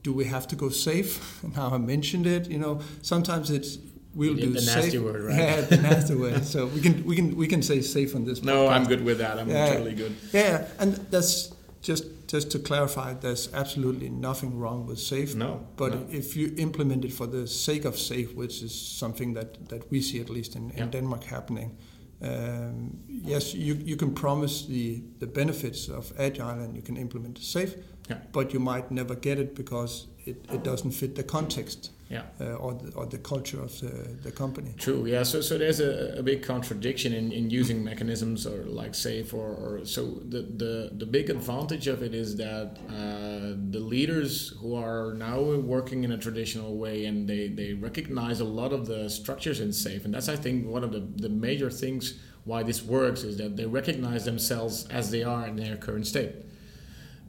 do 0.06 0.12
we 0.12 0.24
have 0.24 0.46
to 0.46 0.56
go 0.56 0.68
safe? 0.68 1.10
now 1.56 1.68
I 1.76 1.78
mentioned 1.78 2.26
it, 2.36 2.48
you 2.54 2.60
know, 2.64 2.74
sometimes 3.02 3.50
it's 3.50 3.78
we'll 4.14 4.38
do 4.46 4.52
the 4.52 4.60
safe. 4.60 4.84
nasty 4.84 4.98
word, 4.98 5.22
right? 5.28 5.38
Yeah, 5.38 5.60
the 5.62 5.76
nasty 5.90 6.14
word. 6.14 6.44
So 6.44 6.66
we 6.74 6.80
can 6.80 6.94
we 7.04 7.14
can 7.18 7.28
we 7.42 7.46
can 7.52 7.62
say 7.70 7.78
safe 7.80 8.14
on 8.14 8.24
this. 8.24 8.38
No, 8.42 8.52
podcast. 8.52 8.74
I'm 8.74 8.84
good 8.92 9.02
with 9.08 9.18
that. 9.18 9.34
I'm 9.40 9.50
yeah. 9.50 9.72
totally 9.72 9.96
good. 10.02 10.14
Yeah, 10.32 10.68
and 10.78 10.90
that's 11.10 11.34
just 11.82 12.04
just 12.34 12.50
to 12.52 12.58
clarify, 12.58 13.14
there's 13.14 13.52
absolutely 13.62 14.08
nothing 14.08 14.58
wrong 14.60 14.86
with 14.86 14.98
safe. 14.98 15.34
No. 15.34 15.66
But 15.76 15.92
no. 15.94 16.06
if 16.10 16.36
you 16.36 16.54
implement 16.56 17.04
it 17.04 17.12
for 17.12 17.26
the 17.26 17.46
sake 17.46 17.84
of 17.84 17.94
safe, 17.98 18.34
which 18.34 18.62
is 18.62 18.74
something 18.74 19.34
that, 19.34 19.68
that 19.68 19.90
we 19.92 20.00
see 20.00 20.20
at 20.20 20.28
least 20.28 20.56
in, 20.56 20.70
in 20.70 20.78
yeah. 20.78 20.86
Denmark 20.86 21.24
happening, 21.24 21.76
um, 22.22 22.98
yes, 23.08 23.54
you, 23.54 23.74
you 23.74 23.96
can 23.96 24.14
promise 24.14 24.66
the, 24.66 25.02
the 25.18 25.26
benefits 25.26 25.88
of 25.88 26.12
agile 26.18 26.60
and 26.64 26.74
you 26.74 26.82
can 26.82 26.96
implement 26.96 27.38
safe, 27.38 27.74
yeah. 28.08 28.18
but 28.32 28.52
you 28.52 28.60
might 28.60 28.90
never 28.90 29.14
get 29.14 29.38
it 29.38 29.54
because 29.54 30.06
it, 30.24 30.44
it 30.52 30.64
doesn't 30.64 30.90
fit 30.90 31.14
the 31.14 31.22
context 31.22 31.90
yeah. 32.08 32.22
uh, 32.40 32.54
or, 32.54 32.74
the, 32.74 32.92
or 32.94 33.06
the 33.06 33.18
culture 33.18 33.60
of 33.60 33.78
the, 33.80 34.16
the 34.22 34.30
company. 34.30 34.74
True, 34.76 35.06
yeah. 35.06 35.22
So, 35.22 35.40
so 35.40 35.58
there's 35.58 35.80
a, 35.80 36.16
a 36.18 36.22
big 36.22 36.42
contradiction 36.42 37.12
in, 37.12 37.32
in 37.32 37.50
using 37.50 37.82
mechanisms 37.82 38.46
or 38.46 38.64
like 38.64 38.94
safe 38.94 39.34
or, 39.34 39.46
or 39.46 39.84
so 39.84 40.04
the, 40.28 40.42
the, 40.42 40.90
the 40.92 41.06
big 41.06 41.30
advantage 41.30 41.86
of 41.86 42.02
it 42.02 42.14
is 42.14 42.36
that 42.36 42.76
uh, 42.88 43.56
the 43.70 43.80
leaders 43.80 44.54
who 44.60 44.76
are 44.76 45.14
now 45.14 45.40
working 45.40 46.04
in 46.04 46.12
a 46.12 46.18
traditional 46.18 46.76
way 46.76 47.06
and 47.06 47.28
they, 47.28 47.48
they 47.48 47.72
recognize 47.74 48.40
a 48.40 48.44
lot 48.44 48.72
of 48.72 48.86
the 48.86 49.08
structures 49.08 49.60
in 49.60 49.72
safe 49.72 50.04
and 50.04 50.14
that's 50.14 50.28
I 50.28 50.36
think 50.36 50.66
one 50.66 50.84
of 50.84 50.92
the, 50.92 51.00
the 51.00 51.28
major 51.28 51.70
things 51.70 52.18
why 52.44 52.62
this 52.62 52.82
works 52.82 53.24
is 53.24 53.36
that 53.38 53.56
they 53.56 53.66
recognize 53.66 54.24
themselves 54.24 54.86
as 54.88 55.10
they 55.10 55.24
are 55.24 55.46
in 55.48 55.56
their 55.56 55.76
current 55.76 56.06
state. 56.06 56.32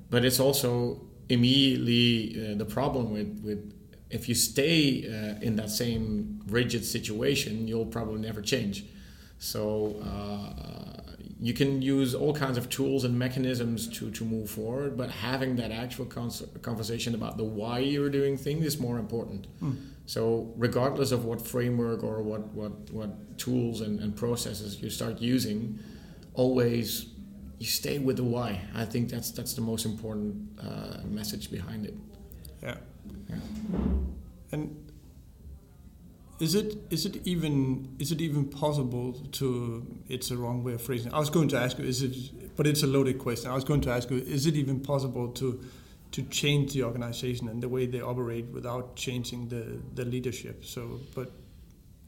But 0.09 0.23
it's 0.25 0.39
also 0.39 1.01
immediately 1.29 2.51
uh, 2.51 2.57
the 2.57 2.65
problem 2.65 3.11
with, 3.11 3.41
with 3.43 3.73
if 4.09 4.29
you 4.29 4.35
stay 4.35 5.05
uh, 5.05 5.39
in 5.41 5.55
that 5.57 5.69
same 5.69 6.41
rigid 6.47 6.85
situation, 6.85 7.67
you'll 7.67 7.85
probably 7.85 8.21
never 8.21 8.41
change. 8.41 8.85
So 9.39 10.01
uh, 10.03 11.13
you 11.39 11.53
can 11.53 11.81
use 11.81 12.15
all 12.15 12.33
kinds 12.33 12.57
of 12.57 12.69
tools 12.69 13.03
and 13.03 13.17
mechanisms 13.17 13.87
to, 13.99 14.09
to 14.11 14.23
move 14.25 14.49
forward, 14.49 14.97
but 14.97 15.11
having 15.11 15.55
that 15.57 15.71
actual 15.71 16.05
conversation 16.05 17.13
about 17.13 17.37
the 17.37 17.43
why 17.43 17.79
you're 17.79 18.09
doing 18.09 18.37
things 18.37 18.65
is 18.65 18.79
more 18.79 18.97
important. 18.97 19.47
Mm. 19.61 19.77
So 20.05 20.53
regardless 20.55 21.11
of 21.11 21.25
what 21.25 21.45
framework 21.45 22.01
or 22.03 22.21
what, 22.23 22.47
what, 22.53 22.89
what 22.91 23.37
tools 23.37 23.81
and, 23.81 23.99
and 23.99 24.15
processes 24.15 24.81
you 24.81 24.89
start 24.89 25.21
using, 25.21 25.77
always 26.33 27.07
you 27.59 27.65
stay 27.65 27.97
with 27.99 28.17
the 28.17 28.23
why. 28.23 28.61
I 28.75 28.85
think 28.85 29.09
that's 29.09 29.31
that's 29.31 29.53
the 29.53 29.61
most 29.61 29.85
important 29.85 30.59
uh, 30.59 30.99
message 31.05 31.51
behind 31.51 31.85
it. 31.85 31.95
Yeah. 32.61 32.77
yeah. 33.29 33.35
And 34.51 34.87
is 36.39 36.53
it 36.53 36.77
is 36.91 37.05
it 37.05 37.25
even 37.25 37.95
is 37.97 38.11
it 38.11 38.21
even 38.21 38.45
possible 38.45 39.13
to? 39.13 39.85
It's 40.07 40.29
a 40.29 40.37
wrong 40.37 40.63
way 40.63 40.73
of 40.73 40.81
phrasing. 40.81 41.13
I 41.13 41.19
was 41.19 41.29
going 41.29 41.47
to 41.49 41.57
ask 41.57 41.79
you, 41.79 41.85
is 41.85 42.03
it? 42.03 42.55
But 42.55 42.67
it's 42.67 42.83
a 42.83 42.87
loaded 42.87 43.17
question. 43.17 43.49
I 43.49 43.55
was 43.55 43.63
going 43.63 43.81
to 43.81 43.91
ask 43.91 44.09
you, 44.09 44.17
is 44.17 44.45
it 44.45 44.55
even 44.55 44.79
possible 44.79 45.29
to 45.29 45.59
to 46.11 46.23
change 46.23 46.73
the 46.73 46.83
organization 46.83 47.49
and 47.49 47.61
the 47.61 47.69
way 47.69 47.85
they 47.85 48.01
operate 48.01 48.45
without 48.53 48.95
changing 48.95 49.47
the 49.47 49.79
the 49.95 50.05
leadership? 50.05 50.63
So, 50.63 50.99
but 51.15 51.31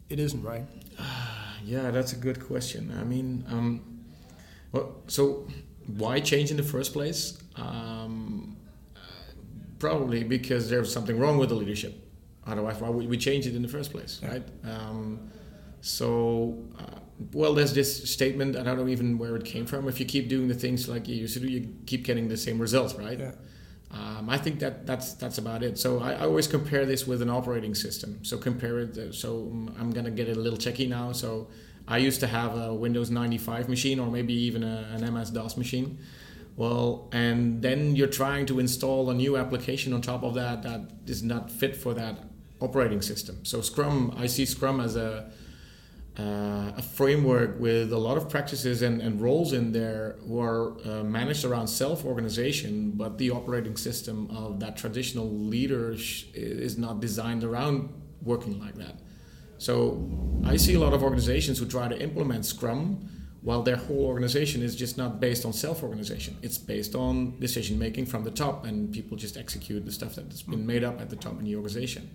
it 0.10 0.20
isn't, 0.20 0.44
right? 0.44 0.66
yeah, 1.66 1.90
that's 1.90 2.14
a 2.14 2.18
good 2.18 2.46
question. 2.46 2.96
I 3.00 3.04
mean, 3.04 3.46
um, 3.48 3.89
well, 4.72 4.96
so 5.08 5.48
why 5.88 6.20
change 6.20 6.52
in 6.52 6.58
the 6.58 6.64
first 6.64 6.94
place? 6.94 7.38
Um, 7.56 8.58
probably 9.80 10.24
because 10.24 10.70
there's 10.70 10.92
something 10.92 11.18
wrong 11.18 11.38
with 11.38 11.50
the 11.50 11.56
leadership. 11.56 12.06
Otherwise, 12.46 12.80
why 12.80 12.90
would 12.90 13.08
we 13.08 13.18
change 13.18 13.48
it 13.48 13.56
in 13.56 13.62
the 13.62 13.68
first 13.68 13.92
place, 13.92 14.20
right? 14.24 14.44
Um, 14.64 15.30
so, 15.82 16.58
uh, 16.78 17.00
well, 17.34 17.54
there's 17.54 17.74
this 17.74 18.10
statement. 18.10 18.56
and 18.56 18.68
I 18.68 18.76
don't 18.76 18.86
know 18.86 18.92
even 18.92 19.18
where 19.18 19.36
it 19.36 19.46
came 19.46 19.66
from. 19.66 19.88
If 19.88 20.00
you 20.00 20.06
keep 20.06 20.30
doing 20.30 20.48
the 20.48 20.54
things 20.54 20.88
like 20.90 21.08
you 21.08 21.16
used 21.16 21.36
to 21.36 21.40
do, 21.40 21.48
you 21.48 21.76
keep 21.86 22.04
getting 22.04 22.28
the 22.28 22.38
same 22.38 22.60
results, 22.60 22.96
right? 22.96 23.20
Yeah. 23.20 23.32
Um, 23.92 24.30
I 24.30 24.38
think 24.38 24.60
that 24.60 24.86
that's 24.86 25.14
that's 25.14 25.40
about 25.40 25.64
it. 25.64 25.80
So 25.80 26.00
I, 26.00 26.12
I, 26.12 26.22
always 26.26 26.48
compare 26.48 26.86
this 26.86 27.08
with 27.08 27.24
an 27.24 27.30
operating 27.30 27.74
system. 27.74 28.24
So 28.24 28.38
compare 28.38 28.80
it. 28.80 28.96
Uh, 28.96 29.12
so 29.12 29.50
um, 29.52 29.76
I'm 29.80 29.90
gonna 29.90 30.12
get 30.12 30.30
it 30.30 30.38
a 30.38 30.40
little 30.40 30.60
checky 30.60 30.88
now. 30.88 31.12
So 31.12 31.48
I 31.90 31.98
used 31.98 32.20
to 32.20 32.28
have 32.28 32.56
a 32.56 32.74
Windows 32.74 33.10
95 33.10 33.68
machine 33.68 34.00
or 34.00 34.10
maybe 34.10 34.34
even 34.34 34.64
a, 34.64 34.88
an 34.94 35.14
MS 35.14 35.32
DOS 35.32 35.58
machine. 35.58 35.98
Well, 36.56 37.10
and 37.12 37.62
then 37.62 37.96
you're 37.96 38.08
trying 38.08 38.46
to 38.48 38.60
install 38.60 39.10
a 39.10 39.14
new 39.14 39.36
application 39.36 39.92
on 39.94 40.02
top 40.02 40.24
of 40.24 40.36
that 40.36 40.62
that 40.64 40.82
is 41.08 41.24
not 41.24 41.50
fit 41.50 41.76
for 41.76 41.94
that 41.96 42.20
operating 42.62 43.02
system. 43.02 43.44
So 43.44 43.62
Scrum, 43.62 44.14
I 44.18 44.28
see 44.28 44.46
Scrum 44.46 44.80
as 44.80 44.96
a 44.96 45.32
uh, 46.18 46.74
a 46.76 46.82
framework 46.82 47.58
with 47.62 47.94
a 47.94 47.98
lot 47.98 48.18
of 48.18 48.30
practices 48.30 48.82
and, 48.82 49.02
and 49.02 49.22
roles 49.22 49.54
in 49.54 49.72
there 49.72 50.18
who 50.28 50.42
are 50.42 50.78
uh, 50.86 51.02
managed 51.02 51.46
around 51.46 51.68
self-organization, 51.68 52.92
but 52.92 53.18
the 53.18 53.32
operating 53.32 53.78
system 53.78 54.30
of 54.30 54.60
that 54.60 54.76
traditional 54.76 55.30
leader 55.30 55.96
is 56.34 56.78
not 56.78 57.00
designed 57.00 57.46
around 57.46 57.88
working 58.22 58.60
like 58.60 58.76
that. 58.76 59.00
So 59.60 59.92
I 60.44 60.58
see 60.58 60.74
a 60.74 60.80
lot 60.80 60.94
of 60.94 61.04
organizations 61.04 61.60
who 61.60 61.66
try 61.66 61.88
to 61.88 62.02
implement 62.02 62.46
Scrum 62.46 63.08
while 63.42 63.64
their 63.64 63.78
whole 63.78 64.06
organization 64.06 64.62
is 64.62 64.76
just 64.76 64.98
not 64.98 65.20
based 65.20 65.46
on 65.46 65.54
self-organization. 65.54 66.38
It's 66.42 66.58
based 66.58 66.96
on 66.96 67.40
decision 67.40 67.80
making 67.80 68.08
from 68.08 68.24
the 68.24 68.32
top, 68.32 68.66
and 68.66 68.92
people 68.92 69.16
just 69.16 69.38
execute 69.38 69.86
the 69.86 69.92
stuff 69.92 70.16
that's 70.16 70.42
been 70.42 70.66
made 70.66 70.84
up 70.84 71.00
at 71.00 71.10
the 71.10 71.16
top 71.16 71.40
in 71.40 71.46
the 71.46 71.56
organization. 71.56 72.10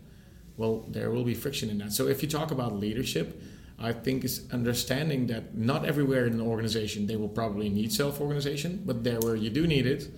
Well, 0.56 0.84
there 0.88 1.10
will 1.10 1.24
be 1.24 1.34
friction 1.34 1.70
in 1.70 1.78
that. 1.78 1.92
So 1.92 2.08
if 2.08 2.22
you 2.22 2.28
talk 2.28 2.50
about 2.50 2.74
leadership, 2.74 3.42
I 3.78 3.92
think 3.92 4.24
is 4.24 4.46
understanding 4.52 5.26
that 5.28 5.56
not 5.56 5.84
everywhere 5.84 6.26
in 6.26 6.34
an 6.34 6.40
organization 6.40 7.06
they 7.06 7.16
will 7.16 7.28
probably 7.28 7.68
need 7.68 7.92
self-organization, 7.92 8.82
but 8.84 9.02
there 9.02 9.18
where 9.20 9.34
you 9.34 9.50
do 9.50 9.66
need 9.66 9.86
it, 9.86 10.08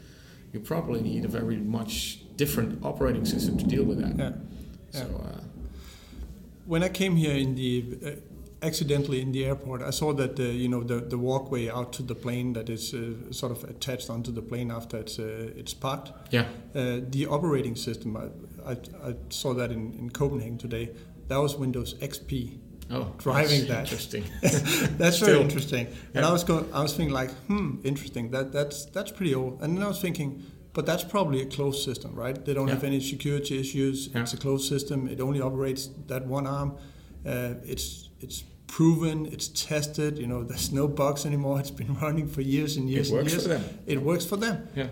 you 0.52 0.60
probably 0.60 1.00
need 1.00 1.24
a 1.24 1.28
very 1.28 1.56
much 1.56 2.20
different 2.36 2.84
operating 2.84 3.24
system 3.24 3.56
to 3.58 3.64
deal 3.64 3.84
with 3.84 3.98
that. 4.00 4.16
Yeah. 4.18 4.32
yeah. 4.92 5.00
So. 5.00 5.24
Uh, 5.24 5.45
when 6.66 6.82
I 6.82 6.88
came 6.88 7.16
here 7.16 7.34
in 7.34 7.54
the 7.54 7.98
uh, 8.04 8.10
accidentally 8.62 9.20
in 9.20 9.32
the 9.32 9.44
airport, 9.44 9.82
I 9.82 9.90
saw 9.90 10.12
that 10.14 10.36
the 10.36 10.44
you 10.44 10.68
know 10.68 10.82
the, 10.82 10.96
the 10.96 11.18
walkway 11.18 11.68
out 11.68 11.92
to 11.94 12.02
the 12.02 12.14
plane 12.14 12.52
that 12.54 12.68
is 12.68 12.94
uh, 12.94 13.32
sort 13.32 13.52
of 13.52 13.64
attached 13.64 14.10
onto 14.10 14.32
the 14.32 14.42
plane 14.42 14.70
after 14.70 14.98
it's 14.98 15.18
uh, 15.18 15.52
it's 15.56 15.74
parked. 15.74 16.12
Yeah. 16.30 16.46
Uh, 16.74 17.00
the 17.08 17.26
operating 17.26 17.76
system, 17.76 18.16
I, 18.16 18.70
I, 18.70 18.76
I, 19.04 19.14
saw 19.30 19.54
that 19.54 19.70
in, 19.70 19.92
in 19.98 20.10
Copenhagen 20.10 20.58
today. 20.58 20.90
That 21.28 21.38
was 21.38 21.56
Windows 21.56 21.94
XP. 21.94 22.58
Oh, 22.88 23.12
driving 23.18 23.66
that. 23.66 23.84
Interesting. 23.84 24.24
that's 24.96 25.18
very 25.18 25.40
interesting. 25.40 25.88
And 26.14 26.24
I 26.24 26.30
was 26.30 26.44
going, 26.44 26.72
I 26.72 26.82
was 26.82 26.94
thinking 26.96 27.12
like, 27.12 27.32
hmm, 27.48 27.80
interesting. 27.82 28.30
That 28.30 28.52
that's 28.52 28.86
that's 28.86 29.10
pretty 29.10 29.34
old. 29.34 29.60
And 29.60 29.76
then 29.76 29.84
I 29.84 29.88
was 29.88 30.00
thinking, 30.00 30.44
But 30.76 30.84
that's 30.84 31.04
probably 31.04 31.40
a 31.40 31.46
closed 31.46 31.82
system, 31.82 32.10
right? 32.14 32.44
They 32.44 32.52
don't 32.52 32.68
Yeah. 32.68 32.74
have 32.74 32.84
any 32.84 33.00
security 33.00 33.58
issues. 33.58 34.10
Yeah. 34.12 34.20
It's 34.22 34.34
a 34.34 34.36
closed 34.36 34.68
system. 34.68 35.08
It 35.08 35.20
only 35.20 35.40
operates 35.40 35.88
that 36.08 36.26
one 36.26 36.46
arm. 36.46 36.70
Uh, 37.24 37.54
it's 37.64 38.10
it's 38.20 38.44
proven. 38.66 39.26
It's 39.34 39.48
tested. 39.68 40.18
You 40.18 40.26
know, 40.26 40.44
there's 40.44 40.70
no 40.72 40.86
bugs 40.88 41.24
anymore. 41.24 41.58
It's 41.62 41.70
been 41.82 41.94
running 42.02 42.28
for 42.28 42.42
years 42.42 42.76
and 42.76 42.90
years 42.90 43.08
It 43.10 43.14
works 43.14 43.32
and 43.32 43.32
years. 43.32 43.42
for 43.42 43.48
them. 43.48 43.64
It 43.86 43.98
works 44.02 44.26
for 44.26 44.36
them. 44.38 44.56
Yeah. 44.76 44.88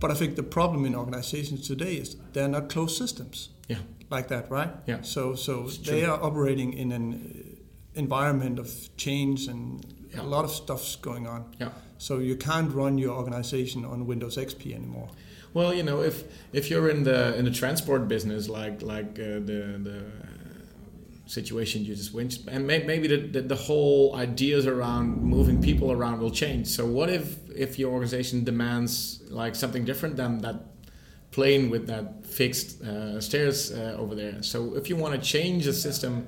But 0.00 0.10
I 0.10 0.14
think 0.14 0.36
the 0.36 0.42
problem 0.42 0.84
in 0.84 0.94
organizations 0.94 1.66
today 1.66 1.94
is 2.02 2.16
they're 2.34 2.48
not 2.56 2.68
closed 2.68 2.96
systems 2.96 3.48
Yeah. 3.68 3.78
like 4.10 4.28
that, 4.28 4.50
right? 4.50 4.70
Yeah. 4.86 5.02
So 5.02 5.34
so 5.34 5.64
It's 5.64 5.78
they 5.78 6.00
true. 6.02 6.10
are 6.12 6.22
operating 6.22 6.74
in 6.74 6.92
an 6.92 7.06
environment 7.94 8.58
of 8.58 8.68
change 8.96 9.48
and 9.48 9.80
Yeah. 10.12 10.26
a 10.26 10.28
lot 10.34 10.44
of 10.44 10.50
stuff's 10.50 10.96
going 10.96 11.26
on. 11.26 11.44
Yeah. 11.60 11.70
So 12.00 12.18
you 12.18 12.34
can't 12.34 12.72
run 12.72 12.96
your 12.96 13.14
organization 13.14 13.84
on 13.84 14.06
Windows 14.06 14.38
XP 14.38 14.74
anymore. 14.74 15.10
Well, 15.52 15.74
you 15.74 15.82
know, 15.82 16.00
if 16.00 16.24
if 16.50 16.70
you're 16.70 16.88
in 16.88 17.04
the 17.04 17.36
in 17.36 17.44
the 17.44 17.50
transport 17.50 18.08
business, 18.08 18.48
like 18.48 18.80
like 18.80 19.18
uh, 19.18 19.38
the 19.50 19.60
the 19.88 20.04
situation 21.26 21.84
you 21.84 21.94
just 21.94 22.14
went, 22.14 22.38
and 22.48 22.66
may, 22.66 22.82
maybe 22.84 23.06
the, 23.06 23.18
the 23.18 23.42
the 23.42 23.54
whole 23.54 24.16
ideas 24.16 24.66
around 24.66 25.22
moving 25.22 25.60
people 25.60 25.92
around 25.92 26.20
will 26.20 26.30
change. 26.30 26.68
So 26.68 26.86
what 26.86 27.10
if 27.10 27.36
if 27.54 27.78
your 27.78 27.92
organization 27.92 28.44
demands 28.44 29.20
like 29.28 29.54
something 29.54 29.84
different 29.84 30.16
than 30.16 30.38
that 30.38 30.56
plane 31.32 31.68
with 31.68 31.86
that 31.88 32.24
fixed 32.24 32.80
uh, 32.80 33.20
stairs 33.20 33.72
uh, 33.72 33.96
over 33.98 34.14
there? 34.14 34.42
So 34.42 34.74
if 34.74 34.88
you 34.88 34.96
want 34.96 35.14
to 35.16 35.20
change 35.20 35.66
the 35.66 35.74
system. 35.74 36.26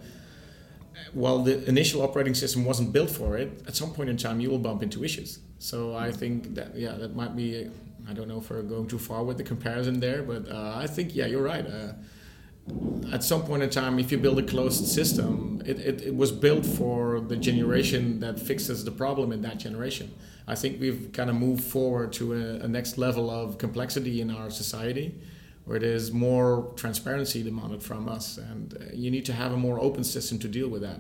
While 1.15 1.43
the 1.43 1.69
initial 1.69 2.01
operating 2.01 2.35
system 2.35 2.65
wasn't 2.65 2.93
built 2.93 3.11
for 3.11 3.37
it, 3.37 3.63
at 3.67 3.75
some 3.77 3.93
point 3.93 4.09
in 4.09 4.17
time 4.17 4.41
you 4.41 4.49
will 4.51 4.59
bump 4.59 4.83
into 4.83 5.05
issues. 5.05 5.41
So 5.63 5.95
I 5.95 6.11
think 6.11 6.57
that 6.57 6.75
yeah, 6.75 6.95
that 6.95 7.15
might 7.15 7.37
be 7.37 7.71
I 8.09 8.13
don't 8.13 8.27
know 8.27 8.39
if 8.39 8.51
we're 8.51 8.63
going 8.63 8.89
too 8.89 8.99
far 8.99 9.23
with 9.23 9.37
the 9.37 9.45
comparison 9.45 10.01
there, 10.01 10.25
but 10.25 10.51
uh, 10.51 10.75
I 10.75 10.89
think 10.89 11.15
yeah, 11.15 11.27
you're 11.27 11.45
right. 11.55 11.65
Uh, 11.65 11.93
at 13.13 13.23
some 13.23 13.43
point 13.45 13.63
in 13.63 13.71
time, 13.71 14.01
if 14.01 14.11
you 14.11 14.19
build 14.19 14.41
a 14.41 14.43
closed 14.43 14.89
system, 14.89 15.63
it, 15.65 15.79
it, 15.79 16.03
it 16.03 16.17
was 16.17 16.33
built 16.33 16.67
for 16.67 17.21
the 17.21 17.37
generation 17.37 18.19
that 18.19 18.41
fixes 18.41 18.85
the 18.85 18.91
problem 18.91 19.31
in 19.31 19.43
that 19.43 19.59
generation. 19.59 20.13
I 20.49 20.57
think 20.57 20.81
we've 20.81 21.11
kind 21.13 21.31
of 21.31 21.37
moved 21.37 21.63
forward 21.63 22.13
to 22.15 22.33
a, 22.33 22.65
a 22.65 22.69
next 22.69 22.99
level 22.99 23.31
of 23.31 23.59
complexity 23.59 24.21
in 24.21 24.33
our 24.33 24.51
society 24.51 25.15
where 25.65 25.79
there's 25.79 26.11
more 26.11 26.73
transparency 26.75 27.41
demanded 27.45 27.85
from 27.85 28.09
us, 28.09 28.37
and 28.37 28.75
uh, 28.75 28.93
you 28.93 29.13
need 29.13 29.25
to 29.27 29.33
have 29.33 29.53
a 29.53 29.57
more 29.57 29.79
open 29.81 30.03
system 30.03 30.41
to 30.41 30.49
deal 30.49 30.69
with 30.69 30.83
that 30.83 30.99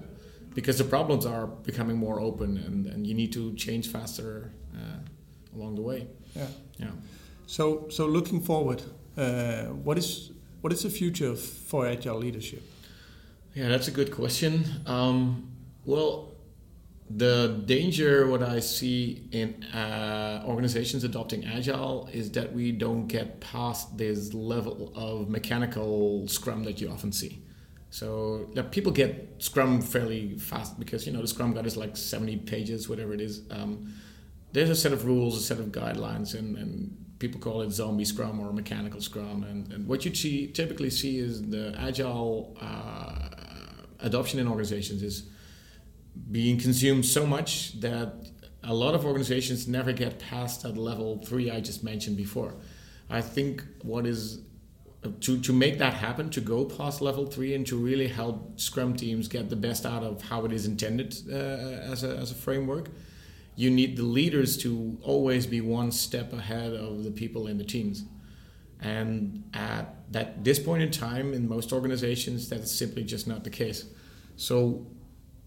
because 0.54 0.78
the 0.78 0.84
problems 0.84 1.26
are 1.26 1.46
becoming 1.46 1.96
more 1.96 2.20
open 2.20 2.56
and, 2.58 2.86
and 2.86 3.06
you 3.06 3.14
need 3.14 3.32
to 3.32 3.54
change 3.54 3.88
faster 3.88 4.52
uh, 4.74 5.56
along 5.56 5.74
the 5.74 5.82
way. 5.82 6.06
Yeah. 6.34 6.46
Yeah. 6.78 6.90
So 7.46 7.88
so 7.90 8.06
looking 8.06 8.40
forward, 8.40 8.82
uh, 9.16 9.64
what 9.84 9.98
is 9.98 10.32
what 10.60 10.72
is 10.72 10.82
the 10.82 10.90
future 10.90 11.34
for 11.34 11.86
agile 11.86 12.18
leadership? 12.18 12.62
Yeah, 13.54 13.68
that's 13.68 13.88
a 13.88 13.90
good 13.90 14.10
question. 14.10 14.64
Um, 14.86 15.50
well, 15.84 16.32
the 17.10 17.62
danger 17.66 18.26
what 18.26 18.42
I 18.42 18.60
see 18.60 19.28
in 19.32 19.64
uh, 19.64 20.44
organizations 20.46 21.04
adopting 21.04 21.44
agile 21.44 22.08
is 22.12 22.30
that 22.32 22.52
we 22.52 22.72
don't 22.72 23.06
get 23.06 23.40
past 23.40 23.98
this 23.98 24.32
level 24.32 24.92
of 24.94 25.28
mechanical 25.28 26.26
scrum 26.28 26.64
that 26.64 26.80
you 26.80 26.88
often 26.88 27.12
see. 27.12 27.41
So 27.92 28.48
that 28.54 28.72
people 28.72 28.90
get 28.90 29.34
scrum 29.36 29.82
fairly 29.82 30.38
fast 30.38 30.78
because 30.78 31.06
you 31.06 31.12
know 31.12 31.20
the 31.20 31.28
scrum 31.28 31.52
guide 31.52 31.66
is 31.66 31.76
like 31.76 31.94
70 31.94 32.38
pages, 32.38 32.88
whatever 32.88 33.12
it 33.12 33.20
is. 33.20 33.42
Um, 33.50 33.92
there's 34.52 34.70
a 34.70 34.74
set 34.74 34.94
of 34.94 35.04
rules, 35.04 35.36
a 35.36 35.42
set 35.42 35.58
of 35.58 35.66
guidelines, 35.66 36.32
and, 36.32 36.56
and 36.56 36.96
people 37.18 37.38
call 37.38 37.60
it 37.60 37.70
zombie 37.70 38.06
scrum 38.06 38.40
or 38.40 38.50
mechanical 38.50 39.02
scrum. 39.02 39.44
And, 39.44 39.70
and 39.70 39.86
what 39.86 40.06
you 40.06 40.14
see, 40.14 40.46
typically 40.46 40.88
see 40.88 41.18
is 41.18 41.42
the 41.50 41.74
agile 41.78 42.56
uh, 42.62 43.28
adoption 44.00 44.40
in 44.40 44.48
organizations 44.48 45.02
is 45.02 45.28
being 46.30 46.58
consumed 46.58 47.04
so 47.04 47.26
much 47.26 47.78
that 47.82 48.14
a 48.62 48.72
lot 48.72 48.94
of 48.94 49.04
organizations 49.04 49.68
never 49.68 49.92
get 49.92 50.18
past 50.18 50.62
that 50.62 50.78
level 50.78 51.22
three 51.26 51.50
I 51.50 51.60
just 51.60 51.84
mentioned 51.84 52.16
before. 52.16 52.54
I 53.10 53.20
think 53.20 53.62
what 53.82 54.06
is 54.06 54.40
to, 55.20 55.40
to 55.40 55.52
make 55.52 55.78
that 55.78 55.94
happen, 55.94 56.30
to 56.30 56.40
go 56.40 56.64
past 56.64 57.00
level 57.00 57.26
three 57.26 57.54
and 57.54 57.66
to 57.66 57.76
really 57.76 58.08
help 58.08 58.58
Scrum 58.60 58.94
teams 58.94 59.26
get 59.28 59.50
the 59.50 59.56
best 59.56 59.84
out 59.84 60.02
of 60.04 60.22
how 60.22 60.44
it 60.44 60.52
is 60.52 60.64
intended 60.66 61.16
uh, 61.28 61.34
as, 61.34 62.04
a, 62.04 62.16
as 62.16 62.30
a 62.30 62.34
framework, 62.34 62.88
you 63.56 63.70
need 63.70 63.96
the 63.96 64.04
leaders 64.04 64.56
to 64.58 64.98
always 65.02 65.46
be 65.46 65.60
one 65.60 65.90
step 65.90 66.32
ahead 66.32 66.72
of 66.72 67.04
the 67.04 67.10
people 67.10 67.48
in 67.48 67.58
the 67.58 67.64
teams. 67.64 68.04
And 68.80 69.44
at 69.54 69.94
that 70.12 70.44
this 70.44 70.58
point 70.58 70.82
in 70.82 70.90
time, 70.90 71.34
in 71.34 71.48
most 71.48 71.72
organizations, 71.72 72.48
that 72.48 72.60
is 72.60 72.70
simply 72.70 73.04
just 73.04 73.28
not 73.28 73.44
the 73.44 73.50
case. 73.50 73.84
So 74.36 74.86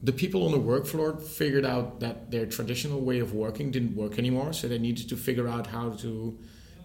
the 0.02 0.14
people 0.14 0.46
on 0.46 0.52
the 0.52 0.60
work 0.60 0.86
floor 0.86 1.18
figured 1.18 1.66
out 1.66 2.00
that 2.00 2.32
their 2.32 2.46
traditional 2.46 3.02
way 3.02 3.20
of 3.20 3.34
working 3.34 3.72
didn't 3.72 3.96
work 3.96 4.20
anymore. 4.20 4.54
So 4.54 4.68
they 4.68 4.78
needed 4.78 5.10
to 5.10 5.18
figure 5.18 5.48
out 5.48 5.68
how 5.68 5.90
to 5.92 6.38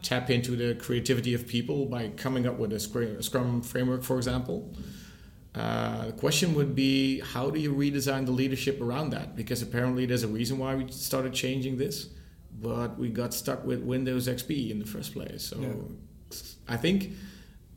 tap 0.03 0.31
into 0.31 0.57
the 0.57 0.75
creativity 0.75 1.35
of 1.35 1.47
people 1.47 1.87
by 1.87 2.09
coming 2.09 2.47
up 2.47 2.59
with 2.59 2.73
a 2.73 2.81
Scrum 2.81 3.63
framework, 3.63 4.03
for 4.03 4.17
example. 4.17 4.75
Uh, 5.55 6.07
the 6.07 6.13
question 6.13 6.55
would 6.55 6.75
be 6.75 7.21
how 7.21 7.51
do 7.51 7.59
you 7.59 7.75
redesign 7.75 8.25
the 8.25 8.33
leadership 8.33 8.81
around 8.81 9.11
that? 9.11 9.35
Because 9.35 9.63
apparently 9.63 10.07
there's 10.07 10.23
a 10.23 10.29
reason 10.29 10.59
why 10.59 10.75
we 10.77 10.91
started 10.91 11.33
changing 11.33 11.77
this, 11.77 12.09
but 12.61 12.99
we 12.99 13.09
got 13.09 13.35
stuck 13.35 13.65
with 13.65 13.83
Windows 13.83 14.29
XP 14.29 14.71
in 14.71 14.79
the 14.79 14.87
first 14.87 15.13
place. 15.13 15.43
So 15.45 15.61
Yeah. 15.61 16.37
I 16.69 16.77
think 16.77 17.13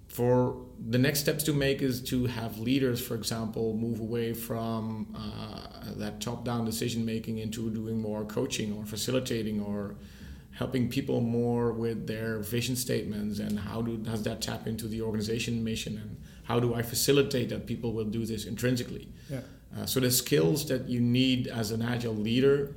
for 0.07 0.63
the 0.79 0.99
next 0.99 1.21
steps 1.21 1.43
to 1.45 1.53
make 1.53 1.81
is 1.81 1.99
to 2.03 2.27
have 2.27 2.59
leaders, 2.59 3.01
for 3.05 3.15
example, 3.15 3.75
move 3.75 3.99
away 3.99 4.33
from 4.33 5.07
uh, 5.15 5.93
that 5.95 6.21
top-down 6.21 6.65
decision 6.65 7.03
making 7.03 7.39
into 7.39 7.71
doing 7.71 7.99
more 7.99 8.23
coaching 8.23 8.73
or 8.73 8.85
facilitating 8.85 9.59
or 9.59 9.95
helping 10.53 10.87
people 10.89 11.19
more 11.21 11.71
with 11.73 12.05
their 12.07 12.39
vision 12.39 12.75
statements 12.75 13.39
and 13.39 13.59
how 13.59 13.81
do, 13.81 13.97
does 13.97 14.21
that 14.23 14.41
tap 14.41 14.67
into 14.67 14.87
the 14.87 15.01
organization 15.01 15.63
mission 15.63 15.97
and 15.97 16.17
how 16.43 16.59
do 16.59 16.75
I 16.75 16.81
facilitate 16.83 17.49
that 17.49 17.65
people 17.65 17.93
will 17.93 18.05
do 18.05 18.25
this 18.25 18.45
intrinsically. 18.45 19.07
Yeah. 19.29 19.41
Uh, 19.75 19.85
so 19.85 19.99
the 19.99 20.11
skills 20.11 20.67
that 20.67 20.87
you 20.87 20.99
need 20.99 21.47
as 21.47 21.71
an 21.71 21.81
agile 21.81 22.15
leader 22.15 22.75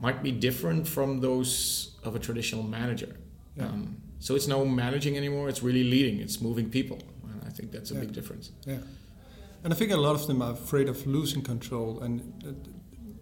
might 0.00 0.22
be 0.22 0.32
different 0.32 0.88
from 0.88 1.20
those 1.20 1.96
of 2.02 2.16
a 2.16 2.18
traditional 2.18 2.64
manager. 2.64 3.16
Yeah. 3.56 3.66
Um, 3.66 3.96
so 4.18 4.34
it's 4.34 4.48
no 4.48 4.64
managing 4.64 5.16
anymore; 5.16 5.48
it's 5.48 5.62
really 5.62 5.84
leading. 5.84 6.18
It's 6.20 6.40
moving 6.40 6.70
people, 6.70 6.98
and 7.30 7.40
I 7.46 7.50
think 7.50 7.70
that's 7.70 7.90
a 7.90 7.94
Yeah. 7.94 8.00
big 8.00 8.12
difference. 8.12 8.50
Yeah. 8.66 8.78
And 9.62 9.72
I 9.72 9.76
think 9.76 9.92
a 9.92 9.96
lot 9.96 10.14
of 10.20 10.26
them 10.26 10.42
are 10.42 10.52
afraid 10.52 10.88
of 10.88 11.06
losing 11.06 11.42
control, 11.42 12.00
and 12.00 12.20
uh, 12.44 12.52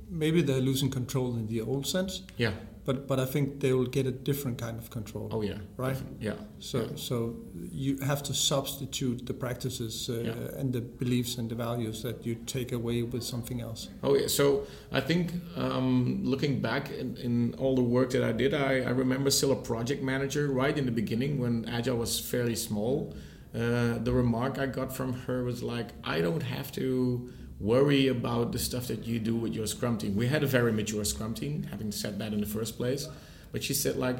maybe 0.08 0.40
they're 0.42 0.60
losing 0.70 0.90
control 0.90 1.34
in 1.36 1.46
the 1.48 1.60
old 1.60 1.86
sense, 1.86 2.22
Yeah. 2.38 2.52
But 2.84 3.06
but 3.06 3.18
I 3.20 3.24
think 3.26 3.60
they 3.60 3.72
will 3.72 3.86
get 3.86 4.06
a 4.06 4.10
different 4.10 4.58
kind 4.58 4.78
of 4.78 4.90
control. 4.90 5.28
Oh 5.30 5.42
yeah. 5.42 5.58
Right. 5.76 5.96
Yeah. 6.20 6.34
So 6.58 6.78
yeah. 6.78 6.88
so 6.96 7.36
you 7.70 7.98
have 7.98 8.22
to 8.24 8.34
substitute 8.34 9.26
the 9.26 9.34
practices 9.34 10.08
uh, 10.10 10.14
Yeah. 10.14 10.60
and 10.60 10.72
the 10.72 10.80
beliefs 10.80 11.38
and 11.38 11.48
the 11.48 11.54
values 11.54 12.02
that 12.02 12.26
you 12.26 12.34
take 12.46 12.72
away 12.72 13.02
with 13.02 13.22
something 13.22 13.60
else. 13.60 13.88
Oh 14.02 14.14
yeah. 14.16 14.28
So 14.28 14.66
I 14.90 15.00
think 15.00 15.32
um, 15.56 16.22
looking 16.24 16.60
back 16.60 16.90
in, 16.90 17.16
in 17.16 17.54
all 17.58 17.74
the 17.76 17.82
work 17.96 18.10
that 18.10 18.24
I 18.24 18.32
did, 18.32 18.52
I, 18.54 18.80
I 18.80 18.90
remember 18.90 19.30
still 19.30 19.52
a 19.52 19.62
project 19.72 20.02
manager 20.02 20.48
right 20.48 20.76
in 20.76 20.84
the 20.86 20.92
beginning 21.02 21.38
when 21.38 21.64
Agile 21.68 21.98
was 21.98 22.18
fairly 22.18 22.56
small. 22.56 23.14
Uh, 23.54 23.98
the 23.98 24.12
remark 24.12 24.58
I 24.58 24.66
got 24.66 24.96
from 24.96 25.12
her 25.26 25.44
was 25.44 25.62
like, 25.62 25.88
"I 26.02 26.20
don't 26.20 26.42
have 26.42 26.72
to." 26.72 27.30
Worry 27.62 28.08
about 28.08 28.52
the 28.52 28.58
stuff 28.58 28.88
that 28.88 29.06
you 29.06 29.20
do 29.20 29.36
with 29.36 29.54
your 29.54 29.66
scrum 29.66 29.96
team. 29.96 30.16
We 30.16 30.26
had 30.26 30.42
a 30.42 30.46
very 30.46 30.72
mature 30.72 31.04
scrum 31.04 31.32
team, 31.32 31.62
having 31.70 31.92
said 31.92 32.18
that 32.18 32.32
in 32.32 32.40
the 32.40 32.46
first 32.46 32.76
place. 32.76 33.08
But 33.52 33.62
she 33.62 33.72
said, 33.72 33.96
like, 33.96 34.18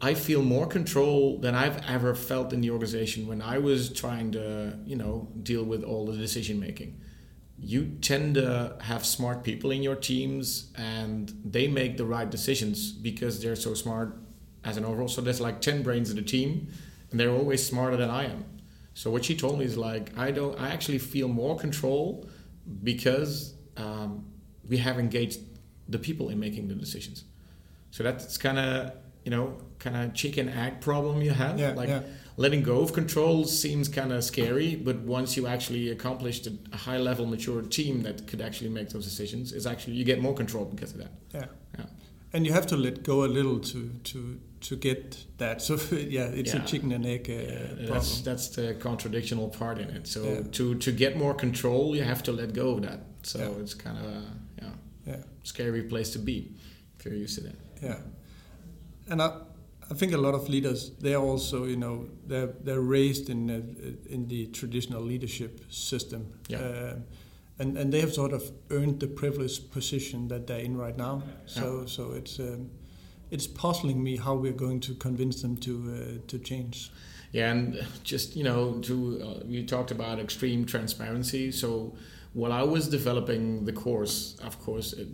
I 0.00 0.14
feel 0.14 0.42
more 0.42 0.66
control 0.66 1.38
than 1.38 1.54
I've 1.54 1.82
ever 1.86 2.14
felt 2.14 2.52
in 2.52 2.60
the 2.60 2.70
organization 2.70 3.26
when 3.26 3.42
I 3.42 3.58
was 3.58 3.92
trying 3.92 4.32
to, 4.32 4.78
you 4.86 4.96
know, 4.96 5.28
deal 5.42 5.64
with 5.64 5.82
all 5.82 6.06
the 6.06 6.16
decision 6.16 6.58
making. 6.60 6.98
You 7.58 7.98
tend 8.00 8.36
to 8.36 8.76
have 8.80 9.04
smart 9.04 9.42
people 9.42 9.70
in 9.70 9.82
your 9.82 9.96
teams 9.96 10.72
and 10.76 11.34
they 11.44 11.68
make 11.68 11.98
the 11.98 12.06
right 12.06 12.30
decisions 12.30 12.92
because 12.92 13.42
they're 13.42 13.56
so 13.56 13.74
smart 13.74 14.16
as 14.64 14.78
an 14.78 14.86
overall. 14.86 15.08
So 15.08 15.20
there's 15.20 15.40
like 15.40 15.60
10 15.60 15.82
brains 15.82 16.08
in 16.08 16.16
the 16.16 16.22
team 16.22 16.68
and 17.10 17.20
they're 17.20 17.30
always 17.30 17.66
smarter 17.66 17.98
than 17.98 18.08
I 18.08 18.24
am. 18.24 18.44
So 18.94 19.10
what 19.10 19.26
she 19.26 19.36
told 19.36 19.58
me 19.58 19.66
is 19.66 19.76
like, 19.76 20.16
I 20.16 20.30
don't, 20.30 20.58
I 20.58 20.70
actually 20.70 20.98
feel 20.98 21.28
more 21.28 21.58
control 21.58 22.26
because 22.82 23.54
um, 23.76 24.24
we 24.68 24.76
have 24.78 24.98
engaged 24.98 25.40
the 25.88 25.98
people 25.98 26.28
in 26.28 26.38
making 26.38 26.68
the 26.68 26.74
decisions. 26.74 27.24
So 27.90 28.02
that's 28.02 28.38
kind 28.38 28.58
of 28.58 28.92
you 29.24 29.30
know 29.30 29.58
kind 29.78 29.96
of 29.96 30.14
chicken 30.14 30.48
egg 30.48 30.80
problem 30.80 31.22
you 31.22 31.32
have. 31.32 31.58
Yeah, 31.58 31.72
like 31.72 31.88
yeah. 31.88 32.02
letting 32.36 32.62
go 32.62 32.80
of 32.80 32.92
control 32.92 33.44
seems 33.44 33.88
kind 33.88 34.12
of 34.12 34.22
scary, 34.24 34.76
but 34.76 34.96
once 35.00 35.36
you 35.36 35.46
actually 35.46 35.90
accomplished 35.90 36.46
a, 36.46 36.52
a 36.72 36.76
high 36.76 36.98
level 36.98 37.26
mature 37.26 37.62
team 37.62 38.02
that 38.02 38.26
could 38.26 38.40
actually 38.40 38.70
make 38.70 38.90
those 38.90 39.04
decisions, 39.04 39.52
is 39.52 39.66
actually 39.66 39.94
you 39.94 40.04
get 40.04 40.20
more 40.20 40.34
control 40.34 40.64
because 40.64 40.92
of 40.92 40.98
that. 40.98 41.12
Yeah. 41.34 41.46
Yeah. 41.78 41.86
And 42.32 42.46
you 42.46 42.52
have 42.52 42.66
to 42.68 42.76
let 42.76 43.02
go 43.02 43.24
a 43.24 43.30
little 43.38 43.58
to 43.58 43.90
to 44.04 44.40
to 44.60 44.76
get 44.76 45.26
that. 45.38 45.62
So 45.62 45.74
yeah, 45.92 46.24
it's 46.40 46.52
Yeah. 46.54 46.62
a 46.62 46.66
chicken 46.66 46.92
and 46.92 47.06
egg 47.06 47.28
uh, 47.28 47.32
Yeah, 47.32 47.66
problem. 47.66 47.86
that's 47.86 48.20
that's 48.22 48.48
the 48.48 48.74
contradictional 48.74 49.48
part 49.58 49.78
in 49.78 49.90
it. 49.90 50.06
So 50.06 50.20
Yeah. 50.22 50.42
to 50.52 50.74
to 50.74 50.92
get 50.92 51.16
more 51.16 51.34
control, 51.34 51.96
you 51.96 52.04
have 52.04 52.22
to 52.22 52.32
let 52.32 52.54
go 52.54 52.70
of 52.76 52.82
that. 52.82 53.00
So 53.22 53.38
it's 53.62 53.74
kind 53.74 53.98
of 53.98 54.04
a 54.04 54.22
yeah, 54.62 54.72
yeah, 55.06 55.22
scary 55.44 55.82
place 55.82 56.12
to 56.12 56.18
be 56.18 56.52
if 56.98 57.04
you're 57.04 57.22
used 57.24 57.38
to 57.38 57.44
that. 57.44 57.56
yeah. 57.82 57.98
And 59.08 59.20
I, 59.22 59.30
I 59.90 59.94
think 59.94 60.12
a 60.12 60.18
lot 60.18 60.34
of 60.34 60.48
leaders 60.48 60.90
they're 61.00 61.30
also 61.32 61.64
you 61.66 61.76
know 61.76 62.08
they're 62.28 62.52
they're 62.64 62.80
raised 62.80 63.28
in 63.30 63.46
the, 63.46 63.62
in 64.14 64.28
the 64.28 64.46
traditional 64.46 65.02
leadership 65.02 65.60
system. 65.68 66.26
Yeah. 66.48 66.58
Uh, 66.60 66.94
and, 67.58 67.76
and 67.76 67.92
they 67.92 68.00
have 68.00 68.12
sort 68.14 68.32
of 68.32 68.42
earned 68.70 69.00
the 69.00 69.06
privileged 69.06 69.70
position 69.70 70.28
that 70.28 70.46
they're 70.46 70.64
in 70.64 70.76
right 70.78 70.96
now. 70.96 71.22
So 71.46 71.86
so 71.86 72.12
it's 72.12 72.38
um, 72.38 72.70
it's 73.30 73.46
puzzling 73.46 74.02
me 74.02 74.16
how 74.16 74.34
we're 74.34 74.52
going 74.52 74.80
to 74.80 74.94
convince 74.94 75.42
them 75.42 75.56
to 75.58 75.72
uh, 75.72 76.26
to 76.28 76.38
change. 76.38 76.90
Yeah, 77.32 77.52
and 77.52 77.86
just 78.02 78.34
you 78.36 78.44
know, 78.44 78.80
to 78.82 78.94
uh, 79.22 79.46
we 79.46 79.64
talked 79.64 79.90
about 79.92 80.18
extreme 80.18 80.64
transparency. 80.64 81.52
So 81.52 81.94
while 82.34 82.52
I 82.52 82.62
was 82.62 82.88
developing 82.88 83.64
the 83.64 83.72
course, 83.72 84.36
of 84.44 84.58
course, 84.60 84.92
it, 84.92 85.08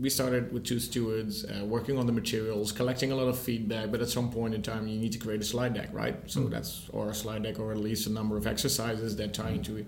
we 0.00 0.08
started 0.10 0.52
with 0.52 0.64
two 0.64 0.78
stewards 0.78 1.44
uh, 1.44 1.64
working 1.64 1.98
on 1.98 2.06
the 2.06 2.12
materials, 2.12 2.72
collecting 2.72 3.10
a 3.12 3.16
lot 3.16 3.28
of 3.28 3.38
feedback. 3.38 3.90
But 3.90 4.00
at 4.00 4.08
some 4.08 4.30
point 4.30 4.54
in 4.54 4.62
time, 4.62 4.86
you 4.88 4.98
need 4.98 5.12
to 5.12 5.18
create 5.18 5.40
a 5.40 5.44
slide 5.44 5.74
deck, 5.74 5.90
right? 5.92 6.16
So 6.26 6.40
Mm. 6.40 6.50
that's 6.50 6.88
or 6.92 7.10
a 7.10 7.14
slide 7.14 7.42
deck, 7.42 7.58
or 7.58 7.72
at 7.72 7.78
least 7.78 8.06
a 8.06 8.12
number 8.12 8.36
of 8.36 8.46
exercises 8.46 9.16
that 9.16 9.34
tie 9.34 9.50
into 9.50 9.76
it. 9.76 9.86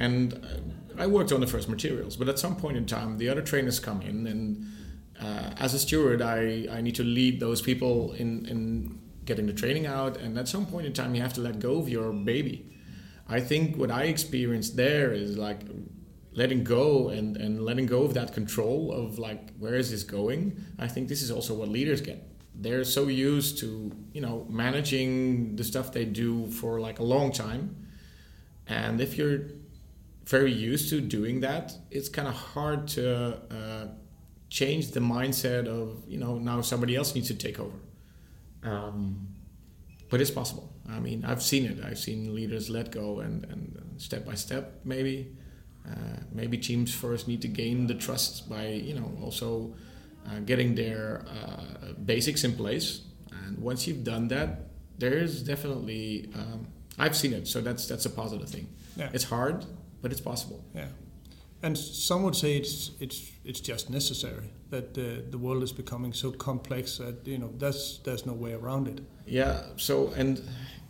And 0.00 0.34
uh, 0.34 1.02
I 1.02 1.06
worked 1.06 1.30
on 1.32 1.40
the 1.40 1.46
first 1.46 1.68
materials, 1.68 2.16
but 2.16 2.28
at 2.28 2.38
some 2.38 2.56
point 2.56 2.76
in 2.76 2.84
time, 2.84 3.16
the 3.18 3.28
other 3.28 3.42
trainers 3.42 3.78
come 3.80 4.02
in, 4.02 4.26
and 4.26 4.66
uh, 5.20 5.50
as 5.58 5.74
a 5.74 5.78
steward, 5.78 6.22
I, 6.22 6.66
I 6.70 6.80
need 6.80 6.94
to 6.96 7.04
lead 7.04 7.40
those 7.40 7.62
people 7.62 8.12
in, 8.12 8.46
in 8.46 9.00
getting 9.24 9.46
the 9.46 9.52
training 9.52 9.86
out. 9.86 10.16
And 10.16 10.38
at 10.38 10.48
some 10.48 10.66
point 10.66 10.86
in 10.86 10.92
time, 10.92 11.14
you 11.14 11.22
have 11.22 11.32
to 11.34 11.40
let 11.40 11.58
go 11.60 11.78
of 11.78 11.88
your 11.88 12.12
baby. 12.12 12.70
I 13.28 13.40
think 13.40 13.76
what 13.76 13.90
I 13.90 14.04
experienced 14.04 14.76
there 14.76 15.12
is 15.12 15.38
like 15.38 15.60
letting 16.32 16.64
go 16.64 17.08
and, 17.08 17.36
and 17.36 17.64
letting 17.64 17.86
go 17.86 18.02
of 18.02 18.14
that 18.14 18.34
control 18.34 18.92
of 18.92 19.18
like 19.18 19.54
where 19.58 19.74
is 19.74 19.90
this 19.90 20.02
going. 20.02 20.62
I 20.78 20.88
think 20.88 21.08
this 21.08 21.22
is 21.22 21.30
also 21.30 21.54
what 21.54 21.68
leaders 21.68 22.00
get. 22.00 22.28
They're 22.54 22.84
so 22.84 23.08
used 23.08 23.58
to 23.58 23.90
you 24.12 24.20
know 24.20 24.46
managing 24.48 25.56
the 25.56 25.64
stuff 25.64 25.92
they 25.92 26.04
do 26.04 26.50
for 26.50 26.80
like 26.80 26.98
a 26.98 27.02
long 27.02 27.32
time, 27.32 27.88
and 28.66 29.00
if 29.00 29.18
you're 29.18 29.46
very 30.24 30.52
used 30.52 30.88
to 30.90 31.00
doing 31.00 31.40
that, 31.40 31.72
it's 31.90 32.08
kind 32.08 32.28
of 32.28 32.34
hard 32.34 32.86
to 32.88 33.40
uh, 33.50 33.86
change 34.54 34.92
the 34.92 35.00
mindset 35.00 35.66
of 35.66 35.86
you 36.06 36.18
know 36.22 36.38
now 36.38 36.60
somebody 36.62 36.94
else 36.94 37.14
needs 37.16 37.28
to 37.28 37.38
take 37.46 37.58
over. 37.58 37.78
Um, 38.62 39.28
but 40.10 40.20
it's 40.20 40.30
possible. 40.30 40.66
I 40.88 41.00
mean, 41.00 41.24
I've 41.24 41.42
seen 41.42 41.64
it. 41.70 41.84
I've 41.84 41.98
seen 41.98 42.34
leaders 42.34 42.70
let 42.70 42.92
go 42.92 43.20
and, 43.20 43.44
and 43.50 43.60
step 43.96 44.24
by 44.24 44.34
step, 44.34 44.64
maybe. 44.84 45.16
Uh, 45.90 46.18
maybe 46.32 46.56
teams 46.56 46.94
first 46.94 47.26
need 47.26 47.42
to 47.42 47.48
gain 47.48 47.86
the 47.86 47.94
trust 47.94 48.48
by, 48.48 48.68
you 48.68 48.94
know, 48.94 49.10
also 49.22 49.74
uh, 50.28 50.38
getting 50.50 50.74
their 50.74 51.24
uh, 51.28 51.92
basics 52.04 52.44
in 52.44 52.54
place. 52.54 53.02
And 53.32 53.58
once 53.58 53.86
you've 53.86 54.04
done 54.04 54.28
that, 54.28 54.48
there's 54.98 55.42
definitely, 55.42 56.30
um, 56.34 56.68
I've 56.98 57.16
seen 57.16 57.32
it. 57.32 57.48
So 57.48 57.60
that's 57.60 57.88
that's 57.88 58.06
a 58.06 58.10
positive 58.10 58.48
thing. 58.48 58.68
Yeah. 58.96 59.10
It's 59.12 59.24
hard, 59.24 59.66
but 60.00 60.12
it's 60.12 60.20
possible. 60.20 60.64
Yeah, 60.74 60.88
and 61.64 61.78
some 61.78 62.22
would 62.24 62.36
say 62.36 62.56
it's 62.56 62.90
it's 63.00 63.32
it's 63.44 63.60
just 63.60 63.88
necessary 63.88 64.50
that 64.70 64.92
the 64.94 65.24
the 65.30 65.38
world 65.38 65.62
is 65.62 65.72
becoming 65.72 66.12
so 66.12 66.30
complex 66.30 66.98
that 66.98 67.26
you 67.26 67.38
know 67.38 67.50
there's 67.56 68.00
there's 68.04 68.26
no 68.26 68.34
way 68.34 68.52
around 68.52 68.86
it. 68.86 69.00
Yeah. 69.26 69.62
So 69.76 70.12
and 70.14 70.42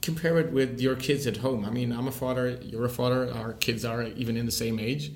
compare 0.02 0.38
it 0.38 0.52
with 0.52 0.80
your 0.80 0.96
kids 0.96 1.26
at 1.26 1.36
home. 1.38 1.64
I 1.64 1.70
mean, 1.70 1.92
I'm 1.92 2.08
a 2.08 2.16
father. 2.22 2.58
You're 2.60 2.86
a 2.86 2.96
father. 3.02 3.32
Our 3.32 3.52
kids 3.52 3.84
are 3.84 4.02
even 4.02 4.36
in 4.36 4.46
the 4.46 4.58
same 4.64 4.78
age. 4.80 5.12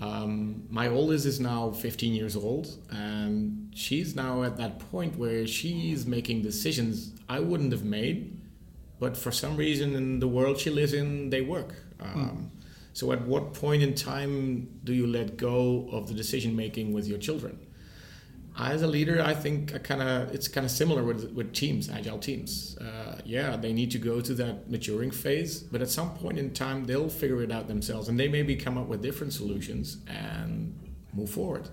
Um, 0.00 0.64
my 0.70 0.88
oldest 0.88 1.26
is 1.26 1.40
now 1.40 1.72
15 1.72 2.14
years 2.14 2.34
old, 2.36 2.68
and 2.90 3.70
she's 3.74 4.14
now 4.14 4.44
at 4.44 4.56
that 4.56 4.78
point 4.90 5.16
where 5.16 5.46
she's 5.46 6.06
making 6.06 6.42
decisions 6.42 7.12
I 7.28 7.40
wouldn't 7.40 7.72
have 7.72 7.84
made, 7.84 8.40
but 8.98 9.14
for 9.16 9.30
some 9.30 9.56
reason 9.56 9.94
in 9.94 10.20
the 10.20 10.28
world 10.28 10.58
she 10.58 10.70
lives 10.70 10.94
in, 10.94 11.28
they 11.30 11.42
work. 11.42 11.74
Um, 12.00 12.50
So, 13.00 13.12
at 13.12 13.22
what 13.22 13.54
point 13.54 13.82
in 13.82 13.94
time 13.94 14.78
do 14.84 14.92
you 14.92 15.06
let 15.06 15.38
go 15.38 15.88
of 15.90 16.06
the 16.06 16.12
decision 16.12 16.54
making 16.54 16.92
with 16.92 17.06
your 17.08 17.16
children? 17.16 17.58
as 18.58 18.82
a 18.82 18.86
leader, 18.86 19.22
I 19.22 19.32
think 19.32 19.74
I 19.74 19.78
kind 19.78 20.02
of 20.02 20.34
it's 20.34 20.48
kind 20.48 20.66
of 20.66 20.70
similar 20.70 21.02
with 21.02 21.32
with 21.32 21.54
teams, 21.54 21.88
agile 21.88 22.18
teams. 22.18 22.76
Uh, 22.76 23.18
yeah, 23.24 23.56
they 23.56 23.72
need 23.72 23.90
to 23.92 23.98
go 23.98 24.20
to 24.20 24.34
that 24.34 24.70
maturing 24.70 25.10
phase, 25.10 25.62
but 25.62 25.80
at 25.80 25.88
some 25.88 26.10
point 26.10 26.38
in 26.38 26.52
time, 26.52 26.84
they'll 26.84 27.08
figure 27.08 27.42
it 27.42 27.50
out 27.50 27.68
themselves, 27.68 28.10
and 28.10 28.20
they 28.20 28.28
maybe 28.28 28.54
come 28.54 28.76
up 28.76 28.86
with 28.86 29.00
different 29.00 29.32
solutions 29.32 29.96
and 30.06 30.78
move 31.14 31.30
forward. 31.30 31.70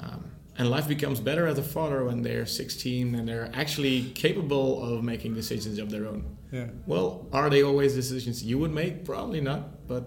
Um, 0.00 0.30
and 0.56 0.70
life 0.70 0.86
becomes 0.86 1.18
better 1.18 1.46
as 1.46 1.58
a 1.58 1.62
father 1.62 2.04
when 2.04 2.22
they're 2.22 2.44
16 2.44 3.14
and 3.14 3.26
they're 3.26 3.50
actually 3.54 4.10
capable 4.10 4.82
of 4.82 5.02
making 5.02 5.34
decisions 5.34 5.78
of 5.78 5.90
their 5.90 6.06
own. 6.06 6.36
Yeah, 6.52 6.66
Well, 6.86 7.26
are 7.32 7.48
they 7.48 7.62
always 7.62 7.94
decisions 7.94 8.44
you 8.44 8.58
would 8.58 8.70
make? 8.70 9.04
Probably 9.04 9.40
not, 9.40 9.71
but 9.88 10.04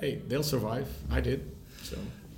hey, 0.00 0.22
they'll 0.28 0.42
survive. 0.42 0.88
I 1.10 1.20
did, 1.20 1.54
so. 1.82 1.96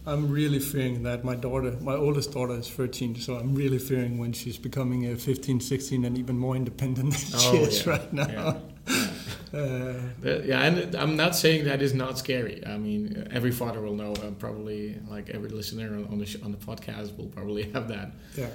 I'm 0.08 0.30
really 0.30 0.60
fearing 0.60 1.02
that 1.02 1.24
my 1.24 1.34
daughter, 1.34 1.72
my 1.80 1.94
oldest 1.94 2.30
daughter, 2.32 2.54
is 2.54 2.68
13, 2.70 3.16
so 3.16 3.34
I'm 3.34 3.56
really 3.56 3.78
fearing 3.78 4.18
when 4.18 4.32
she's 4.32 4.56
becoming 4.56 5.12
uh, 5.12 5.16
15, 5.16 5.58
16, 5.60 6.04
and 6.04 6.16
even 6.16 6.38
more 6.38 6.54
independent 6.54 7.12
than 7.14 7.40
she 7.40 7.48
Oh, 7.58 7.62
is 7.64 7.84
yeah, 7.84 7.92
right 7.92 8.12
now. 8.12 8.28
yeah, 8.28 8.54
yeah. 8.88 9.06
Uh, 9.52 9.94
That- 10.22 10.44
yeah, 10.44 10.62
and 10.62 10.94
I'm 10.96 11.16
not 11.16 11.34
saying 11.34 11.64
that 11.64 11.80
is 11.80 11.94
not 11.94 12.18
scary. 12.18 12.64
I 12.66 12.76
mean, 12.78 13.26
every 13.32 13.52
father 13.52 13.80
will 13.80 13.94
know. 13.94 14.12
Uh, 14.12 14.30
probably, 14.32 14.98
like 15.08 15.30
every 15.30 15.48
listener 15.50 15.88
on 16.10 16.18
the 16.18 16.26
sh- 16.26 16.42
on 16.44 16.50
the 16.52 16.58
podcast 16.58 17.16
will 17.16 17.28
probably 17.28 17.62
have 17.74 17.88
that. 17.88 18.10
yeah, 18.36 18.48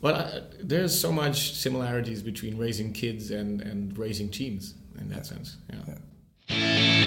But 0.00 0.14
uh, 0.14 0.40
there's 0.62 0.98
so 0.98 1.12
much 1.12 1.54
similarities 1.54 2.22
between 2.22 2.56
raising 2.58 2.92
kids 2.92 3.30
and, 3.30 3.60
and 3.62 3.96
raising 3.96 4.30
teams 4.30 4.74
in 5.00 5.08
that 5.10 5.26
sense. 5.26 5.56
Yeah. 5.72 7.06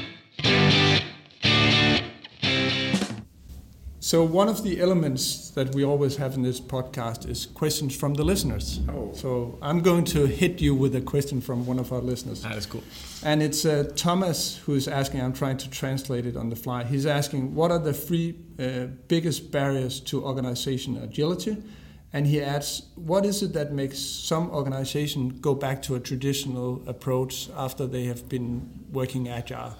So 4.11 4.25
one 4.25 4.49
of 4.49 4.61
the 4.61 4.81
elements 4.81 5.51
that 5.51 5.73
we 5.73 5.85
always 5.85 6.17
have 6.17 6.33
in 6.33 6.41
this 6.41 6.59
podcast 6.59 7.29
is 7.29 7.45
questions 7.45 7.95
from 7.95 8.13
the 8.15 8.25
listeners. 8.25 8.81
Oh. 8.89 9.13
So 9.13 9.57
I'm 9.61 9.79
going 9.79 10.03
to 10.15 10.25
hit 10.25 10.59
you 10.59 10.75
with 10.75 10.93
a 10.97 10.99
question 10.99 11.39
from 11.39 11.65
one 11.65 11.79
of 11.79 11.93
our 11.93 12.01
listeners. 12.01 12.41
That 12.41 12.57
is 12.57 12.65
cool. 12.65 12.83
And 13.23 13.41
it's 13.41 13.63
uh, 13.63 13.89
Thomas 13.95 14.57
who's 14.65 14.89
asking, 14.89 15.21
I'm 15.21 15.31
trying 15.31 15.55
to 15.59 15.69
translate 15.69 16.25
it 16.25 16.35
on 16.35 16.49
the 16.49 16.57
fly. 16.57 16.83
He's 16.83 17.05
asking, 17.05 17.55
what 17.55 17.71
are 17.71 17.79
the 17.79 17.93
three 17.93 18.35
uh, 18.59 18.87
biggest 19.07 19.49
barriers 19.49 20.01
to 20.01 20.25
organization 20.25 20.97
agility? 20.97 21.63
And 22.11 22.27
he 22.27 22.41
adds, 22.41 22.87
what 22.95 23.25
is 23.25 23.41
it 23.41 23.53
that 23.53 23.71
makes 23.71 23.97
some 23.97 24.49
organization 24.49 25.39
go 25.39 25.55
back 25.55 25.81
to 25.83 25.95
a 25.95 26.01
traditional 26.01 26.83
approach 26.85 27.49
after 27.55 27.87
they 27.87 28.03
have 28.07 28.27
been 28.27 28.69
working 28.91 29.29
agile? 29.29 29.77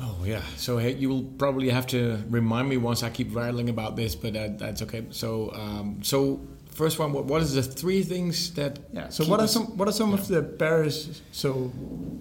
Oh 0.00 0.18
yeah. 0.24 0.42
So 0.56 0.78
hey, 0.78 0.94
you 0.94 1.08
will 1.08 1.22
probably 1.38 1.68
have 1.70 1.86
to 1.88 2.22
remind 2.28 2.68
me 2.68 2.76
once 2.76 3.02
I 3.02 3.10
keep 3.10 3.34
rattling 3.34 3.68
about 3.68 3.96
this, 3.96 4.14
but 4.14 4.32
that, 4.32 4.58
that's 4.58 4.82
okay. 4.82 5.04
So 5.10 5.52
um, 5.54 6.00
so 6.02 6.40
first 6.70 6.98
one, 6.98 7.12
what, 7.12 7.26
what 7.26 7.42
is 7.42 7.54
the 7.54 7.62
three 7.62 8.02
things 8.02 8.52
that? 8.54 8.78
Yeah. 8.92 9.08
So 9.08 9.24
what 9.24 9.40
are 9.40 9.46
some 9.48 9.76
what 9.76 9.88
are 9.88 9.92
some 9.92 10.12
of 10.12 10.26
the 10.28 10.42
barriers? 10.42 11.22
So 11.32 11.72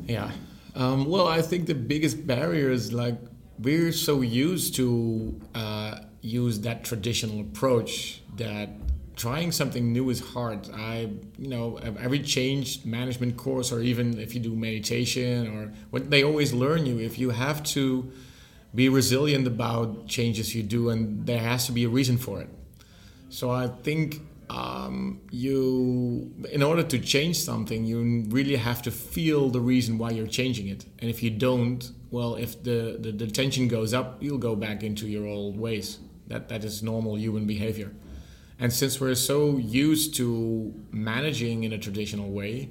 Yeah. 0.06 0.32
Um, 0.76 1.06
well, 1.06 1.28
I 1.28 1.42
think 1.42 1.68
the 1.68 1.76
biggest 1.76 2.26
barrier 2.26 2.72
is 2.72 2.92
like 2.92 3.16
we're 3.60 3.92
so 3.92 4.22
used 4.22 4.76
to 4.76 5.40
uh, 5.54 6.00
use 6.22 6.60
that 6.62 6.84
traditional 6.84 7.42
approach 7.42 8.22
that 8.38 8.70
trying 9.16 9.52
something 9.52 9.92
new 9.92 10.10
is 10.10 10.20
hard. 10.20 10.70
I, 10.74 11.10
you 11.38 11.48
know, 11.48 11.78
every 11.78 12.20
change 12.20 12.86
management 12.86 13.38
course, 13.38 13.72
or 13.72 13.82
even 13.82 14.20
if 14.20 14.34
you 14.34 14.42
do 14.42 14.56
meditation, 14.56 15.48
or 15.56 15.74
what 15.92 16.10
they 16.10 16.24
always 16.24 16.54
learn 16.54 16.86
you, 16.86 17.00
if 17.00 17.18
you 17.18 17.32
have 17.32 17.64
to 17.64 18.12
be 18.76 18.90
resilient 18.90 19.46
about 19.48 20.08
changes 20.08 20.56
you 20.56 20.64
do, 20.64 20.90
and 20.90 21.26
there 21.26 21.40
has 21.40 21.66
to 21.68 21.72
be 21.72 21.84
a 21.84 21.90
reason 21.90 22.18
for 22.18 22.42
it. 22.42 22.50
So 23.30 23.52
I 23.52 23.68
think 23.68 24.22
um, 24.50 25.22
you, 25.32 26.32
in 26.52 26.62
order 26.64 26.84
to 26.84 27.00
change 27.00 27.40
something, 27.40 27.84
you 27.84 28.26
really 28.30 28.56
have 28.56 28.82
to 28.84 28.92
feel 28.92 29.50
the 29.50 29.62
reason 29.62 29.98
why 29.98 30.12
you're 30.12 30.28
changing 30.28 30.68
it. 30.68 30.86
And 31.00 31.10
if 31.10 31.24
you 31.24 31.30
don't, 31.30 31.92
well, 32.12 32.36
if 32.36 32.62
the, 32.64 32.98
the, 33.00 33.12
the 33.12 33.28
tension 33.28 33.68
goes 33.68 33.94
up, 33.94 34.22
you'll 34.22 34.38
go 34.38 34.56
back 34.56 34.84
into 34.84 35.08
your 35.08 35.26
old 35.26 35.58
ways. 35.58 36.00
That 36.28 36.50
that 36.50 36.64
is 36.64 36.82
normal 36.82 37.18
human 37.18 37.46
behavior. 37.46 37.92
And 38.60 38.72
since 38.72 39.00
we're 39.00 39.16
so 39.16 39.58
used 39.58 40.16
to 40.16 40.74
managing 40.92 41.64
in 41.64 41.74
a 41.74 41.78
traditional 41.78 42.30
way, 42.30 42.70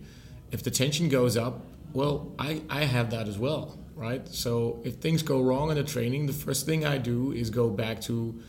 if 0.51 0.62
the 0.62 0.70
tension 0.70 1.09
goes 1.09 1.37
up, 1.37 1.61
well, 1.93 2.33
I, 2.39 2.62
I 2.70 2.85
have 2.85 3.11
that 3.11 3.28
as 3.28 3.39
well, 3.39 3.78
right? 3.95 4.26
So 4.28 4.80
if 4.85 4.97
things 4.97 5.22
go 5.22 5.43
wrong 5.43 5.70
in 5.70 5.76
the 5.76 5.85
training, 5.85 6.26
the 6.26 6.33
first 6.33 6.66
thing 6.66 6.87
I 6.87 6.99
do 6.99 7.33
is 7.33 7.51
go 7.51 7.68
back 7.68 8.01
to 8.03 8.41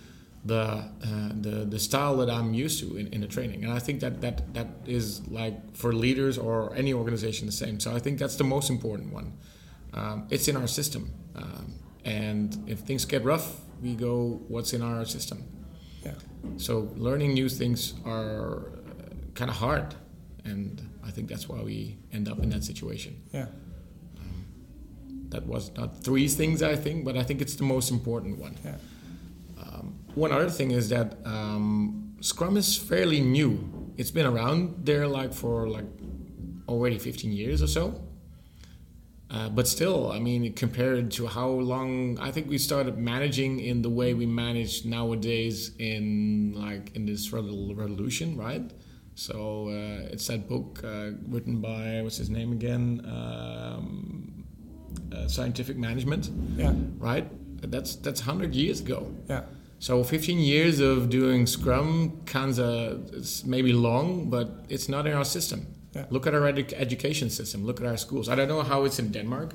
the 0.45 0.59
uh, 0.59 0.89
the 1.39 1.65
the 1.65 1.79
style 1.79 2.17
that 2.17 2.29
I'm 2.29 2.53
used 2.53 2.79
to 2.81 2.97
in, 2.97 3.07
in 3.07 3.21
the 3.21 3.27
training, 3.27 3.63
and 3.63 3.71
I 3.71 3.79
think 3.79 4.01
that 4.01 4.21
that 4.21 4.53
that 4.53 4.67
is 4.85 5.25
like 5.27 5.75
for 5.75 5.93
leaders 5.93 6.37
or 6.37 6.75
any 6.75 6.93
organization 6.93 7.45
the 7.45 7.53
same. 7.53 7.79
So 7.79 7.95
I 7.95 7.99
think 7.99 8.19
that's 8.19 8.35
the 8.35 8.43
most 8.43 8.69
important 8.69 9.13
one. 9.13 9.33
Um, 9.93 10.27
it's 10.29 10.47
in 10.47 10.57
our 10.57 10.67
system, 10.67 11.13
um, 11.35 11.75
and 12.03 12.61
if 12.67 12.79
things 12.79 13.05
get 13.05 13.23
rough, 13.23 13.61
we 13.81 13.95
go, 13.95 14.41
"What's 14.49 14.73
in 14.73 14.81
our 14.81 15.05
system?" 15.05 15.45
So 16.57 16.91
learning 16.95 17.33
new 17.33 17.49
things 17.49 17.93
are 18.05 18.71
kind 19.33 19.49
of 19.49 19.57
hard, 19.57 19.95
and 20.45 20.81
I 21.05 21.11
think 21.11 21.29
that's 21.29 21.47
why 21.49 21.61
we 21.61 21.97
end 22.11 22.29
up 22.29 22.39
in 22.39 22.49
that 22.49 22.63
situation. 22.63 23.21
Yeah. 23.31 23.47
That 25.29 25.47
was 25.47 25.71
not 25.75 26.03
three 26.03 26.27
things 26.27 26.61
I 26.61 26.75
think, 26.75 27.03
but 27.05 27.17
I 27.17 27.23
think 27.23 27.41
it's 27.41 27.55
the 27.55 27.63
most 27.63 27.89
important 27.89 28.37
one. 28.37 28.55
Yeah. 28.63 28.75
Um, 29.59 29.95
one 30.13 30.31
other 30.31 30.49
thing 30.49 30.69
is 30.71 30.89
that 30.89 31.17
um, 31.25 32.15
Scrum 32.21 32.55
is 32.55 32.77
fairly 32.77 33.19
new. 33.19 33.91
It's 33.97 34.11
been 34.11 34.27
around 34.27 34.85
there 34.85 35.07
like 35.07 35.33
for 35.33 35.67
like 35.67 35.85
already 36.67 36.99
15 36.99 37.31
years 37.31 37.63
or 37.63 37.67
so. 37.67 37.99
Uh, 39.33 39.49
but 39.49 39.67
still, 39.67 40.11
I 40.11 40.19
mean, 40.19 40.53
compared 40.53 41.09
to 41.13 41.25
how 41.25 41.49
long 41.49 42.19
I 42.19 42.29
think 42.29 42.47
we 42.47 42.59
started 42.59 42.99
managing 42.99 43.59
in 43.59 43.81
the 43.81 43.89
way 43.89 44.13
we 44.13 44.27
manage 44.27 44.85
nowadays 44.85 45.71
in 45.79 46.53
like 46.55 46.95
in 46.95 47.07
this 47.07 47.33
revolution, 47.33 48.37
right? 48.37 48.71
So 49.15 49.69
uh, 49.69 50.11
it's 50.13 50.27
that 50.27 50.47
book 50.47 50.81
uh, 50.83 51.11
written 51.27 51.61
by 51.61 52.01
what's 52.03 52.17
his 52.17 52.29
name 52.29 52.51
again? 52.51 53.01
Um, 53.05 54.45
uh, 55.11 55.27
scientific 55.27 55.77
management. 55.77 56.29
Yeah. 56.55 56.73
Right. 56.97 57.27
That's 57.71 57.95
that's 57.95 58.21
hundred 58.21 58.53
years 58.53 58.81
ago. 58.81 59.11
Yeah. 59.27 59.43
So 59.79 60.01
15 60.03 60.39
years 60.39 60.79
of 60.79 61.09
doing 61.09 61.45
Scrum, 61.45 62.21
Kanza, 62.25 63.13
it's 63.13 63.43
maybe 63.43 63.73
long, 63.73 64.29
but 64.29 64.65
it's 64.69 64.87
not 64.87 65.05
in 65.07 65.13
our 65.13 65.25
system. 65.25 65.67
Yeah. 65.95 66.05
Look 66.09 66.25
at 66.27 66.33
our 66.33 66.41
edu- 66.41 66.73
education 66.73 67.29
system. 67.29 67.65
Look 67.65 67.79
at 67.81 67.85
our 67.87 67.97
schools. 67.97 68.27
I 68.29 68.35
don't 68.35 68.47
know 68.47 68.63
how 68.63 68.83
it's 68.85 68.99
in 68.99 69.11
Denmark, 69.11 69.53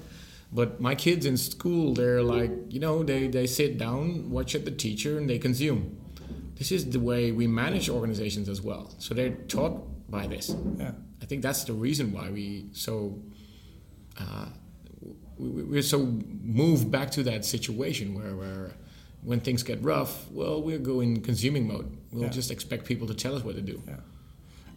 but 0.52 0.80
my 0.80 0.94
kids 0.94 1.26
in 1.26 1.36
school, 1.36 1.94
they're 1.94 2.22
like, 2.22 2.50
you 2.68 2.80
know, 2.80 3.02
they, 3.02 3.26
they 3.28 3.46
sit 3.46 3.76
down, 3.78 4.30
watch 4.30 4.54
at 4.54 4.64
the 4.64 4.70
teacher, 4.70 5.18
and 5.18 5.28
they 5.28 5.38
consume. 5.38 5.96
This 6.56 6.72
is 6.72 6.90
the 6.90 7.00
way 7.00 7.32
we 7.32 7.46
manage 7.46 7.88
organizations 7.88 8.48
as 8.48 8.60
well. 8.62 8.90
So 8.98 9.14
they're 9.14 9.36
taught 9.48 10.10
by 10.10 10.26
this. 10.26 10.54
Yeah. 10.78 10.92
I 11.22 11.26
think 11.26 11.42
that's 11.42 11.64
the 11.64 11.72
reason 11.72 12.12
why 12.12 12.30
we 12.30 12.66
so 12.72 13.18
uh, 14.18 14.46
we, 15.38 15.62
we're 15.62 15.82
so 15.82 15.98
moved 16.42 16.90
back 16.90 17.10
to 17.12 17.22
that 17.24 17.44
situation 17.44 18.14
where, 18.14 18.34
where 18.36 18.72
when 19.22 19.40
things 19.40 19.62
get 19.62 19.82
rough, 19.82 20.30
well, 20.30 20.62
we're 20.62 20.78
going 20.78 21.20
consuming 21.22 21.66
mode. 21.68 21.96
We'll 22.12 22.22
Yeah. 22.24 22.28
just 22.30 22.50
expect 22.50 22.84
people 22.86 23.06
to 23.08 23.14
tell 23.14 23.34
us 23.36 23.44
what 23.44 23.54
to 23.56 23.62
do. 23.62 23.82
Yeah. 23.86 23.96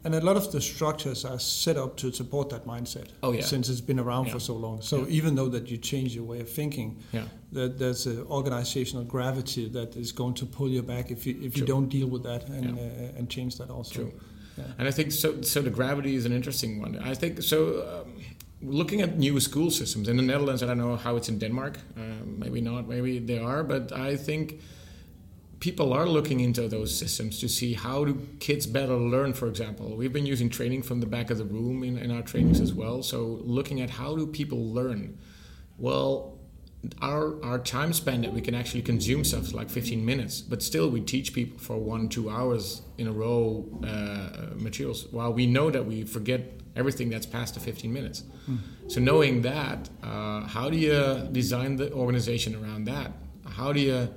And 0.04 0.16
a 0.16 0.20
lot 0.22 0.36
of 0.38 0.52
the 0.52 0.60
structures 0.62 1.26
are 1.26 1.40
set 1.40 1.78
up 1.78 1.96
to 1.98 2.12
support 2.12 2.50
that 2.50 2.66
mindset. 2.66 3.08
Oh, 3.22 3.34
yeah. 3.34 3.46
Since 3.46 3.70
it's 3.72 3.82
been 3.86 4.00
around 4.00 4.26
Yeah. 4.28 4.34
for 4.34 4.40
so 4.40 4.56
long. 4.56 4.82
So 4.82 4.98
Yeah. 4.98 5.18
even 5.18 5.36
though 5.36 5.50
that 5.50 5.70
you 5.70 5.78
change 5.78 6.16
your 6.16 6.26
way 6.28 6.42
of 6.42 6.50
thinking, 6.50 6.96
Yeah. 7.14 7.26
that 7.54 7.78
there's 7.78 8.08
an 8.08 8.26
organizational 8.30 9.06
gravity 9.06 9.70
that 9.70 9.96
is 9.96 10.12
going 10.14 10.34
to 10.36 10.46
pull 10.46 10.70
you 10.70 10.82
back 10.84 11.12
if 11.12 11.26
you 11.28 11.36
if 11.48 11.58
you 11.58 11.66
don't 11.66 11.90
deal 11.90 12.08
with 12.10 12.24
that 12.24 12.50
and 12.50 12.78
uh, 12.80 13.18
and 13.20 13.30
change 13.30 13.52
that 13.58 13.70
also. 13.70 13.94
True. 13.94 14.12
And 14.80 14.88
I 14.88 14.92
think 14.92 15.12
so. 15.12 15.42
So 15.42 15.62
the 15.62 15.70
gravity 15.70 16.16
is 16.16 16.26
an 16.26 16.32
interesting 16.32 16.82
one. 16.82 16.98
I 17.12 17.16
think 17.16 17.42
so. 17.42 17.58
Um, 17.58 18.12
looking 18.80 19.02
at 19.02 19.18
new 19.18 19.40
school 19.40 19.72
systems 19.72 20.08
in 20.08 20.18
the 20.18 20.24
Netherlands, 20.24 20.62
I 20.62 20.66
don't 20.66 20.78
know 20.78 20.96
how 20.96 21.16
it's 21.18 21.30
in 21.30 21.40
Denmark. 21.40 21.74
Uh, 21.98 22.02
maybe 22.44 22.62
not. 22.62 22.88
Maybe 22.88 23.20
they 23.20 23.40
are. 23.40 23.64
But 23.64 23.92
I 23.92 24.18
think 24.18 24.60
people 25.62 25.94
are 25.94 26.08
looking 26.08 26.40
into 26.40 26.68
those 26.68 26.94
systems 26.94 27.40
to 27.40 27.48
see 27.48 27.74
how 27.74 28.04
do 28.04 28.28
kids 28.40 28.66
better 28.66 28.96
learn. 28.96 29.32
For 29.32 29.48
example, 29.48 29.96
we've 29.96 30.12
been 30.12 30.26
using 30.26 30.50
training 30.50 30.82
from 30.82 31.00
the 31.00 31.06
back 31.06 31.30
of 31.30 31.38
the 31.38 31.46
room 31.46 31.84
in, 31.84 31.98
in 31.98 32.12
our 32.12 32.24
trainings 32.24 32.60
as 32.60 32.74
well. 32.74 33.04
So 33.04 33.40
looking 33.44 33.80
at 33.80 33.92
how 33.92 34.16
do 34.16 34.28
people 34.28 34.74
learn. 34.74 35.18
Well, 35.78 36.40
our 37.00 37.44
our 37.46 37.60
time 37.60 37.94
span 37.94 38.22
that 38.22 38.34
we 38.34 38.42
can 38.42 38.56
actually 38.56 38.82
consume 38.82 39.24
stuff 39.24 39.44
is 39.44 39.54
like 39.54 39.70
15 39.70 40.04
minutes, 40.04 40.42
but 40.42 40.64
still 40.64 40.90
we 40.90 41.00
teach 41.00 41.32
people 41.32 41.60
for 41.60 41.78
one 41.78 42.10
two 42.10 42.28
hours 42.28 42.82
in 42.98 43.08
a 43.08 43.12
row 43.12 43.66
uh, 43.84 44.56
materials. 44.56 45.06
While 45.12 45.32
we 45.32 45.46
know 45.46 45.70
that 45.70 45.86
we 45.86 46.04
forget 46.04 46.42
everything 46.76 47.10
that's 47.10 47.28
past 47.28 47.54
the 47.54 47.60
15 47.60 47.94
minutes. 47.94 48.24
So 48.88 49.02
knowing 49.02 49.42
that, 49.42 49.90
uh, 50.02 50.48
how 50.48 50.70
do 50.70 50.78
you 50.78 51.28
design 51.32 51.76
the 51.76 51.92
organization 51.94 52.56
around 52.56 52.86
that? 52.86 53.12
How 53.46 53.74
do 53.74 53.80
you 53.80 54.10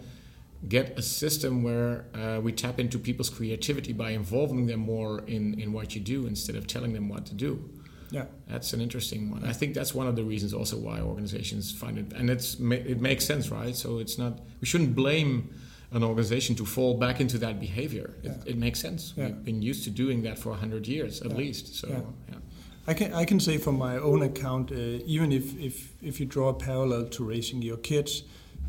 get 0.68 0.98
a 0.98 1.02
system 1.02 1.62
where 1.62 2.04
uh, 2.14 2.40
we 2.40 2.52
tap 2.52 2.78
into 2.80 2.98
people's 2.98 3.30
creativity 3.30 3.92
by 3.92 4.10
involving 4.10 4.66
them 4.66 4.80
more 4.80 5.20
in, 5.26 5.58
in 5.60 5.72
what 5.72 5.94
you 5.94 6.00
do 6.00 6.26
instead 6.26 6.56
of 6.56 6.66
telling 6.66 6.92
them 6.92 7.08
what 7.08 7.26
to 7.26 7.34
do? 7.34 7.68
Yeah. 8.10 8.26
That's 8.48 8.72
an 8.72 8.80
interesting 8.80 9.30
one. 9.30 9.44
I 9.44 9.52
think 9.52 9.74
that's 9.74 9.94
one 9.94 10.06
of 10.06 10.14
the 10.16 10.22
reasons 10.24 10.54
also 10.54 10.76
why 10.76 11.00
organizations 11.00 11.72
find 11.72 11.98
it, 11.98 12.12
and 12.12 12.30
it's 12.30 12.54
it 12.60 13.00
makes 13.00 13.24
sense, 13.26 13.50
right? 13.50 13.74
So 13.74 13.98
it's 13.98 14.18
not 14.18 14.40
we 14.60 14.66
shouldn't 14.66 14.94
blame 14.94 15.50
an 15.90 16.02
organization 16.04 16.54
to 16.56 16.64
fall 16.64 16.94
back 16.98 17.20
into 17.20 17.38
that 17.38 17.58
behavior. 17.60 18.14
It, 18.22 18.30
Yeah. 18.30 18.52
it 18.52 18.56
makes 18.58 18.80
sense. 18.80 19.14
Yeah. 19.16 19.26
We've 19.26 19.44
been 19.44 19.62
used 19.62 19.84
to 19.84 19.90
doing 19.90 20.22
that 20.22 20.38
for 20.38 20.54
hundred 20.54 20.86
years 20.86 21.20
at 21.22 21.30
Yeah. 21.30 21.36
least. 21.38 21.74
So 21.74 21.88
Yeah. 21.88 22.00
yeah. 22.28 22.38
I 22.86 22.94
can 22.94 23.12
I 23.22 23.24
can 23.24 23.40
say 23.40 23.58
from 23.58 23.76
my 23.78 23.96
own 23.98 24.22
account, 24.22 24.70
uh, 24.70 25.14
even 25.16 25.32
if, 25.32 25.44
if 25.58 25.74
if 26.02 26.20
you 26.20 26.26
draw 26.26 26.48
a 26.50 26.54
parallel 26.54 27.08
to 27.08 27.24
raising 27.24 27.62
your 27.62 27.78
kids, 27.78 28.22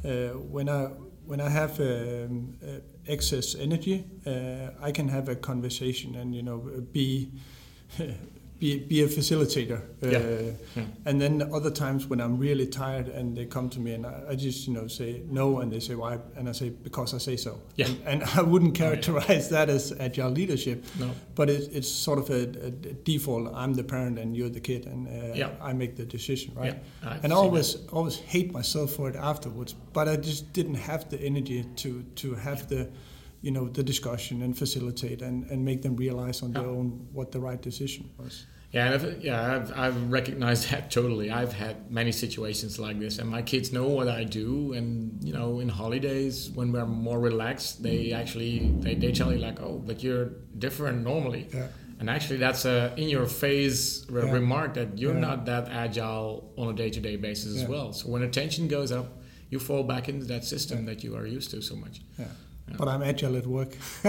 uh, 0.04 0.30
when 0.56 0.70
I 0.70 0.90
when 1.26 1.42
I 1.42 1.50
have 1.50 1.80
um, 1.80 2.58
uh, 2.64 2.80
excess 3.08 3.56
energy, 3.56 4.06
uh, 4.26 4.70
I 4.82 4.92
can 4.92 5.08
have 5.10 5.30
a 5.30 5.36
conversation 5.36 6.16
and 6.16 6.36
you 6.36 6.44
know 6.44 6.58
be 6.92 7.32
be, 8.60 8.80
be 8.80 9.02
a 9.04 9.08
facilitator. 9.08 9.82
Uh, 10.02 10.08
Yeah. 10.76 10.84
And 11.06 11.20
then 11.22 11.42
other 11.54 11.72
times 11.72 12.08
when 12.08 12.20
I'm 12.22 12.38
really 12.38 12.68
tired 12.68 13.08
and 13.08 13.36
they 13.36 13.46
come 13.46 13.70
to 13.70 13.80
me 13.80 13.94
and 13.94 14.06
I, 14.06 14.24
I 14.32 14.36
just 14.36 14.68
you 14.68 14.74
know 14.74 14.88
say 14.88 15.22
no 15.30 15.60
and 15.60 15.72
they 15.72 15.80
say 15.80 15.96
why 15.96 16.20
and 16.38 16.48
I 16.48 16.54
say 16.54 16.70
because 16.70 17.14
I 17.14 17.18
say 17.20 17.38
so. 17.38 17.60
Yeah. 17.76 17.88
And, 18.06 18.22
and 18.22 18.24
I 18.40 18.42
wouldn't 18.42 18.76
characterize 18.76 19.50
that 19.50 19.70
as 19.70 19.94
agile 20.00 20.32
leadership 20.32 20.86
No. 21.00 21.12
but 21.36 21.50
it, 21.50 21.70
it's 21.74 21.88
sort 21.90 22.20
of 22.20 22.30
a, 22.30 22.42
a 22.68 22.72
default. 23.04 23.54
I'm 23.54 23.74
the 23.74 23.84
parent 23.84 24.20
and 24.20 24.36
you're 24.38 24.50
the 24.50 24.62
kid, 24.62 24.86
and 24.86 25.08
uh, 25.08 25.36
Yeah. 25.36 25.50
I 25.62 25.74
make 25.74 25.96
the 25.96 26.06
decision, 26.06 26.54
right? 26.56 26.76
Yeah, 27.04 27.10
I've 27.12 27.24
and 27.24 27.34
I 27.34 27.36
always 27.36 27.76
always 27.92 28.18
hate 28.18 28.52
myself 28.54 28.92
for 28.96 29.10
it 29.10 29.16
afterwards. 29.16 29.76
But 29.94 30.08
I 30.08 30.16
just 30.16 30.54
didn't 30.54 30.76
have 30.76 31.10
the 31.10 31.20
energy 31.20 31.64
to 31.84 32.04
to 32.22 32.36
have 32.36 32.68
the, 32.68 32.88
you 33.46 33.52
know, 33.52 33.68
the 33.70 33.84
discussion 33.84 34.42
and 34.42 34.58
facilitate 34.58 35.22
and, 35.22 35.50
and 35.52 35.64
make 35.64 35.84
them 35.84 35.96
realize 35.96 36.42
on 36.42 36.52
their 36.52 36.66
own 36.66 37.08
what 37.14 37.32
the 37.32 37.40
right 37.40 37.62
decision 37.62 38.10
was. 38.18 38.48
Yeah, 38.72 38.88
and 38.88 38.96
if, 38.96 39.24
yeah, 39.24 39.56
I've, 39.56 39.72
I've 39.78 40.12
recognized 40.12 40.64
that 40.72 40.90
totally. 40.90 41.30
I've 41.30 41.54
had 41.54 41.92
many 41.92 42.12
situations 42.12 42.80
like 42.80 43.00
this, 43.00 43.20
and 43.20 43.30
my 43.30 43.44
kids 43.44 43.72
know 43.72 43.88
what 43.88 44.08
I 44.08 44.24
do. 44.24 44.74
And 44.74 45.24
you 45.24 45.32
know, 45.32 45.60
in 45.60 45.70
holidays 45.70 46.50
when 46.56 46.72
we're 46.72 46.88
more 46.88 47.20
relaxed, 47.20 47.84
they 47.84 48.00
mm. 48.08 48.20
actually 48.20 48.54
they, 48.80 48.96
they 48.96 49.12
tell 49.12 49.32
you 49.32 49.38
like, 49.38 49.62
"Oh, 49.62 49.76
but 49.86 50.02
you're 50.02 50.26
different 50.58 51.04
normally." 51.04 51.48
Yeah. 51.54 51.68
And 52.00 52.10
actually, 52.10 52.40
that's 52.46 52.66
a 52.66 52.94
in 52.98 53.08
your 53.10 53.28
face 53.28 54.06
re- 54.10 54.26
Yeah. 54.26 54.32
remark 54.40 54.74
that 54.74 54.98
you're 54.98 55.14
Yeah. 55.14 55.28
not 55.28 55.46
that 55.46 55.70
agile 55.70 56.52
on 56.58 56.68
a 56.74 56.76
day 56.82 56.90
to 56.90 57.00
day 57.00 57.16
basis 57.16 57.56
as 57.62 57.70
well. 57.70 57.94
So 57.94 58.10
when 58.10 58.24
attention 58.24 58.68
goes 58.68 58.92
up, 58.92 59.08
you 59.52 59.60
fall 59.60 59.84
back 59.84 60.10
into 60.10 60.26
that 60.34 60.44
system 60.44 60.86
that 60.90 61.04
you 61.04 61.16
are 61.16 61.28
used 61.38 61.52
to 61.52 61.62
so 61.62 61.76
much. 61.76 62.02
Yeah. 62.18 62.26
Yeah. 62.68 62.76
But 62.80 62.88
I'm 62.88 63.04
agile 63.04 63.36
at 63.38 63.46
work. 63.46 63.70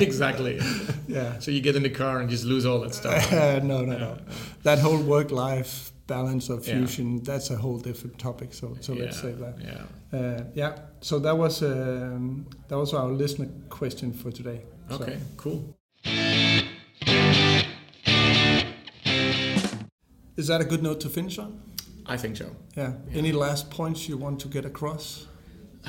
exactly. 0.00 0.58
yeah. 1.08 1.38
So 1.40 1.50
you 1.50 1.60
get 1.60 1.76
in 1.76 1.82
the 1.82 1.90
car 1.90 2.20
and 2.20 2.30
just 2.30 2.44
lose 2.44 2.64
all 2.64 2.80
that 2.80 2.94
stuff. 2.94 3.30
no, 3.62 3.84
no, 3.84 3.98
no. 3.98 4.18
That 4.62 4.78
whole 4.78 4.98
work-life 5.02 5.92
balance 6.06 6.48
of 6.48 6.64
fusion, 6.64 7.22
that's 7.22 7.50
a 7.50 7.56
whole 7.56 7.78
different 7.78 8.18
topic. 8.18 8.54
So, 8.54 8.76
so 8.80 8.94
let's 8.94 9.16
Yeah, 9.16 9.22
save 9.22 9.38
that. 9.40 9.54
Yeah. 9.60 10.18
Uh, 10.18 10.44
yeah. 10.54 10.78
So 11.00 11.18
that 11.18 11.36
was 11.36 11.62
um, 11.62 12.46
that 12.68 12.78
was 12.78 12.94
our 12.94 13.08
listener 13.08 13.48
question 13.68 14.12
for 14.12 14.30
today. 14.30 14.62
So- 14.88 14.94
Okay. 14.96 15.18
Cool. 15.36 15.74
Is 20.36 20.46
that 20.48 20.60
a 20.60 20.64
good 20.64 20.82
note 20.82 21.00
to 21.00 21.08
finish 21.08 21.38
on? 21.38 21.60
I 22.06 22.16
think 22.16 22.36
so. 22.36 22.54
Yeah. 22.76 22.92
Any 23.12 23.32
last 23.32 23.70
points 23.70 24.08
you 24.08 24.16
want 24.16 24.40
to 24.40 24.48
get 24.48 24.64
across? 24.64 25.26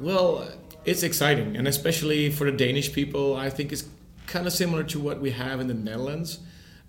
Well, 0.00 0.48
it's 0.84 1.02
exciting, 1.02 1.56
and 1.56 1.66
especially 1.66 2.30
for 2.30 2.50
the 2.50 2.56
Danish 2.56 2.92
people, 2.92 3.36
I 3.36 3.50
think 3.50 3.72
it's 3.72 3.84
kind 4.26 4.46
of 4.46 4.52
similar 4.52 4.84
to 4.84 5.00
what 5.00 5.20
we 5.20 5.30
have 5.30 5.60
in 5.60 5.68
the 5.68 5.74
Netherlands. 5.74 6.40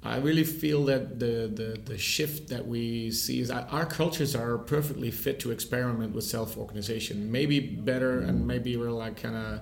I 0.04 0.18
really 0.18 0.44
feel 0.44 0.86
that 0.86 1.20
the, 1.20 1.52
the, 1.52 1.80
the 1.84 1.98
shift 1.98 2.50
that 2.50 2.68
we 2.68 3.10
see 3.10 3.40
is 3.40 3.50
our 3.50 3.88
cultures 3.88 4.36
are 4.36 4.58
perfectly 4.60 5.10
fit 5.10 5.40
to 5.40 5.52
experiment 5.52 6.14
with 6.14 6.24
self 6.24 6.58
organization. 6.58 7.32
Maybe 7.32 7.60
better, 7.60 8.20
and 8.20 8.46
maybe 8.46 8.78
we're 8.78 8.92
like 8.92 9.22
kind 9.22 9.36
of, 9.36 9.62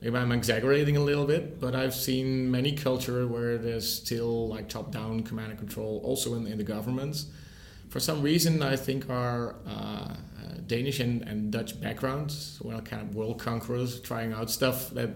maybe 0.00 0.16
I'm 0.16 0.30
exaggerating 0.30 0.96
a 0.96 1.00
little 1.00 1.26
bit, 1.26 1.58
but 1.60 1.74
I've 1.74 1.94
seen 1.94 2.48
many 2.48 2.72
culture 2.72 3.26
where 3.26 3.58
there's 3.58 3.92
still 3.92 4.48
like 4.48 4.68
top 4.68 4.92
down 4.92 5.24
command 5.24 5.50
and 5.50 5.58
control, 5.58 6.00
also 6.04 6.34
in, 6.34 6.46
in 6.46 6.58
the 6.58 6.64
governments. 6.64 7.26
For 7.88 7.98
some 7.98 8.22
reason, 8.22 8.62
I 8.62 8.76
think 8.76 9.10
our 9.10 9.56
uh, 9.66 10.14
Uh, 10.52 10.56
Danish 10.66 11.00
and, 11.00 11.22
and 11.22 11.50
Dutch 11.52 11.80
backgrounds. 11.80 12.58
We're 12.62 12.80
kind 12.80 13.02
of 13.02 13.14
world 13.14 13.38
conquerors, 13.38 14.00
trying 14.00 14.32
out 14.32 14.50
stuff 14.50 14.90
that 14.90 15.10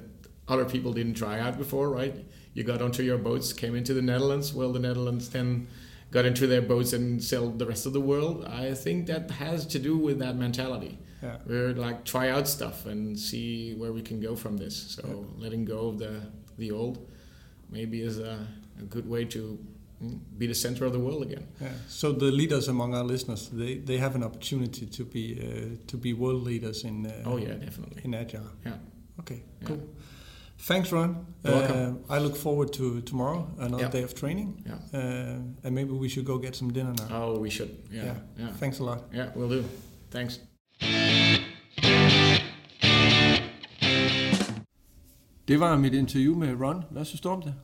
other 0.48 0.64
people 0.64 0.92
didn't 0.92 1.14
try 1.14 1.38
out 1.40 1.58
before, 1.58 1.90
right? 1.90 2.14
You 2.54 2.62
got 2.64 2.80
onto 2.80 3.02
your 3.02 3.18
boats, 3.18 3.52
came 3.52 3.74
into 3.74 3.92
the 3.94 4.02
Netherlands. 4.02 4.54
Well, 4.54 4.72
the 4.72 4.78
Netherlands 4.78 5.28
then 5.30 5.66
got 6.10 6.24
into 6.24 6.46
their 6.46 6.62
boats 6.62 6.92
and 6.92 7.22
sailed 7.22 7.58
the 7.58 7.66
rest 7.66 7.84
of 7.86 7.92
the 7.92 8.00
world. 8.00 8.44
I 8.44 8.72
think 8.74 9.06
that 9.06 9.30
has 9.32 9.66
to 9.66 9.78
do 9.78 9.96
with 9.96 10.18
that 10.20 10.36
mentality. 10.36 10.98
Yeah. 11.22 11.38
We're 11.46 11.72
like 11.72 12.04
try 12.04 12.30
out 12.30 12.46
stuff 12.46 12.86
and 12.86 13.18
see 13.18 13.74
where 13.74 13.92
we 13.92 14.02
can 14.02 14.20
go 14.20 14.36
from 14.36 14.56
this. 14.56 14.76
So 14.96 15.02
Yeah. 15.08 15.42
letting 15.42 15.64
go 15.64 15.88
of 15.88 15.98
the 15.98 16.22
the 16.58 16.70
old 16.70 17.06
maybe 17.70 18.00
is 18.00 18.18
a, 18.18 18.46
a 18.78 18.82
good 18.84 19.08
way 19.08 19.24
to 19.26 19.58
be 20.38 20.46
the 20.46 20.54
center 20.54 20.86
of 20.86 20.92
the 20.92 20.98
world 20.98 21.22
again. 21.22 21.46
Yeah. 21.60 21.72
So 21.88 22.12
the 22.12 22.30
leaders 22.30 22.68
among 22.68 22.94
our 22.94 23.04
listeners, 23.04 23.48
they, 23.52 23.78
they 23.84 23.98
have 23.98 24.14
an 24.16 24.22
opportunity 24.22 24.86
to 24.86 25.04
be 25.04 25.38
uh, 25.40 25.76
to 25.86 25.96
be 25.98 26.12
world 26.14 26.42
leaders 26.46 26.82
in 26.84 27.06
uh, 27.06 27.12
Oh 27.24 27.38
yeah, 27.38 27.54
definitely. 27.64 28.02
in 28.04 28.14
agile. 28.14 28.40
Yeah. 28.64 28.78
Okay, 29.20 29.42
Yeah. 29.60 29.68
cool. 29.68 29.78
Thanks, 30.58 30.90
Ron. 30.92 31.26
You're 31.44 31.54
welcome. 31.54 31.98
Uh, 32.08 32.16
I 32.16 32.22
look 32.22 32.36
forward 32.36 32.72
to 32.72 33.00
tomorrow, 33.00 33.46
another 33.58 33.82
Yeah. 33.84 33.92
day 33.92 34.02
of 34.04 34.14
training, 34.14 34.64
Yeah. 34.66 34.74
uh, 34.94 35.38
and 35.64 35.74
maybe 35.74 35.90
we 35.92 36.08
should 36.08 36.26
go 36.26 36.38
get 36.38 36.56
some 36.56 36.72
dinner 36.72 36.92
now. 36.98 37.22
Oh, 37.22 37.40
we 37.42 37.50
should. 37.50 37.68
Yeah. 37.92 38.04
Yeah. 38.04 38.16
Yeah. 38.38 38.52
Thanks 38.58 38.80
a 38.80 38.84
lot. 38.84 38.98
Yeah, 39.14 39.28
we'll 39.36 39.48
do. 39.60 39.64
Thanks. 40.10 40.40
Det 45.48 45.56
var 45.60 45.76
mit 45.76 45.94
interview 45.94 46.34
med 46.38 46.60
Ron. 46.60 46.82
Hvad 46.90 47.04
synes 47.04 47.20
du 47.20 47.28
om 47.28 47.42
det? 47.42 47.54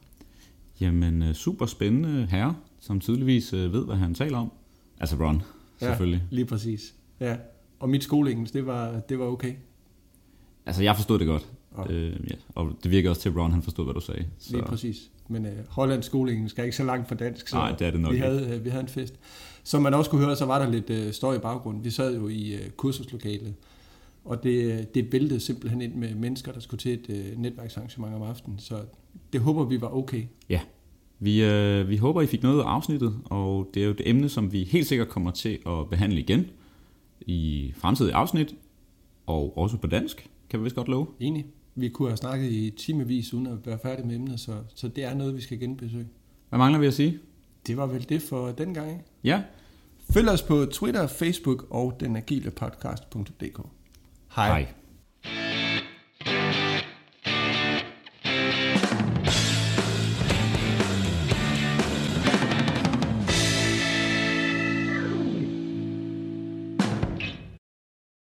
Jamen, 0.82 1.22
øh, 1.22 1.34
super 1.34 1.66
spændende 1.66 2.26
herre, 2.30 2.56
som 2.80 3.00
tydeligvis 3.00 3.52
øh, 3.52 3.72
ved, 3.72 3.84
hvad 3.84 3.96
han 3.96 4.14
taler 4.14 4.38
om. 4.38 4.52
Altså 5.00 5.16
Ron, 5.20 5.42
selvfølgelig. 5.78 6.22
Lige 6.30 6.44
præcis. 6.44 6.94
Ja. 7.20 7.36
Og 7.80 7.88
mit 7.88 8.04
skoleengelsk, 8.04 8.54
det 8.54 8.66
var, 8.66 9.00
det 9.08 9.18
var 9.18 9.24
okay. 9.24 9.54
Altså, 10.66 10.82
jeg 10.82 10.96
forstod 10.96 11.18
det 11.18 11.26
godt. 11.26 11.48
Ja. 11.78 11.92
Øh, 11.92 12.30
ja. 12.30 12.34
Og 12.54 12.72
det 12.82 12.90
virker 12.90 13.10
også 13.10 13.22
til, 13.22 13.28
at 13.28 13.36
Ron 13.36 13.52
han 13.52 13.62
forstod, 13.62 13.84
hvad 13.84 13.94
du 13.94 14.00
sagde. 14.00 14.24
Så, 14.38 14.52
Lige 14.52 14.62
præcis. 14.62 15.10
Men 15.28 15.46
øh, 15.46 15.52
Hollands 15.68 16.06
skoleengelsk 16.06 16.58
er 16.58 16.62
ikke 16.62 16.76
så 16.76 16.84
langt 16.84 17.08
fra 17.08 17.14
dansk, 17.14 17.48
så 17.48 17.56
Nej, 17.56 17.72
det 17.72 17.86
er 17.86 17.90
det 17.90 18.00
nok 18.00 18.12
vi, 18.12 18.18
havde, 18.18 18.54
øh, 18.54 18.64
vi 18.64 18.70
havde 18.70 18.82
en 18.82 18.88
fest. 18.88 19.14
Som 19.62 19.82
man 19.82 19.94
også 19.94 20.10
kunne 20.10 20.24
høre, 20.24 20.36
så 20.36 20.44
var 20.44 20.58
der 20.58 20.70
lidt 20.70 20.90
øh, 20.90 21.12
støj 21.12 21.36
i 21.36 21.38
baggrunden. 21.38 21.84
Vi 21.84 21.90
sad 21.90 22.16
jo 22.16 22.28
i 22.28 22.54
øh, 22.54 22.70
kursuslokalet, 22.70 23.54
og 24.24 24.42
det, 24.42 24.94
det 24.94 25.12
væltede 25.12 25.40
simpelthen 25.40 25.82
ind 25.82 25.94
med 25.94 26.14
mennesker, 26.14 26.52
der 26.52 26.60
skulle 26.60 26.78
til 26.78 26.92
et 26.92 27.06
øh, 27.08 27.38
netværksarrangement 27.38 28.14
om 28.14 28.22
aftenen. 28.22 28.58
Så 28.58 28.74
det 29.32 29.40
håber 29.40 29.64
vi 29.64 29.80
var 29.80 29.96
okay. 29.96 30.22
Ja, 30.48 30.60
vi, 31.18 31.44
øh, 31.44 31.88
vi 31.88 31.96
håber, 31.96 32.22
I 32.22 32.26
fik 32.26 32.42
noget 32.42 32.60
af 32.60 32.64
afsnittet, 32.64 33.20
og 33.24 33.70
det 33.74 33.80
er 33.80 33.84
jo 33.84 33.90
et 33.90 34.00
emne, 34.04 34.28
som 34.28 34.52
vi 34.52 34.64
helt 34.64 34.86
sikkert 34.86 35.08
kommer 35.08 35.30
til 35.30 35.58
at 35.66 35.90
behandle 35.90 36.20
igen 36.20 36.46
i 37.20 37.72
fremtidige 37.76 38.14
afsnit, 38.14 38.54
og 39.26 39.58
også 39.58 39.76
på 39.76 39.86
dansk, 39.86 40.28
kan 40.50 40.60
vi 40.60 40.64
vist 40.64 40.76
godt 40.76 40.88
love. 40.88 41.06
Enig. 41.20 41.46
Vi 41.74 41.88
kunne 41.88 42.08
have 42.08 42.16
snakket 42.16 42.52
i 42.52 42.70
timevis 42.70 43.34
uden 43.34 43.46
at 43.46 43.66
være 43.66 43.78
færdige 43.82 44.06
med 44.06 44.14
emnet, 44.16 44.40
så, 44.40 44.52
så 44.74 44.88
det 44.88 45.04
er 45.04 45.14
noget, 45.14 45.36
vi 45.36 45.40
skal 45.40 45.60
genbesøge. 45.60 46.06
Hvad 46.48 46.58
mangler 46.58 46.78
vi 46.78 46.86
at 46.86 46.94
sige? 46.94 47.18
Det 47.66 47.76
var 47.76 47.86
vel 47.86 48.08
det 48.08 48.22
for 48.22 48.48
den 48.48 48.74
gang. 48.74 48.90
ikke? 48.90 49.04
Ja, 49.24 49.42
Følg 50.10 50.28
os 50.28 50.42
på 50.42 50.66
Twitter, 50.72 51.06
Facebook 51.06 51.66
og 51.70 51.96
denagilepodcast.dk. 52.00 53.60
Hej. 54.34 54.46
hej. 54.46 54.72